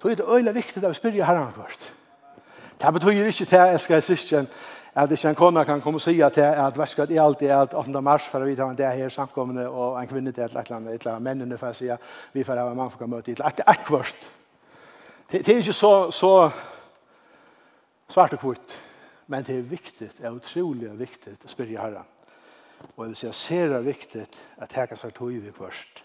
Tror 0.00 0.16
det 0.16 0.22
är 0.22 0.36
öle 0.36 0.52
viktigt 0.52 0.84
att 0.84 0.90
vi 0.90 0.94
spyrja 0.94 1.24
herran 1.24 1.52
först. 1.52 1.80
Det 2.78 2.84
här 2.84 2.92
betyder 2.92 3.40
inte 3.40 3.62
att 3.62 3.70
jag 3.70 3.80
ska 3.80 4.00
sysken 4.00 4.46
att 4.92 5.10
det 5.10 5.24
en 5.24 5.34
kona 5.34 5.64
kan 5.64 5.80
komma 5.80 5.98
säga 5.98 6.30
till 6.30 6.44
att 6.44 6.76
väskat 6.76 7.10
är 7.10 7.20
alltid 7.20 7.50
att 7.50 7.74
8 7.74 8.00
mars 8.00 8.22
för 8.22 8.40
vi 8.40 8.56
tar 8.56 8.70
en 8.70 8.76
där 8.76 8.96
här 8.96 9.08
samkommande 9.08 9.68
och 9.68 10.00
en 10.00 10.06
kvinna 10.06 10.32
till 10.32 10.42
ett 10.42 10.70
land 10.70 10.88
ett 10.88 11.04
land 11.04 11.24
männen 11.24 11.58
för 11.58 11.70
att 11.70 11.76
säga 11.76 11.98
vi 12.32 12.44
får 12.44 12.56
ha 12.56 12.70
en 12.70 12.76
man 12.76 12.90
för 12.90 13.04
att 13.04 13.10
möta 13.10 13.30
ett 13.30 13.60
akvart. 13.66 14.14
Det, 15.32 15.46
det 15.46 15.52
er 15.54 15.56
ikke 15.56 15.72
så, 15.72 16.10
så 16.10 16.50
svart 18.08 18.32
og 18.36 18.40
kvitt, 18.42 18.74
men 19.32 19.44
det 19.44 19.54
er 19.56 19.62
viktig, 19.62 20.10
det 20.18 20.26
er 20.28 20.34
utrolig 20.36 20.90
viktig 20.98 21.38
å 21.40 21.48
spørre 21.48 21.80
herre. 21.80 22.02
Og 22.96 23.06
jeg 23.06 23.08
vil 23.08 23.16
si 23.16 23.30
ser 23.38 23.72
det 23.72 23.84
viktig 23.86 24.26
at 24.60 24.76
jeg 24.76 24.90
kan 24.90 25.00
svart 25.00 25.16
tog 25.16 25.32
vi 25.32 25.54
først 25.56 26.02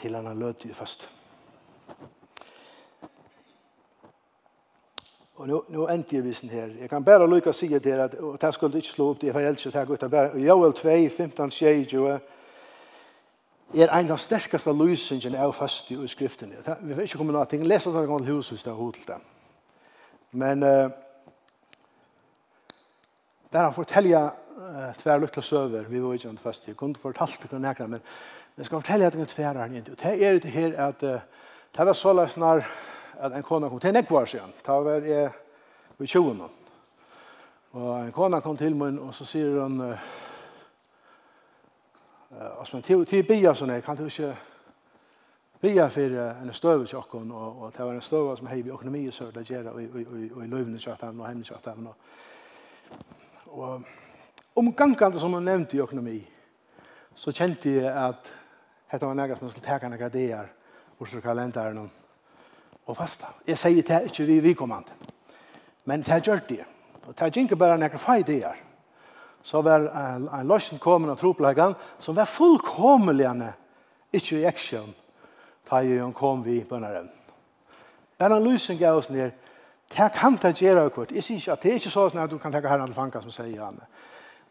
til 0.00 0.14
han 0.16 0.30
har 0.30 0.34
løt 0.34 0.64
i 0.64 0.72
først. 0.72 1.08
Og 5.36 5.48
nu, 5.48 5.62
nu 5.68 5.86
endte 5.88 6.16
jeg 6.16 6.24
visen 6.24 6.48
her. 6.48 6.72
Jeg 6.80 6.88
kan 6.88 7.04
bare 7.04 7.28
lykke 7.28 7.52
å 7.52 7.56
si 7.56 7.68
det 7.68 7.84
her, 7.84 8.06
at, 8.06 8.14
og 8.14 8.40
det 8.40 8.54
skulle 8.54 8.80
ikke 8.80 8.94
slå 8.94 9.10
opp, 9.12 9.20
det 9.20 9.32
for 9.32 9.44
jeg 9.44 9.52
elsker 9.52 9.76
det 9.76 9.80
her 9.80 9.92
godt, 9.92 10.40
Joel 10.40 10.72
2, 10.72 10.96
15, 11.08 11.50
20, 11.50 12.18
er 13.74 13.92
ein 13.94 14.10
av 14.10 14.18
sterkaste 14.18 14.72
lysingen 14.74 15.36
av 15.38 15.52
fast 15.54 15.90
i 15.94 15.98
skriftene. 16.10 16.58
Vi 16.80 16.94
får 16.94 17.06
ikke 17.06 17.20
komme 17.20 17.34
noe 17.34 17.46
ting. 17.46 17.62
Les 17.66 17.86
oss 17.86 17.94
en 17.94 18.06
gang 18.08 18.24
til 18.24 18.34
hus 18.34 18.50
hvis 18.50 18.66
det 18.66 18.72
er 18.72 18.78
hodet 18.78 19.06
det. 19.06 19.18
Men 20.32 20.62
uh, 20.62 20.90
der 23.52 23.62
han 23.62 23.74
forteller 23.74 24.30
uh, 24.58 24.90
tver 24.98 25.18
lukla 25.22 25.42
søver, 25.42 25.88
vi 25.88 26.02
var 26.02 26.14
ikke 26.14 26.28
an 26.28 26.38
fast 26.38 26.68
i. 26.68 26.74
Kunne 26.74 26.98
fortalt 26.98 27.46
det 27.50 27.60
nekra, 27.60 27.86
men 27.86 28.02
jeg 28.56 28.66
skal 28.66 28.82
fortelle 28.82 29.06
at 29.06 29.18
det 29.18 29.28
tver 29.28 29.52
her 29.52 29.82
Og 29.90 29.98
det 30.02 30.26
er 30.26 30.38
det 30.38 30.50
her 30.50 30.88
at 30.88 31.02
uh, 31.02 31.20
det 31.76 31.86
var 31.86 31.92
så 31.92 32.12
løs 32.12 32.36
når 32.36 32.64
at 33.20 33.32
en 33.36 33.42
kona 33.42 33.68
kom 33.68 33.80
til 33.80 33.92
Nekvar 33.92 34.24
siden. 34.24 34.52
Det 34.66 34.74
var 34.74 34.96
uh, 34.96 35.30
i 36.00 36.06
20 36.06 36.48
Og 37.72 38.00
en 38.00 38.12
kona 38.12 38.40
kom 38.40 38.56
til 38.56 38.76
min, 38.76 38.98
og 38.98 39.14
så 39.14 39.24
sier 39.24 39.62
hun, 39.62 39.80
uh, 39.80 39.98
Altså, 42.30 42.76
men 42.76 42.82
till 42.82 43.06
til 43.06 43.22
bia 43.26 43.54
sånn, 43.54 43.80
kan 43.82 43.96
du 43.96 44.04
inte 44.04 44.36
bia 45.60 45.90
för 45.90 46.10
en 46.42 46.52
stöv 46.52 46.86
och 46.94 47.14
och 47.14 47.62
och 47.62 47.72
det 47.76 47.84
var 47.84 47.94
en 47.94 48.00
stöv 48.00 48.36
som 48.36 48.46
hei 48.46 48.60
i 48.60 48.70
økonomi 48.70 49.08
og 49.08 49.36
och 49.36 49.42
gjerne, 49.42 49.70
og, 49.70 49.82
og, 49.82 50.00
og, 50.00 50.36
og 50.36 50.44
i 50.44 50.46
løvene 50.46 50.78
kjøtthavn, 50.78 51.20
og 51.20 51.26
hemmene 51.26 51.44
kjøtthavn. 51.44 51.88
och 53.46 53.82
om 54.54 54.66
omgangene 54.66 55.18
som 55.18 55.32
hun 55.32 55.44
nämnde 55.44 55.76
i 55.76 55.80
økonomi, 55.80 56.26
så 57.14 57.32
kände 57.32 57.70
jag 57.70 57.96
att 57.96 58.32
dette 58.92 59.06
var 59.06 59.14
nægget 59.14 59.38
som 59.38 59.50
skulle 59.50 59.66
ta 59.78 59.88
några 59.88 60.06
idéer 60.06 60.46
och 60.98 61.08
så 61.08 61.20
kalendern 61.20 61.90
och 62.84 62.96
fasta. 62.96 63.26
Jag 63.44 63.58
säger 63.58 63.82
det 63.82 64.02
inte 64.02 64.22
vi, 64.22 64.40
vi 64.40 64.54
kommer 64.54 64.78
inte. 64.78 64.92
Men 65.84 66.02
det 66.02 66.26
gjort 66.26 66.48
det. 66.48 66.64
Och 67.06 67.14
det 67.14 67.36
er 67.36 67.42
ikke 67.42 67.56
bara 67.56 67.76
några 67.76 67.98
feil 67.98 68.20
ideer 68.20 68.69
så 69.42 69.62
var 69.62 69.86
en, 69.88 70.28
en 70.28 70.48
løsning 70.48 70.80
kommet 70.80 71.10
av 71.10 71.20
tropleggen 71.20 71.74
som 71.98 72.16
var 72.16 72.28
fullkommeligende, 72.28 73.52
ikke 74.12 74.40
i 74.40 74.46
aksjon, 74.48 74.92
da 75.70 75.80
jeg 75.86 76.12
kom 76.18 76.44
vi 76.44 76.60
bønneren. 76.66 77.08
Bare 78.18 78.36
en 78.36 78.44
løsning 78.44 78.80
gav 78.80 78.98
oss 79.00 79.10
ned, 79.10 79.30
det 79.90 80.10
kan 80.14 80.36
det 80.42 80.54
gjøre 80.60 80.84
akkurat. 80.86 81.12
Jeg 81.12 81.24
sier 81.24 81.38
ikke 81.38 81.52
at 81.52 81.62
det 81.62 81.70
er 81.70 81.78
ikke 81.80 81.90
sånn 81.90 82.22
at 82.22 82.30
du 82.30 82.38
kan 82.38 82.52
tenke 82.52 82.70
herren 82.70 82.90
til 82.90 82.94
fanka 82.94 83.22
som 83.24 83.34
sier 83.34 83.64
han. 83.64 83.80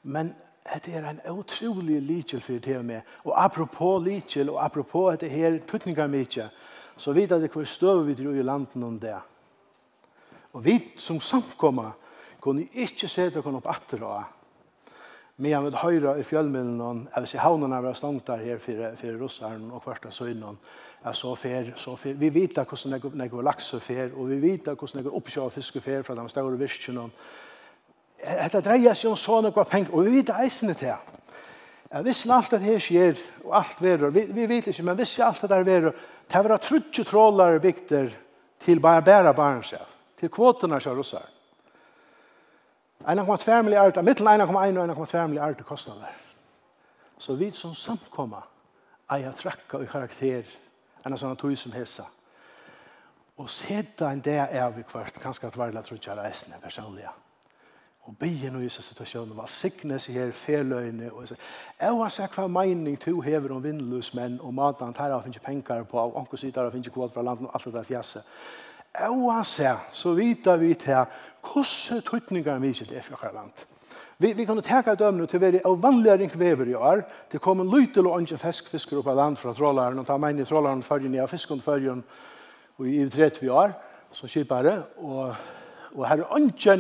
Men 0.04 0.34
det 0.84 0.96
er 0.96 1.06
en 1.08 1.22
utrolig 1.32 2.02
lykkel 2.04 2.42
for 2.44 2.60
det 2.64 2.80
med. 2.86 3.02
Og 3.24 3.34
apropos 3.38 4.04
lykkel, 4.04 4.50
og 4.50 4.60
apropos 4.66 5.14
at 5.14 5.22
det 5.22 5.32
her 5.32 5.60
tøtninger 5.70 6.08
mye, 6.12 6.50
så 6.98 7.14
vet 7.16 7.32
jeg 7.32 7.42
det 7.46 7.52
hvor 7.54 7.64
støv 7.64 8.04
vi 8.08 8.18
tror 8.20 8.36
i 8.36 8.44
landet 8.44 8.84
om 8.84 9.00
det. 9.00 9.16
Og 10.54 10.66
vi 10.66 10.80
som 10.98 11.22
samkommer 11.22 11.96
kunne 12.42 12.68
ikke 12.74 13.08
se 13.08 13.30
det 13.30 13.44
kunne 13.44 13.62
opp 13.62 13.70
atter 13.70 14.04
av 14.04 14.39
Men 15.42 15.52
jag 15.52 15.62
vil 15.62 15.76
höra 15.76 16.18
i 16.20 16.24
fjellmiddelen, 16.24 17.06
jeg 17.14 17.22
vil 17.24 17.28
si 17.32 17.38
havnarna 17.40 17.82
var 17.82 17.94
stångt 17.94 18.26
där 18.26 18.58
for, 18.58 18.96
för, 18.96 18.96
för 18.96 19.22
og 19.22 19.88
och 19.88 20.06
av 20.06 20.12
søgnen, 20.12 20.58
er 21.06 21.14
så 21.14 21.36
fer, 21.36 21.72
så 21.76 21.96
fer. 21.96 22.14
Vi 22.14 22.30
vet 22.30 22.58
hvordan 22.58 23.20
det 23.20 23.32
går 23.32 23.42
lax 23.42 23.74
og 23.74 23.82
fer 23.82 24.12
och 24.18 24.32
vi 24.32 24.40
vet 24.40 24.66
hvordan 24.66 24.98
det 24.98 25.04
går 25.04 25.16
uppsjö 25.16 25.42
og 25.42 25.52
fisk 25.52 25.76
og 25.76 25.84
fer 25.84 26.02
från 26.02 26.18
de 26.18 26.30
stora 26.30 26.56
virkene. 26.56 27.10
Det 28.52 28.66
dreier 28.66 28.94
seg 28.94 29.12
om 29.12 29.16
sånne 29.16 29.54
noe 29.56 29.66
penger, 29.66 29.94
og 29.94 30.06
vi 30.06 30.18
vet 30.18 30.36
eisene 30.44 30.74
til. 30.74 31.16
Jeg 31.94 32.06
visste 32.06 32.34
alt 32.34 32.52
det 32.52 32.60
her 32.60 32.80
skjer, 32.80 33.16
og 33.46 33.58
alt 33.58 33.82
verre, 33.82 34.14
vi, 34.14 34.26
vi 34.26 34.46
vet 34.46 34.68
ikke, 34.68 34.84
men 34.84 34.98
visste 34.98 35.24
alt 35.24 35.42
det 35.42 35.50
der 35.50 35.64
verre, 35.64 35.94
det 36.34 36.50
var 36.50 36.58
trutje 36.58 37.04
trålare 37.04 37.60
bygter 37.60 38.12
til 38.60 38.80
bare 38.80 39.02
bæra 39.02 39.32
barn 39.32 39.64
seg, 39.64 39.88
til 40.20 40.30
kvotene 40.30 40.82
seg 40.84 41.00
russeren. 41.00 41.39
1,2 43.08 43.62
milliarder, 43.62 44.02
mittel 44.02 44.28
1,1 44.28 44.80
og 44.80 45.08
1,2 45.08 45.28
milliarder 45.28 45.64
kostnader. 45.64 46.12
Så 47.18 47.36
vi 47.36 47.52
som 47.52 47.76
samkomma 47.76 48.42
eier 49.12 49.32
trakka 49.36 49.80
i 49.80 49.88
karakter 49.88 50.48
enn 51.06 51.18
sånn 51.18 51.38
tog 51.40 51.56
som 51.58 51.74
hesa. 51.76 52.06
Og 53.40 53.48
seta 53.50 54.12
en 54.12 54.22
det 54.24 54.36
er 54.36 54.70
vi 54.76 54.84
kvart, 54.84 55.16
kanskje 55.22 55.48
at 55.48 55.58
varla 55.58 55.82
tror 55.84 56.00
jeg 56.04 56.18
reisende 56.18 56.60
personlige. 56.64 57.12
Og 58.10 58.18
bygge 58.20 58.52
noe 58.52 58.66
i 58.66 58.68
disse 58.68 58.84
situasjonen 58.84 59.36
hva 59.38 59.46
sikne 59.48 60.00
seg 60.02 60.18
her 60.20 60.32
feløyne. 60.36 61.12
Og 61.14 61.30
jeg 61.30 62.00
har 62.02 62.12
sett 62.12 62.36
hva 62.36 62.48
mening 62.52 62.98
to 63.00 63.20
hever 63.24 63.54
om 63.56 63.64
vindløs 63.64 64.12
menn 64.18 64.40
og 64.44 64.54
maten 64.58 64.96
her 64.98 65.14
har 65.14 65.24
finnet 65.24 65.46
penger 65.46 65.86
på, 65.88 66.00
og 66.00 66.18
anker 66.20 66.42
sitter 66.42 66.68
har 66.68 66.76
finnet 66.76 66.92
kvot 66.94 67.14
fra 67.14 67.24
landet 67.24 67.48
og 67.48 67.56
alt 67.56 67.70
det 67.70 67.78
der 67.78 67.88
fjeset. 67.94 68.28
Og 68.98 69.46
så 69.46 70.14
vita 70.18 70.56
vi 70.58 70.74
til 70.74 71.06
hvordan 71.46 72.02
tøytningar 72.02 72.60
vi 72.60 72.74
ikke 72.74 72.96
er 72.96 73.02
for 73.06 73.34
land. 73.34 73.66
Vi, 74.20 74.34
vi 74.34 74.44
kan 74.46 74.60
teka 74.60 74.96
dømne 75.00 75.28
til 75.28 75.40
å 75.40 75.44
være 75.46 75.62
av 75.64 75.78
vanlige 75.80 76.18
ringvever 76.20 76.68
i 76.68 76.76
år, 76.76 77.06
til 77.32 77.40
kommer 77.40 77.64
komme 77.64 77.80
lytel 77.80 78.10
og 78.10 78.22
ikke 78.22 78.42
feskfisker 78.42 79.00
opp 79.00 79.08
av 79.08 79.16
land 79.16 79.40
fra 79.40 79.54
trålaren, 79.56 80.02
og 80.02 80.08
ta 80.08 80.18
meg 80.20 80.34
inn 80.34 80.44
i 80.44 80.48
trålaren 80.48 80.84
førjen, 80.84 81.16
ja, 81.16 81.28
fisken 81.30 81.62
førjen, 81.64 82.02
og 82.76 82.88
i 82.90 82.98
idrett 83.06 83.40
vi 83.40 83.48
år, 83.48 83.72
som 84.12 84.28
kjipare, 84.28 84.76
og, 84.98 85.32
og 85.96 86.04
her 86.10 86.26
er 86.26 86.50
ikke 86.50 86.78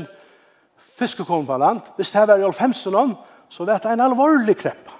fiskekorn 0.99 1.47
på 1.47 1.57
land. 1.63 1.93
Hvis 1.95 2.11
det 2.11 2.27
var 2.27 2.43
i 2.43 2.51
15 2.51 2.95
år, 2.99 3.15
så 3.49 3.65
vet 3.65 3.87
det 3.87 3.95
en 3.95 4.07
alvorlig 4.09 4.57
krepp. 4.59 4.91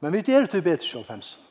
Men 0.00 0.14
vi 0.14 0.22
er 0.30 0.46
til 0.46 0.62
bedre 0.62 1.00
i 1.00 1.04
15 1.04 1.49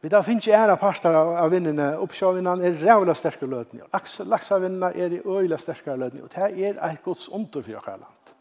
Vi 0.00 0.08
da 0.08 0.22
finnes 0.24 0.46
ikke 0.46 0.56
ære 0.56 0.76
parter 0.80 1.12
av, 1.12 1.34
av 1.42 1.50
vinnene. 1.52 1.90
Oppsjåvinnene 2.00 2.64
er 2.64 2.78
rævla 2.80 3.14
sterke 3.14 3.48
løtene. 3.48 3.84
Laksavinnene 4.30 4.94
er 4.96 5.18
i 5.18 5.20
øyla 5.20 5.58
sterke 5.60 5.96
løtene. 5.96 6.24
Og 6.24 6.32
det 6.32 6.70
er 6.70 6.80
et 6.88 7.02
gods 7.04 7.28
under 7.28 7.60
for 7.60 7.68
dere 7.68 7.98
land. 7.98 8.32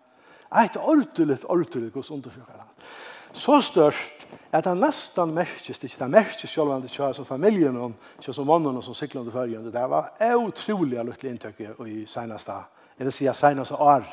Et 0.64 0.78
ordentlig, 0.80 1.38
ordentlig 1.44 1.92
gods 1.94 2.12
under 2.12 2.32
for 2.32 2.40
dere 2.46 2.62
land. 2.62 2.88
Så 3.34 3.60
størst 3.62 4.28
at 4.52 4.66
han 4.66 4.80
nesten 4.82 5.34
merkes, 5.34 5.84
ikke 5.84 6.00
det 6.00 6.10
merkes 6.10 6.50
selv 6.50 6.72
om 6.74 6.82
det 6.82 6.90
ikke 6.90 7.12
som 7.14 7.26
familien 7.26 7.76
og 7.78 7.94
ikke 8.18 8.34
som 8.34 8.48
mannen 8.48 8.80
og 8.80 8.84
som 8.84 8.96
sykler 8.98 9.22
under 9.22 9.34
førgen. 9.34 9.68
Det 9.70 9.84
var 9.92 10.16
utrolig 10.40 11.04
lykkelig 11.06 11.32
inntøk 11.32 11.60
i 11.86 12.06
seneste, 12.10 12.56
eller 12.98 13.14
sier 13.14 13.34
seneste 13.38 13.76
år. 13.76 14.08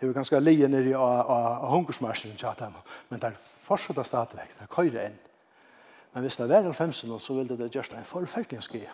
Jeg 0.00 0.08
var 0.08 0.14
ganske 0.20 0.40
lige 0.40 0.68
nere 0.68 0.98
av 0.98 1.70
hunkersmarsjen, 1.70 2.36
men 3.08 3.20
det 3.20 3.30
er 3.30 3.40
fortsatt 3.64 4.06
stadigvæk. 4.06 4.52
Det 4.58 4.66
er 4.66 4.74
køyre 4.74 5.06
inn. 5.06 5.18
Men 6.12 6.24
hvis 6.24 6.36
det 6.36 6.50
er 6.50 6.66
en 6.66 6.74
femsen, 6.74 7.20
så 7.20 7.34
vil 7.34 7.48
det 7.48 7.70
gjøre 7.70 7.98
en 7.98 8.08
forferdelig 8.08 8.62
skje. 8.64 8.86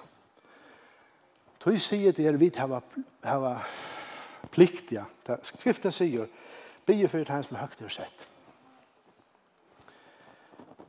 Tøy 1.65 1.79
sier 1.81 2.13
det 2.13 2.27
er 2.29 2.37
vidt 2.37 2.59
hava, 2.61 2.83
hava 3.25 3.55
plikt, 4.53 4.93
ja. 4.93 5.07
Skriften 5.43 5.93
sier, 5.95 6.29
bygge 6.87 7.09
for 7.09 7.25
det 7.25 7.45
som 7.47 7.57
er 7.57 7.63
høyt 7.63 7.85
og 7.87 7.95
sett. 7.95 8.27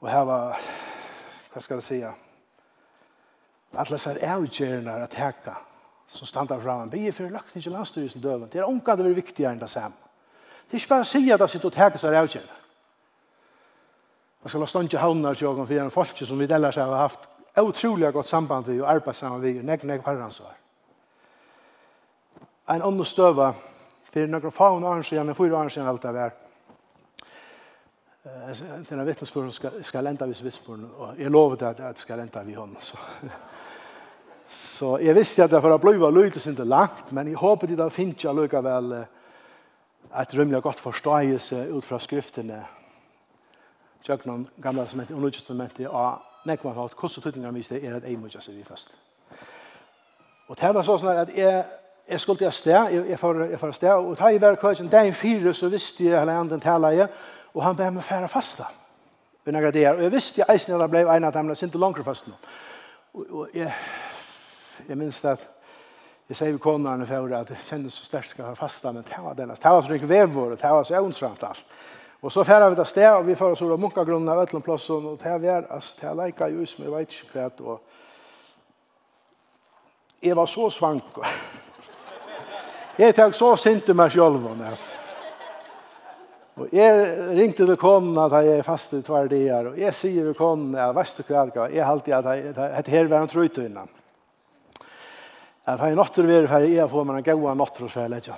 Og 0.01 0.09
her 0.11 0.25
var, 0.27 0.65
hva 1.53 1.63
skal 1.63 1.79
jeg 1.79 1.87
sier, 1.87 2.17
alle 3.75 3.99
sær 3.99 4.19
avgjørende 4.19 4.97
at 5.05 5.15
heka, 5.19 5.55
som 6.07 6.27
standar 6.27 6.59
fram, 6.61 6.91
bygge 6.91 7.15
for 7.15 7.31
lagt 7.31 7.55
ikke 7.55 7.73
landstyrelsen 7.73 8.21
døven. 8.21 8.49
Det 8.51 8.59
er 8.59 8.67
omkring 8.67 8.99
det 8.99 9.07
er 9.07 9.17
viktigere 9.17 9.55
enn 9.55 9.63
det 9.63 9.71
samme. 9.71 9.95
Det 10.65 10.75
er 10.75 10.83
ikke 10.83 10.95
bare 10.97 11.07
å 11.07 11.09
si 11.09 11.23
at 11.31 11.39
det 11.41 11.49
sitter 11.49 11.71
og 11.71 11.77
teka 11.77 12.01
sær 12.01 12.19
avgjørende. 12.19 12.64
Man 14.45 14.49
skal 14.49 14.61
la 14.61 14.65
stånd 14.69 14.89
til 14.93 14.99
havnar 15.01 15.33
til 15.33 15.47
åkken 15.49 15.65
for 15.65 15.81
en 15.81 15.89
folk 15.89 16.19
som 16.21 16.37
vi 16.37 16.45
ellers 16.45 16.77
har 16.77 16.91
haft 16.93 17.23
utrolig 17.57 18.11
godt 18.13 18.27
samband 18.27 18.65
til 18.65 18.83
og 18.83 18.91
arbeid 18.91 19.17
sammen 19.17 19.41
vi, 19.41 19.55
og 19.57 19.65
nek, 19.65 19.83
nek 19.83 20.03
herransvar. 20.05 20.51
En 22.69 22.83
ånd 22.85 23.01
støva, 23.09 23.47
for 24.13 24.29
noen 24.29 24.53
faun 24.53 24.85
år 24.85 25.01
siden, 25.01 25.33
en 25.33 25.35
fyra 25.35 25.63
år 25.63 25.73
siden 25.73 25.89
alt 25.89 26.05
det 26.05 26.13
var, 26.13 26.35
den 28.89 28.99
här 28.99 29.05
vittnesbörden 29.05 29.51
ska, 29.51 29.69
ska 29.81 30.01
lända 30.01 30.25
vid 30.25 30.35
vittnesbörden. 30.35 30.91
Och 30.97 31.09
jag 31.17 31.31
lovade 31.31 31.69
att 31.69 31.77
det 31.77 31.97
ska 31.97 32.15
lända 32.15 32.43
vid 32.43 32.57
honom. 32.57 32.77
Så. 32.79 32.97
så 34.49 34.99
jag 35.01 35.13
visste 35.13 35.43
att 35.43 35.51
det 35.51 35.61
för 35.61 35.71
att 35.71 35.81
bliva 35.81 36.09
lydelsen 36.09 36.51
inte 36.51 36.63
lagt. 36.63 37.11
Men 37.11 37.31
jag 37.31 37.39
hoppas 37.39 37.71
att 37.71 37.77
det 37.77 37.89
finns 37.89 38.23
jag 38.23 38.41
lycka 38.41 38.61
väl 38.61 39.05
ett 40.15 40.33
rymliga 40.33 40.59
gott 40.59 40.79
förståelse 40.79 41.65
ut 41.65 41.85
från 41.85 41.99
skrifterna 41.99 42.61
tjøknum 44.05 44.47
gamla 44.61 44.85
som 44.87 45.01
heter 45.01 45.15
Unnudje 45.15 45.39
Testamenti 45.39 45.87
og 45.89 46.21
nekman 46.45 46.77
hatt 46.77 46.93
hvordan 46.99 47.23
tøytingar 47.23 47.55
viste 47.55 47.81
er 47.81 47.97
at 47.97 48.05
ei 48.05 48.15
mudja 48.19 48.41
seg 48.41 48.57
vi 48.57 48.63
først. 48.63 48.93
Og 50.47 50.57
det 50.61 50.75
var 50.75 50.85
sånn 50.85 51.09
at 51.15 51.33
jeg 51.35 51.65
jeg 52.07 52.21
skulle 52.21 52.37
til 52.37 52.51
sted, 52.51 52.71
jeg, 52.71 53.05
jeg, 53.09 53.19
får, 53.19 53.39
jeg 53.49 53.59
får 53.59 53.71
sted, 53.71 53.89
og 53.89 54.17
da 54.17 54.27
jeg 54.29 54.41
var 54.41 54.55
køkken 54.55 54.93
en 54.93 55.13
fire, 55.13 55.53
så 55.53 55.69
visste 55.69 56.03
jeg 56.03 56.19
hele 56.19 56.31
anden 56.31 56.61
tala 56.61 56.87
jeg, 56.93 57.07
og 57.53 57.63
han 57.63 57.75
ber 57.75 57.89
meg 57.89 58.03
fære 58.03 58.27
fasta. 58.27 58.67
Og 59.45 59.75
jeg 59.75 60.11
visste 60.11 60.41
jeg 60.41 60.53
eisen 60.53 60.79
jeg 60.79 60.89
ble 60.89 61.01
en 61.01 61.23
av 61.23 61.33
dem, 61.33 61.49
jeg 61.49 61.57
sinte 61.57 61.77
langere 61.77 62.03
fast 62.03 62.27
nå. 62.27 62.33
Og, 63.13 63.25
og 63.31 63.49
jeg, 63.53 63.73
jeg 64.87 64.97
minns 64.97 65.25
at 65.25 65.47
jeg 66.29 66.37
sier 66.37 66.51
vi 66.51 66.61
kånerne 66.61 67.05
for 67.05 67.35
at 67.37 67.49
det 67.49 67.57
kjennes 67.67 67.93
så 67.93 68.05
sterkt 68.05 68.29
skal 68.29 68.45
ha 68.45 68.53
fasta, 68.57 68.91
men 68.91 69.05
det 69.05 69.21
var 69.21 69.33
denne, 69.37 69.55
det 69.55 69.71
var 69.71 69.81
så 69.81 69.93
ikke 69.93 70.09
vevor, 70.09 70.55
det 70.55 70.71
var 70.71 70.83
så 70.83 71.01
ondsamt 71.01 71.43
alt. 71.43 71.65
Og 72.25 72.31
så 72.31 72.43
færa 72.43 72.69
vi 72.69 72.75
det 72.75 72.87
sted, 72.89 73.05
og 73.05 73.27
vi 73.27 73.35
får 73.37 73.51
oss 73.53 73.61
over 73.61 73.77
munkagrunnen 73.77 74.29
av 74.33 74.39
ætlom 74.41 74.63
plassen, 74.65 75.03
og 75.11 75.19
til 75.21 75.35
vi 75.43 75.47
er, 75.53 75.67
altså, 75.69 75.99
til 75.99 76.07
jeg 76.07 76.17
leika 76.17 76.47
jo 76.49 76.65
som 76.65 76.81
jeg 76.81 76.93
vet 76.95 77.13
ikke 77.13 77.35
hva, 77.35 77.49
og 77.61 77.81
jeg 80.25 80.37
var 80.39 80.49
så 80.49 80.69
svank, 80.73 81.19
jeg 82.97 83.13
tok 83.13 83.37
så 83.37 83.51
sint 83.61 83.85
til 83.85 83.95
meg 83.99 84.09
selv, 84.15 84.41
og 86.55 86.73
jeg 86.73 86.91
ringte 87.37 87.61
til 87.61 87.77
konen 87.77 88.17
at 88.17 88.31
jeg 88.39 88.57
er 88.57 88.65
fast 88.65 88.97
i 88.97 89.03
tvær 89.05 89.29
dier, 89.29 89.69
og 89.69 89.77
jeg 89.77 89.93
sier 89.93 90.25
til 90.25 90.41
konen, 90.41 90.73
jeg 90.81 90.97
vet 90.97 91.19
ikke 91.21 91.45
hva, 91.45 91.69
jeg 91.77 91.85
halte 91.85 92.17
at 92.23 92.33
jeg 92.33 92.57
hette 92.79 92.91
her 92.97 93.13
var 93.13 93.21
en 93.21 93.33
trøyte 93.35 93.69
innan. 93.69 93.89
At 95.67 95.77
jeg 95.77 95.93
nåtter 95.97 96.25
være 96.25 96.49
ferdig, 96.49 96.73
jeg 96.79 96.89
får 96.89 97.05
meg 97.05 97.21
en 97.21 97.41
gode 97.45 97.55
nåtter 97.61 97.85
for 97.85 98.01
jeg. 98.01 98.33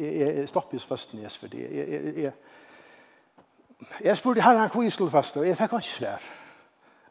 Jeg 0.00 0.48
stopper 0.48 0.74
jo 0.74 0.82
spørsmålet, 0.82 1.38
jeg, 1.38 1.70
jeg, 1.78 1.86
jeg, 1.92 2.24
jeg, 2.24 2.32
Jeg 4.04 4.16
spurte 4.16 4.42
herren 4.42 4.70
hvor 4.70 4.82
jeg 4.82 4.92
skulle 4.92 5.10
faste, 5.10 5.40
og 5.40 5.48
jeg 5.48 5.56
fikk 5.56 5.72
ikke 5.72 5.86
svær. 5.86 6.28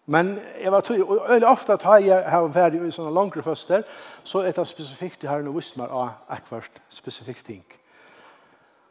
Men 0.10 0.40
jeg 0.62 0.72
var 0.72 0.82
tøy, 0.82 1.02
og 1.02 1.26
øyelig 1.30 1.48
ofte 1.48 1.74
at 1.74 1.84
jeg 2.06 2.24
har 2.32 2.48
vært 2.50 2.74
i 2.74 2.92
sånne 2.92 3.14
langere 3.14 3.44
faster, 3.46 3.84
så 4.24 4.42
er 4.42 4.56
det 4.58 4.66
spesifikt 4.68 5.22
det 5.22 5.30
herren 5.30 5.48
og 5.52 5.60
visste 5.60 5.78
meg 5.78 5.92
av 5.94 6.16
akkurat 6.34 6.82
spesifikt 6.90 7.46
ting. 7.46 7.64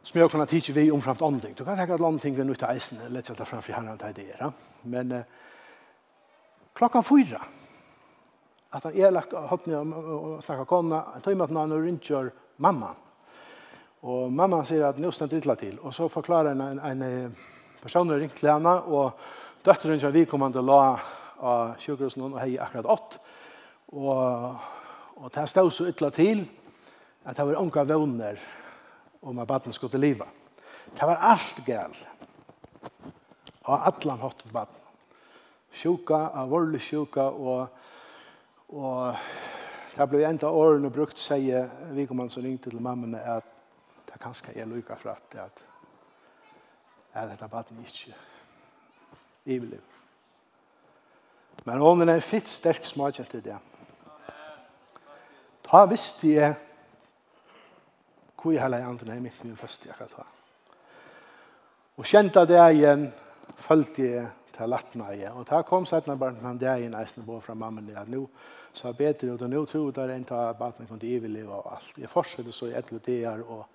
Som 0.03 0.21
jeg 0.21 0.31
kunne 0.31 0.45
tidsje 0.47 0.73
vi 0.73 0.91
omframt 0.91 1.21
ånding. 1.21 1.57
Du 1.57 1.65
kan 1.65 1.75
tenke 1.77 1.93
at 1.93 1.99
landet 1.99 2.21
ting 2.21 2.39
er 2.39 2.47
nødt 2.47 2.59
til 2.59 2.71
eisen, 2.71 3.01
eller 3.05 3.19
et 3.19 3.29
eller 3.29 3.45
framfor 3.45 3.73
herren 3.73 3.97
til 3.97 4.15
det. 4.15 4.51
Men 4.83 5.11
eh, 5.11 5.27
klokka 6.73 7.01
fyra, 7.01 7.43
at 8.71 8.83
han 8.83 8.95
er 8.95 9.11
lagt 9.11 9.35
hatt 9.35 9.67
ned 9.67 9.93
og 9.93 10.43
snakket 10.43 10.67
kona, 10.67 11.03
en 11.15 11.21
tøy 11.21 11.33
med 11.33 11.49
at 11.49 11.57
han 11.57 11.73
rundkjør 11.73 12.31
mamma. 12.57 12.95
Og 14.07 14.31
mamma 14.31 14.63
sier 14.63 14.87
at 14.87 14.99
nå 15.03 15.11
snart 15.11 15.35
drittla 15.35 15.55
til, 15.59 15.79
og 15.83 15.93
så 15.93 16.07
forklarer 16.07 16.55
han 16.55 16.61
en, 16.61 16.79
en, 16.79 17.03
en 17.03 17.37
personer 17.81 18.19
ringt 18.19 18.37
til 18.39 18.51
henne, 18.51 18.75
og 18.87 19.19
døtteren 19.65 19.99
som 20.01 20.13
vi 20.13 20.25
kom 20.29 20.45
til 20.51 20.63
å 20.63 20.69
la 20.69 20.83
av 21.39 21.75
sjukhusen 21.79 22.25
og 22.27 22.39
hei 22.41 22.57
akkurat 22.59 22.89
ått. 22.95 23.19
Og, 23.95 24.55
og 25.19 25.29
det 25.35 25.45
stod 25.49 25.71
så 25.73 25.87
ytla 25.89 26.11
til 26.15 26.43
at 27.25 27.37
det 27.37 27.45
var 27.47 27.61
unga 27.61 27.85
vunner 27.87 28.41
om 29.21 29.39
at 29.39 29.47
baden 29.47 29.73
skulle 29.75 29.91
til 29.95 30.03
livet. 30.03 30.27
Det 30.95 31.07
var 31.07 31.23
alt 31.31 31.61
gæl. 31.65 31.95
Og 33.69 33.87
allan 33.87 34.23
hatt 34.23 34.43
for 34.43 34.53
baden. 34.53 34.75
Sjuka, 35.69 36.29
alvorlig 36.41 36.81
sjuka, 36.81 37.27
og, 37.29 37.67
og 38.73 39.15
det 39.93 40.07
ble 40.09 40.23
enda 40.25 40.49
årene 40.49 40.89
brukt, 40.93 41.19
sier 41.21 41.69
vi 41.91 42.01
Vikomann 42.01 42.31
som 42.33 42.43
ringte 42.43 42.71
til 42.71 42.81
mammene, 42.81 43.21
at 43.21 43.45
det 44.09 44.17
kanskje 44.23 44.57
er 44.57 44.69
lykka 44.69 44.97
for 44.97 45.13
at, 45.13 45.37
at 45.37 45.68
at 47.13 47.29
dette 47.29 47.47
baden 47.49 47.79
ikke 47.85 48.13
i 49.45 49.55
iverlev. 49.55 49.85
Men 51.65 51.81
ånden 51.81 52.09
er 52.09 52.23
fitt 52.23 52.47
sterk 52.47 52.85
smakjent 52.87 53.31
til 53.33 53.43
det. 53.43 53.57
Ta 55.69 55.85
visst 55.89 56.23
vi 56.23 56.37
er 56.39 56.55
hvor 58.39 58.53
jeg 58.55 58.61
heller 58.63 58.85
andre 58.87 59.15
er 59.15 59.19
mitt 59.19 59.43
min 59.43 59.57
første 59.59 59.89
jeg 59.89 59.97
kan 59.97 60.11
ta. 60.13 60.23
Og 61.99 62.05
kjente 62.07 62.45
det 62.47 62.61
igjen, 62.71 63.09
følte 63.59 64.05
jeg 64.05 64.27
til 64.55 64.71
lattene 64.71 65.09
igjen. 65.15 65.35
Og 65.35 65.47
da 65.49 65.59
kom 65.67 65.85
seg 65.89 66.07
når 66.07 66.21
barnet 66.21 66.45
han 66.47 66.61
det 66.61 66.71
igjen 66.79 66.95
eisende 66.95 67.27
på 67.27 67.41
fra 67.43 67.57
mammen 67.59 67.87
det 67.87 67.97
at 67.99 68.07
nå 68.07 68.23
så 68.73 68.87
er 68.87 68.97
bedre, 68.99 69.33
og 69.33 69.49
nå 69.49 69.63
tror 69.65 69.87
jeg 69.87 69.95
det 69.97 70.03
er 70.03 70.13
en 70.15 70.25
til 70.29 70.35
at 70.35 70.59
man 70.61 70.87
kunne 70.87 71.09
iverleve 71.09 71.51
og 71.51 71.73
alt. 71.75 71.97
Jeg 71.97 72.09
fortsetter 72.09 72.53
så 72.55 72.69
i 72.69 72.75
et 72.77 72.87
eller 72.87 73.01
det 73.05 73.17
er, 73.25 73.41
og, 73.43 73.65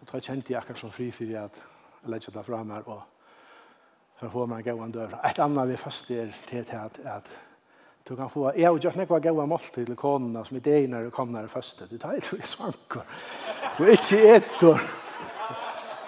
og 0.00 0.12
da 0.12 0.18
kjente 0.18 0.52
jeg 0.52 0.58
akkurat 0.58 0.80
som 0.80 0.90
fri 0.90 1.10
for 1.14 1.36
at 1.38 1.58
legger 2.08 2.32
det 2.36 2.44
fra 2.46 2.62
meg, 2.64 2.88
og 2.88 3.02
for 4.20 4.28
å 4.28 4.32
få 4.32 4.46
meg 4.50 4.66
gøyene 4.66 4.92
døra. 4.94 5.20
Et 5.28 5.38
annet 5.40 5.70
vi 5.70 5.78
først 5.80 6.10
er 6.12 6.34
til 6.48 6.74
at, 6.76 7.00
at 7.04 7.30
du 8.08 8.14
kan 8.16 8.30
få, 8.32 8.50
jeg 8.56 8.66
har 8.66 8.78
gjort 8.78 8.96
noe 8.98 9.20
gøyene 9.20 9.48
måltid 9.48 9.86
til 9.86 9.98
konene 9.98 10.44
som 10.46 10.56
i 10.56 10.64
deg 10.64 10.88
når 10.90 11.08
du 11.08 11.14
kom 11.14 11.32
når 11.32 11.50
første, 11.52 11.88
du 11.90 11.98
tar 12.00 12.16
ikke 12.18 12.40
svanker, 12.48 13.20
du 13.76 13.84
er 13.84 13.94
ikke 13.96 14.22
etter. 14.36 14.86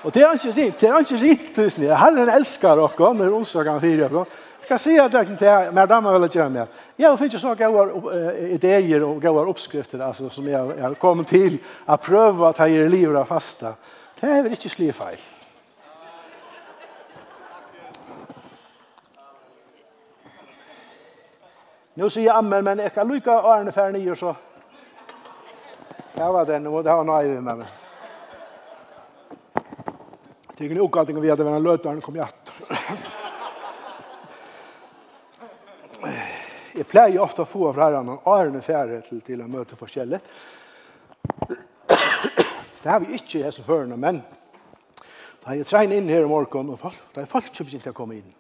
Og 0.03 0.15
det 0.15 0.23
er 0.27 0.33
ikke 0.35 0.55
rikt, 0.57 0.81
det 0.81 0.89
er 0.89 1.05
ikke 1.05 1.21
rikt, 1.21 1.53
tusen 1.55 1.85
jeg. 1.85 1.95
Herren 1.95 2.31
elsker 2.33 2.81
dere, 2.81 3.13
når 3.15 3.37
omsorgen 3.37 3.79
fyrer 3.81 4.09
dere. 4.11 4.25
Skal 4.63 4.75
jeg 4.75 4.83
si 4.83 4.97
at 4.99 5.13
dere 5.15 5.37
til 5.39 5.75
mer 5.75 5.91
damer 5.91 6.19
vil 6.19 6.27
gjøre 6.31 6.51
mer. 6.51 6.73
Jeg 6.99 7.19
finner 7.19 7.43
så 7.43 7.55
gode 7.59 8.25
ideer 8.55 9.05
og 9.07 9.21
gode 9.23 9.47
oppskrifter 9.53 10.03
altså, 10.03 10.31
som 10.31 10.49
jeg 10.49 10.83
har 10.83 10.99
kommet 10.99 11.31
til 11.31 11.61
å 11.87 11.99
prøve 12.03 12.51
at 12.51 12.65
jeg 12.65 12.83
er 12.83 12.91
livet 12.91 13.19
av 13.19 13.31
fasta. 13.31 13.77
Det 14.19 14.31
er 14.31 14.43
vel 14.43 14.59
ikke 14.59 14.71
slik 14.71 14.95
feil. 14.99 15.23
Nu 21.95 22.09
sier 22.09 22.31
jeg 22.31 22.33
ammer, 22.35 22.63
men 22.65 22.81
jeg 22.81 22.93
kan 22.95 23.09
lykke 23.09 23.35
årene 23.45 23.73
færre 23.73 23.93
nye, 23.93 24.17
så... 24.17 24.35
Det 26.13 26.29
var 26.33 26.45
den, 26.45 26.67
og 26.67 26.85
det 26.85 26.93
var 26.93 27.05
nøye 27.09 27.41
med 27.41 27.63
meg. 27.63 27.67
Det 30.53 30.61
er 30.61 30.65
ingen 30.69 30.83
oppgalting 30.85 31.17
vi 31.21 31.31
hadde 31.33 31.45
vært 31.45 31.59
en 31.59 31.65
løtaren 31.65 32.03
kom 32.05 32.17
hjatt. 32.21 32.53
Jeg 36.73 36.89
pleier 36.89 37.21
ofte 37.21 37.45
å 37.45 37.49
få 37.49 37.73
fra 37.73 37.89
herren 37.89 38.09
og 38.15 38.29
årene 38.29 38.63
færre 38.65 39.01
til, 39.05 39.21
til 39.25 39.43
å 39.45 39.49
møte 39.51 39.77
forskjellig. 39.77 40.21
Det 42.83 42.89
har 42.89 43.03
vi 43.03 43.19
ikke 43.19 43.41
i 43.41 43.45
hese 43.45 43.65
førene, 43.67 43.97
men 44.01 44.23
da 45.43 45.57
jeg 45.59 45.69
trenger 45.69 45.99
inn 45.99 46.09
her 46.13 46.25
i 46.25 46.31
morgen, 46.31 46.73
og 46.73 46.81
folk, 46.81 47.03
da 47.13 47.21
er 47.23 47.29
folk 47.31 47.53
som 47.53 47.69
å 47.69 47.97
komme 47.97 48.21
inn. 48.21 48.33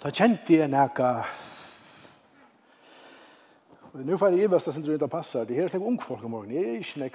Da 0.00 0.10
kjente 0.10 0.58
jeg 0.58 0.72
noe 0.72 1.12
Nu 3.92 4.18
får 4.18 4.30
jag 4.30 4.50
bästa 4.50 4.72
som 4.72 4.82
du 4.82 4.92
inte 4.92 5.08
passar. 5.08 5.44
Det 5.44 5.54
här 5.54 5.62
är 5.62 5.68
knäck 5.68 5.82
ung 5.82 5.98
folk 5.98 6.24
om 6.24 6.30
morgonen. 6.30 6.62
Det 6.62 6.76
är 6.76 6.82
knäck 6.82 7.12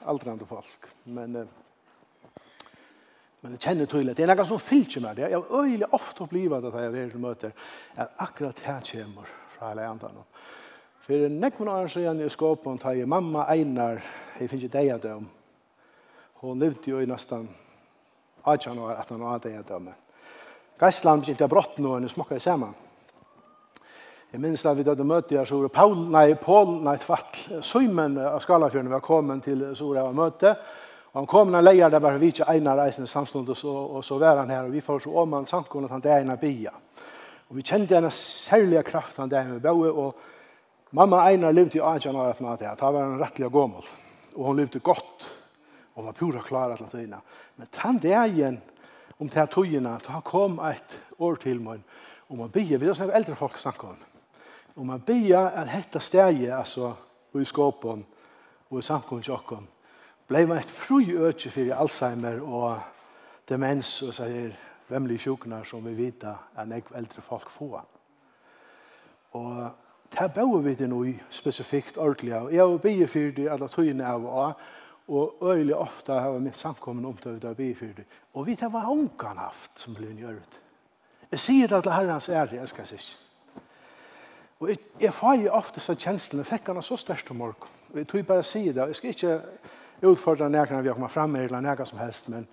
aldrande 0.00 0.46
folk. 0.46 0.84
Men, 1.04 1.32
men 3.40 3.52
det 3.52 3.62
känner 3.62 3.86
tydligt. 3.86 4.16
Det 4.16 4.22
är 4.22 4.36
något 4.36 4.48
som 4.48 4.60
fyllt 4.60 4.96
med 4.96 5.16
det. 5.16 5.30
Jag 5.30 5.42
har 5.42 5.62
öjligt 5.62 5.88
ofta 5.90 6.26
blivit 6.26 6.52
att 6.52 6.74
jag 6.74 6.84
är 6.98 7.10
till 7.10 7.18
möter 7.18 7.52
att 7.94 8.12
akkurat 8.16 8.58
här 8.58 8.80
kommer 8.80 9.28
från 9.48 9.68
hela 9.68 9.84
ändan. 9.84 10.10
För 11.00 11.28
näck 11.28 11.56
från 11.56 11.68
åren 11.68 11.88
sedan 11.88 12.20
i 12.20 12.28
skåpen 12.28 12.78
tar 12.78 12.92
jag 12.92 13.08
mamma 13.08 13.44
Einar. 13.44 14.04
Det 14.38 14.48
finns 14.48 14.62
inte 14.62 14.82
det 14.82 14.92
av 14.92 15.00
dem. 15.00 15.28
Hon 16.32 16.58
levde 16.58 16.90
ju 16.90 17.02
i 17.02 17.06
nästan 17.06 17.48
18 18.42 18.78
år, 18.78 18.92
18 18.92 19.22
år, 19.22 19.34
18 19.34 19.50
det 19.52 19.58
18 19.58 19.88
år. 19.88 19.94
Gästland 20.80 21.22
blir 21.22 21.30
inte 21.30 21.48
brott 21.48 21.78
nu, 21.78 22.00
nu 22.00 22.08
smakar 22.08 22.36
det 22.36 22.40
samman. 22.40 22.74
Jeg 24.32 24.40
minns 24.40 24.62
da 24.64 24.70
vi 24.72 24.84
hadde 24.86 25.04
møte 25.04 25.36
her, 25.36 25.44
så 25.44 25.58
var 25.60 25.68
Paul, 25.68 25.98
nei, 26.08 26.30
Paul, 26.40 26.78
nei, 26.80 26.94
tvatt, 27.02 27.36
Søymen 27.60 28.14
av 28.16 28.38
Skalafjørn 28.40 28.88
var 28.88 29.02
kommet 29.04 29.42
til 29.44 29.66
Sora 29.76 30.06
og 30.08 30.14
møte. 30.16 30.54
Og 31.10 31.18
han 31.18 31.26
kom 31.28 31.50
når 31.52 31.64
leier 31.66 31.90
der 31.92 32.00
var 32.00 32.14
vi 32.16 32.30
ikke 32.32 32.46
egnet 32.48 32.78
reisende 32.78 33.10
samstånd, 33.10 33.50
og, 33.52 33.80
og 33.98 34.04
så 34.08 34.16
var 34.22 34.38
han 34.40 34.52
her, 34.54 34.64
og 34.64 34.72
vi 34.72 34.80
får 34.80 35.02
så 35.04 35.10
om 35.20 35.34
han 35.36 35.48
samkommet 35.50 35.90
at 35.90 35.98
han 35.98 36.04
det 36.06 36.14
egnet 36.14 36.40
bia. 36.40 36.72
Og 37.50 37.58
vi 37.58 37.64
kjente 37.68 37.98
henne 37.98 38.08
særlig 38.16 38.80
kraft 38.88 39.20
han 39.20 39.28
det 39.28 39.36
einar 39.36 39.60
bia, 39.60 39.74
og 39.74 40.94
mamma 40.96 41.26
einar 41.26 41.52
levde 41.52 41.76
i 41.76 41.82
Ajan 41.84 42.16
og 42.16 42.30
rettene 42.30 42.54
av 42.54 42.62
det, 42.62 42.72
da 42.80 42.92
var 42.94 43.04
han 43.04 43.20
rettelig 43.20 43.50
og 43.50 43.58
gommel, 43.58 43.90
og 44.32 44.46
hun 44.48 44.62
levde 44.62 44.80
godt, 44.80 45.26
og 45.92 45.98
hun 46.00 46.08
var 46.08 46.16
pura 46.16 46.40
klar 46.46 46.72
til 46.78 46.88
tøyene. 46.94 47.18
Men 47.60 47.68
han 47.82 48.00
det 48.00 48.16
einar, 48.16 48.56
om 49.20 49.28
til 49.28 49.52
tøyene, 49.58 49.92
da 50.08 50.22
kom 50.24 50.56
et 50.70 50.96
år 51.20 51.36
til 51.44 51.60
meg, 51.60 51.84
om 52.32 52.40
å 52.46 52.48
bia, 52.48 52.80
vi 52.80 52.88
er 52.88 52.96
sånn 52.96 53.12
eldre 53.12 53.36
folk 53.36 53.60
snakket 53.60 53.90
om 53.90 54.00
Og 54.76 54.86
man 54.86 55.00
bia 55.00 55.48
at 55.60 55.68
hetta 55.68 55.98
stegi, 55.98 56.46
altså, 56.46 56.94
og 57.32 57.40
i 57.40 57.44
skåpen, 57.44 58.06
og 58.70 58.78
i 58.78 58.82
samkommet 58.82 59.24
tjokken, 59.24 59.68
blei 60.28 60.46
man 60.46 60.62
et 60.62 60.70
fru 60.70 61.00
øtje 61.00 61.50
fyrir 61.50 61.76
Alzheimer 61.76 62.40
og 62.40 62.80
demens, 63.48 64.02
og 64.02 64.14
så 64.14 64.24
er 64.24 64.54
vemlige 64.88 65.18
sjuknar 65.18 65.64
som 65.68 65.84
vi 65.84 65.94
vita 65.96 66.34
at 66.56 66.68
nek 66.68 66.92
eldre 66.96 67.22
folk 67.22 67.50
få. 67.50 67.80
Og 69.32 69.70
det 70.12 70.32
bau 70.34 70.58
vi 70.60 70.74
det 70.74 70.88
noe 70.88 71.14
spesifikt 71.30 71.98
ordentlig, 71.98 72.34
og 72.36 72.52
jeg 72.52 72.64
har 72.64 72.78
bia 72.78 73.06
fyrir 73.06 73.34
det 73.36 73.50
alle 73.52 73.68
tøyene 73.68 74.06
av 74.06 74.24
og 74.26 74.54
og 75.08 75.36
øyelig 75.42 75.74
ofta 75.74 76.20
har 76.20 76.38
mitt 76.38 76.56
samkommen 76.56 77.04
omtøyde 77.04 77.48
av 77.48 77.54
det. 77.54 78.04
Og 78.34 78.46
vi 78.46 78.56
tar 78.56 78.70
hva 78.70 78.86
ungan 78.88 79.40
haft 79.42 79.80
som 79.80 79.94
blir 79.94 80.14
gjørt. 80.14 80.60
Jeg 81.30 81.40
sier 81.40 81.68
det 81.68 81.82
til 81.82 81.92
herrens 81.92 82.28
ære, 82.28 82.56
jeg 82.56 82.68
skal 82.68 82.86
sikkert. 82.86 83.21
Og 84.62 84.68
jeg, 84.70 84.78
jeg 85.00 85.10
får 85.14 85.40
jo 85.42 85.54
ofte 85.58 85.82
så 85.82 85.96
kjenslene, 85.98 86.44
fikk 86.46 86.68
han 86.70 86.82
så 86.86 86.94
størst 86.96 87.32
om 87.34 87.40
morgen. 87.42 87.78
Og 87.90 87.96
jeg 87.98 88.06
tror 88.06 88.22
bare 88.28 88.44
å 88.44 88.46
si 88.46 88.60
det, 88.68 88.84
jeg 88.92 88.98
skal 88.98 89.10
ikke 89.10 89.32
utfordre 90.06 90.50
nærkene 90.50 90.84
vi 90.84 90.90
har 90.90 90.94
kommet 90.94 91.10
frem 91.10 91.34
med, 91.34 91.48
eller 91.48 91.64
nærkene 91.64 91.90
som 91.90 91.98
helst, 91.98 92.28
men, 92.30 92.46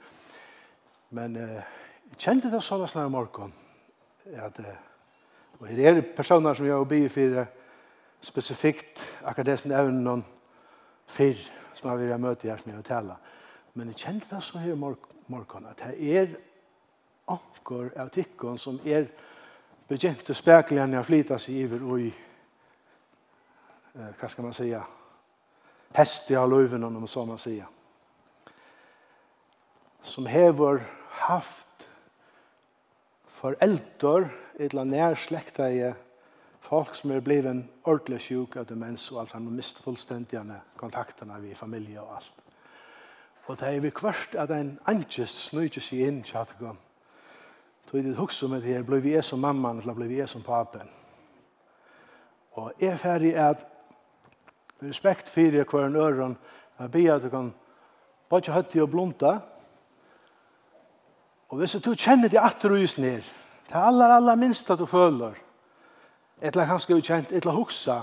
men 1.13 1.37
uh, 1.37 1.59
jeg 2.09 2.17
kjente 2.25 2.49
det 2.49 2.63
sånn 2.65 2.87
om 3.03 3.13
morgen, 3.13 3.53
at, 4.33 4.57
uh, 4.57 4.73
og 5.59 5.69
det 5.69 5.85
er 5.85 6.01
personer 6.17 6.57
som 6.57 6.65
jeg 6.65 6.73
har 6.73 6.89
bygget 6.89 7.13
for 7.13 7.39
spesifikt 8.25 9.05
akkurat 9.21 9.51
det 9.51 9.59
som 9.61 9.77
evnen 9.77 10.03
noen 10.03 10.25
fyr 11.13 11.37
som 11.77 11.91
jeg 11.91 12.07
vil 12.07 12.21
møte 12.25 12.49
her 12.49 12.57
som 12.57 12.71
jeg 12.71 12.79
vil 12.79 12.89
tale. 12.89 13.21
Men 13.77 13.93
jeg 13.93 14.01
kjente 14.01 14.33
det 14.33 14.41
så 14.43 14.65
her 14.65 14.73
om 14.73 14.87
morgen, 15.29 15.69
at 15.69 15.85
det 15.85 16.17
er 16.17 16.33
anker 17.29 17.93
av 18.01 18.09
tikkene 18.17 18.57
som 18.57 18.81
er 18.81 19.11
begynte 19.89 20.33
speklarna 20.33 20.99
att 20.99 21.05
flytta 21.05 21.39
sig 21.39 21.61
iver 21.61 21.83
och 21.91 21.99
i 21.99 22.13
eh, 23.93 24.05
vad 24.21 24.31
ska 24.31 24.41
man 24.41 24.53
säga 24.53 24.83
pestiga 25.91 26.45
löven 26.45 26.83
om 26.83 27.07
så 27.07 27.25
man 27.25 27.37
säger 27.37 27.65
som 30.01 30.25
hever 30.25 30.83
haft 31.09 31.89
föräldrar 33.27 34.29
eller 34.59 34.85
närsläktade 34.85 35.93
folk 36.61 36.95
som 36.95 37.11
är 37.11 37.19
blivit 37.19 37.65
ordentlig 37.83 38.21
sjuk 38.21 38.55
av 38.55 38.65
demens 38.65 39.11
og 39.11 39.19
altså 39.19 39.37
har 39.37 39.41
mist 39.41 39.79
fullständiga 39.83 40.61
kontakterna 40.75 41.39
vid 41.39 41.57
familie 41.57 41.99
och 41.99 42.15
allt. 42.15 42.33
Och 43.45 43.57
det 43.57 43.65
är 43.65 43.79
vi 43.79 43.91
kvart 43.91 44.35
at 44.35 44.49
en 44.49 44.79
anges 44.85 45.31
snöjt 45.31 45.83
sig 45.83 46.01
in 46.01 46.19
i 46.19 46.31
Tog 47.89 48.03
det 48.03 48.17
hugsa 48.17 48.47
med 48.47 48.61
det 48.61 48.75
her, 48.75 48.83
blev 48.83 49.03
vi 49.03 49.21
som 49.21 49.39
mamman 49.39 49.79
eller 49.79 49.93
blev 49.93 50.09
vi 50.09 50.27
som 50.27 50.41
papen. 50.41 50.89
Og 52.51 52.73
jeg 52.79 52.89
er 52.89 52.97
ferdig 52.97 53.35
at 53.35 53.65
respekt 54.83 55.29
fyrir 55.29 55.63
hver 55.63 55.85
en 55.85 55.95
øren, 55.95 56.37
jeg 56.79 56.91
ber 56.91 57.15
at 57.15 57.23
du 57.23 57.29
kan 57.29 57.53
bare 58.29 58.53
høtti 58.53 58.81
og 58.81 58.89
blunta. 58.89 59.39
Og 61.49 61.57
hvis 61.57 61.71
du 61.71 61.95
kjenner 61.95 62.29
det 62.29 62.37
atter 62.37 62.69
og 62.69 63.01
ned, 63.01 63.25
det 63.67 63.75
er 63.75 63.81
aller, 63.81 64.07
aller 64.07 64.35
minst 64.35 64.69
at 64.71 64.79
du 64.79 64.85
føler, 64.85 65.29
et 65.29 65.35
eller 66.41 66.63
etla 66.63 66.65
kanskje 66.65 67.17
et 67.17 67.31
eller 67.31 67.51
hugsa, 67.51 68.01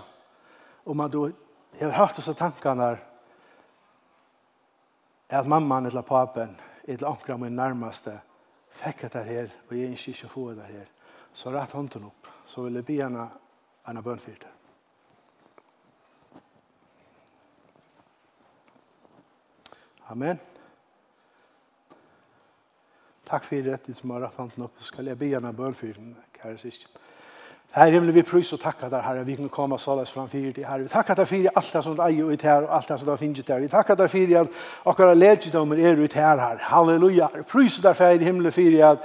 om 0.86 1.00
at 1.00 1.12
du 1.12 1.32
har 1.80 1.90
haft 1.90 2.16
disse 2.16 2.34
tankene 2.34 2.82
der, 2.82 2.96
at 5.28 5.46
mamman 5.46 5.86
etla 5.86 6.00
papen, 6.00 6.60
eller 6.84 7.08
annet 7.08 7.40
min 7.40 7.56
nærmeste, 7.56 8.20
fikk 8.76 9.06
jeg 9.06 9.12
det 9.14 9.24
her, 9.24 9.54
og 9.68 9.76
jeg 9.76 9.90
ønsker 9.92 10.12
ikke 10.12 10.28
å 10.28 10.34
få 10.34 10.44
det 10.56 10.68
her, 10.68 10.92
så 11.36 11.52
rett 11.54 11.74
hånden 11.76 12.08
opp, 12.08 12.28
så 12.48 12.66
vil 12.66 12.78
jeg 12.80 12.88
be 12.88 12.98
henne 13.02 13.24
en 13.86 14.02
bønn 14.04 14.22
for. 14.22 14.46
Amen. 20.12 20.38
Takk 23.26 23.44
for 23.44 23.66
det, 23.66 23.80
de 23.86 23.94
som 23.94 24.12
har 24.14 24.22
rett 24.22 24.38
hånden 24.38 24.68
opp, 24.68 24.78
skal 24.86 25.10
jeg 25.10 25.18
be 25.18 25.32
henne 25.32 25.50
en 25.50 25.58
bønn 25.58 25.74
for 25.74 25.98
den, 25.98 26.14
kjære 26.38 26.62
siste. 26.62 26.92
Herre, 27.74 27.90
himle, 27.90 28.12
vi 28.12 28.22
prøys 28.22 28.52
og 28.52 28.60
takka 28.60 28.88
der, 28.88 29.02
Herre, 29.02 29.24
vi 29.26 29.34
kan 29.36 29.48
komme 29.48 29.78
såles 29.78 30.12
framfyr 30.12 30.52
til, 30.52 30.64
Herre. 30.64 30.82
Vi 30.82 30.88
takka 30.88 31.14
der 31.14 31.24
fyrir 31.24 31.50
alt 31.56 31.72
det 31.72 31.84
som 31.84 31.98
er 31.98 32.04
eier 32.06 32.24
ut 32.24 32.42
her, 32.42 32.64
og 32.64 32.76
alt 32.76 32.88
det 32.88 33.00
som 33.00 33.08
er 33.08 33.16
finnet 33.20 33.48
her. 33.48 33.60
Vi 33.60 33.68
takka 33.68 33.94
der 33.94 34.06
fyrir 34.08 34.40
at 34.40 34.60
akkurat 34.86 35.16
legidommer 35.16 35.76
er 35.76 36.04
ut 36.04 36.12
her, 36.12 36.40
Herre. 36.40 36.58
Halleluja, 36.60 37.28
Herre. 37.32 37.44
Prøys 37.44 37.78
og 37.78 37.82
der 37.84 37.92
fyrir, 37.92 38.24
himle, 38.24 38.52
fyrir 38.52 38.86
at 38.86 38.98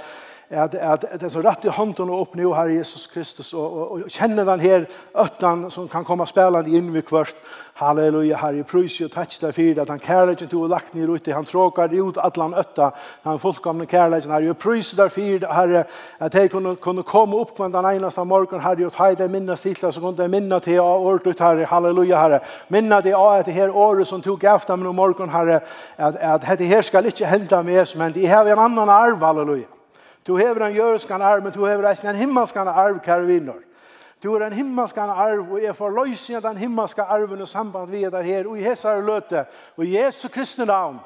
at, 0.52 0.74
at, 0.74 1.04
det 1.12 1.22
er 1.22 1.32
så 1.32 1.40
rett 1.40 1.64
i 1.64 1.72
hånden 1.72 2.10
og 2.12 2.26
opp 2.26 2.36
nå 2.36 2.52
her 2.54 2.70
Jesus 2.74 3.06
Kristus 3.08 3.52
og, 3.56 3.64
og, 3.64 3.92
og 4.04 4.12
kjenner 4.12 4.44
den 4.44 4.60
her 4.60 4.86
øtten 5.24 5.68
som 5.72 5.88
kan 5.88 6.04
komme 6.04 6.26
spelande 6.28 6.72
inn 6.76 6.92
ved 6.92 7.06
kvart. 7.08 7.34
Halleluja 7.80 8.36
her 8.36 8.58
i 8.60 8.62
prøys 8.68 8.98
og 9.00 9.14
takk 9.14 9.32
deg 9.40 9.54
for 9.56 9.80
at 9.80 9.88
han 9.90 10.02
kærleikken 10.02 10.50
til 10.50 10.60
og 10.60 10.68
lagt 10.74 10.92
ned 10.94 11.08
ute 11.08 11.32
han 11.32 11.48
tråkar 11.48 11.94
ut 11.96 12.20
atlan 12.20 12.52
øtta 12.60 12.90
han 13.24 13.40
fullkomne 13.40 13.86
kærleikken 13.88 14.34
her 14.34 14.50
i 14.50 14.52
prøys 14.52 14.92
der 14.98 15.08
for 15.08 15.48
herre 15.56 15.84
at 16.20 16.34
jeg 16.34 16.52
kunne, 16.52 16.76
kunne 16.76 17.02
komme 17.02 17.40
opp 17.40 17.58
med 17.58 17.72
den 17.72 17.88
eneste 17.94 18.24
morgen 18.28 18.60
herre 18.60 18.86
og 18.86 18.92
ta 18.92 19.08
i 19.08 19.16
det 19.16 19.30
minne 19.32 19.56
stille 19.56 19.92
så 19.92 20.04
kunne 20.04 20.20
jeg 20.20 20.30
minne 20.36 20.60
til 20.60 20.84
å 20.84 20.92
året 21.08 21.40
her 21.40 21.64
halleluja 21.72 22.20
herre. 22.20 22.44
Minne 22.68 23.00
til 23.02 23.16
å 23.16 23.28
at 23.32 23.48
det 23.48 23.56
her 23.56 23.72
året 23.72 24.06
som 24.06 24.22
tog 24.22 24.44
efter 24.44 24.76
med 24.76 24.92
morgen 24.92 25.32
herre 25.32 25.62
at, 25.96 26.16
at, 26.20 26.42
dette 26.44 26.60
det 26.60 26.74
her 26.74 26.82
skal 26.82 27.06
ikke 27.08 27.26
hende 27.26 27.62
med 27.64 27.96
men 27.96 28.12
de 28.12 28.26
har 28.26 28.46
en 28.46 28.68
annan 28.68 28.88
arv 28.88 29.24
halleluja. 29.24 29.81
Du 30.26 30.36
hever 30.36 30.66
en 30.66 30.74
jøreskan 30.76 31.22
arv, 31.22 31.42
men 31.42 31.52
du 31.52 31.64
hever 31.66 31.88
en 31.90 32.16
himmelskan 32.16 32.68
arv, 32.68 33.00
kære 33.00 33.26
vinner. 33.26 33.60
Du 34.22 34.34
er 34.34 34.46
en 34.46 34.52
himmelskan 34.52 35.10
arv, 35.10 35.52
og 35.52 35.62
jeg 35.62 35.76
får 35.76 35.96
løsning 35.96 36.36
av 36.36 36.42
den 36.42 36.60
himmelska 36.62 37.02
arven 37.02 37.40
og 37.42 37.48
samband 37.48 37.90
vi 37.90 38.04
er 38.04 38.10
der 38.10 38.22
her, 38.22 38.46
og 38.46 38.58
i 38.58 38.62
hessar 38.62 39.00
løte, 39.02 39.46
og 39.76 39.84
i 39.84 39.96
Jesu 39.96 40.28
Kristi 40.28 40.64
navn. 40.64 41.00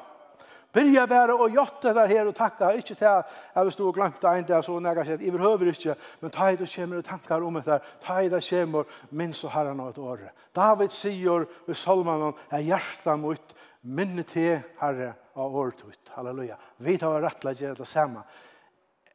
Byrja 0.73 1.05
bare 1.09 1.33
og 1.33 1.49
jotte 1.55 1.93
der 1.95 2.05
her 2.05 2.27
og 2.27 2.35
takka, 2.35 2.69
ikke 2.77 2.95
til 2.95 3.05
at 3.09 3.25
jeg 3.55 3.71
stå 3.73 3.87
og 3.87 3.95
glemte 3.95 4.27
en 4.29 4.45
dag, 4.45 4.63
så 4.63 4.79
nega 4.79 5.05
sett, 5.05 5.23
jeg 5.25 5.33
behøver 5.33 5.71
ikke, 5.71 5.95
men 6.21 6.31
ta 6.31 6.51
i 6.51 6.59
det 6.59 6.69
kommer 6.75 6.97
og 6.97 7.05
tankar 7.05 7.41
om 7.41 7.57
etter, 7.57 7.79
ta 8.03 8.19
i 8.21 8.29
det 8.29 8.43
kommer, 8.49 8.83
minns 9.09 9.43
og 9.43 9.51
herren 9.55 9.79
av 9.79 9.89
et 9.89 9.97
år. 9.97 10.27
David 10.55 10.93
sier 10.93 11.47
i 11.65 11.73
Salmanen, 11.73 12.35
jeg 12.51 12.69
hjertet 12.69 13.19
mot 13.19 13.55
minne 13.81 14.23
til 14.27 14.59
herre 14.81 15.13
av 15.37 15.55
året 15.55 15.81
ut. 15.87 16.11
Halleluja. 16.13 16.57
Vi 16.77 16.97
tar 17.01 17.23
rettleggjere 17.23 17.79
det 17.79 17.87
samme 17.87 18.21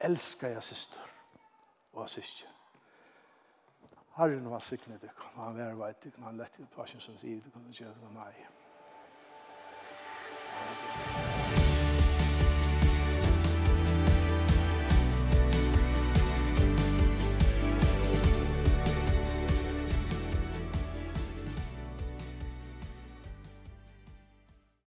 elskar 0.03 0.49
jeg 0.49 0.63
syster 0.63 1.01
og 1.93 2.11
syster. 2.11 2.49
Herren 4.17 4.51
var 4.51 4.59
sikkert 4.59 5.01
det 5.03 5.11
kan 5.17 5.45
han 5.45 5.57
være 5.57 5.79
veit, 5.79 6.05
det 6.05 6.15
kan 6.15 6.25
han 6.25 6.37
lette 6.37 6.63
ut 6.63 6.75
passion 6.77 7.01
som 7.01 7.19
sier, 7.19 7.41
det 7.41 7.53
kan 7.53 7.63
han 7.63 7.73
gjøre 7.73 7.95
det, 7.95 8.13
nei. 8.15 8.35
Amen. 10.63 11.42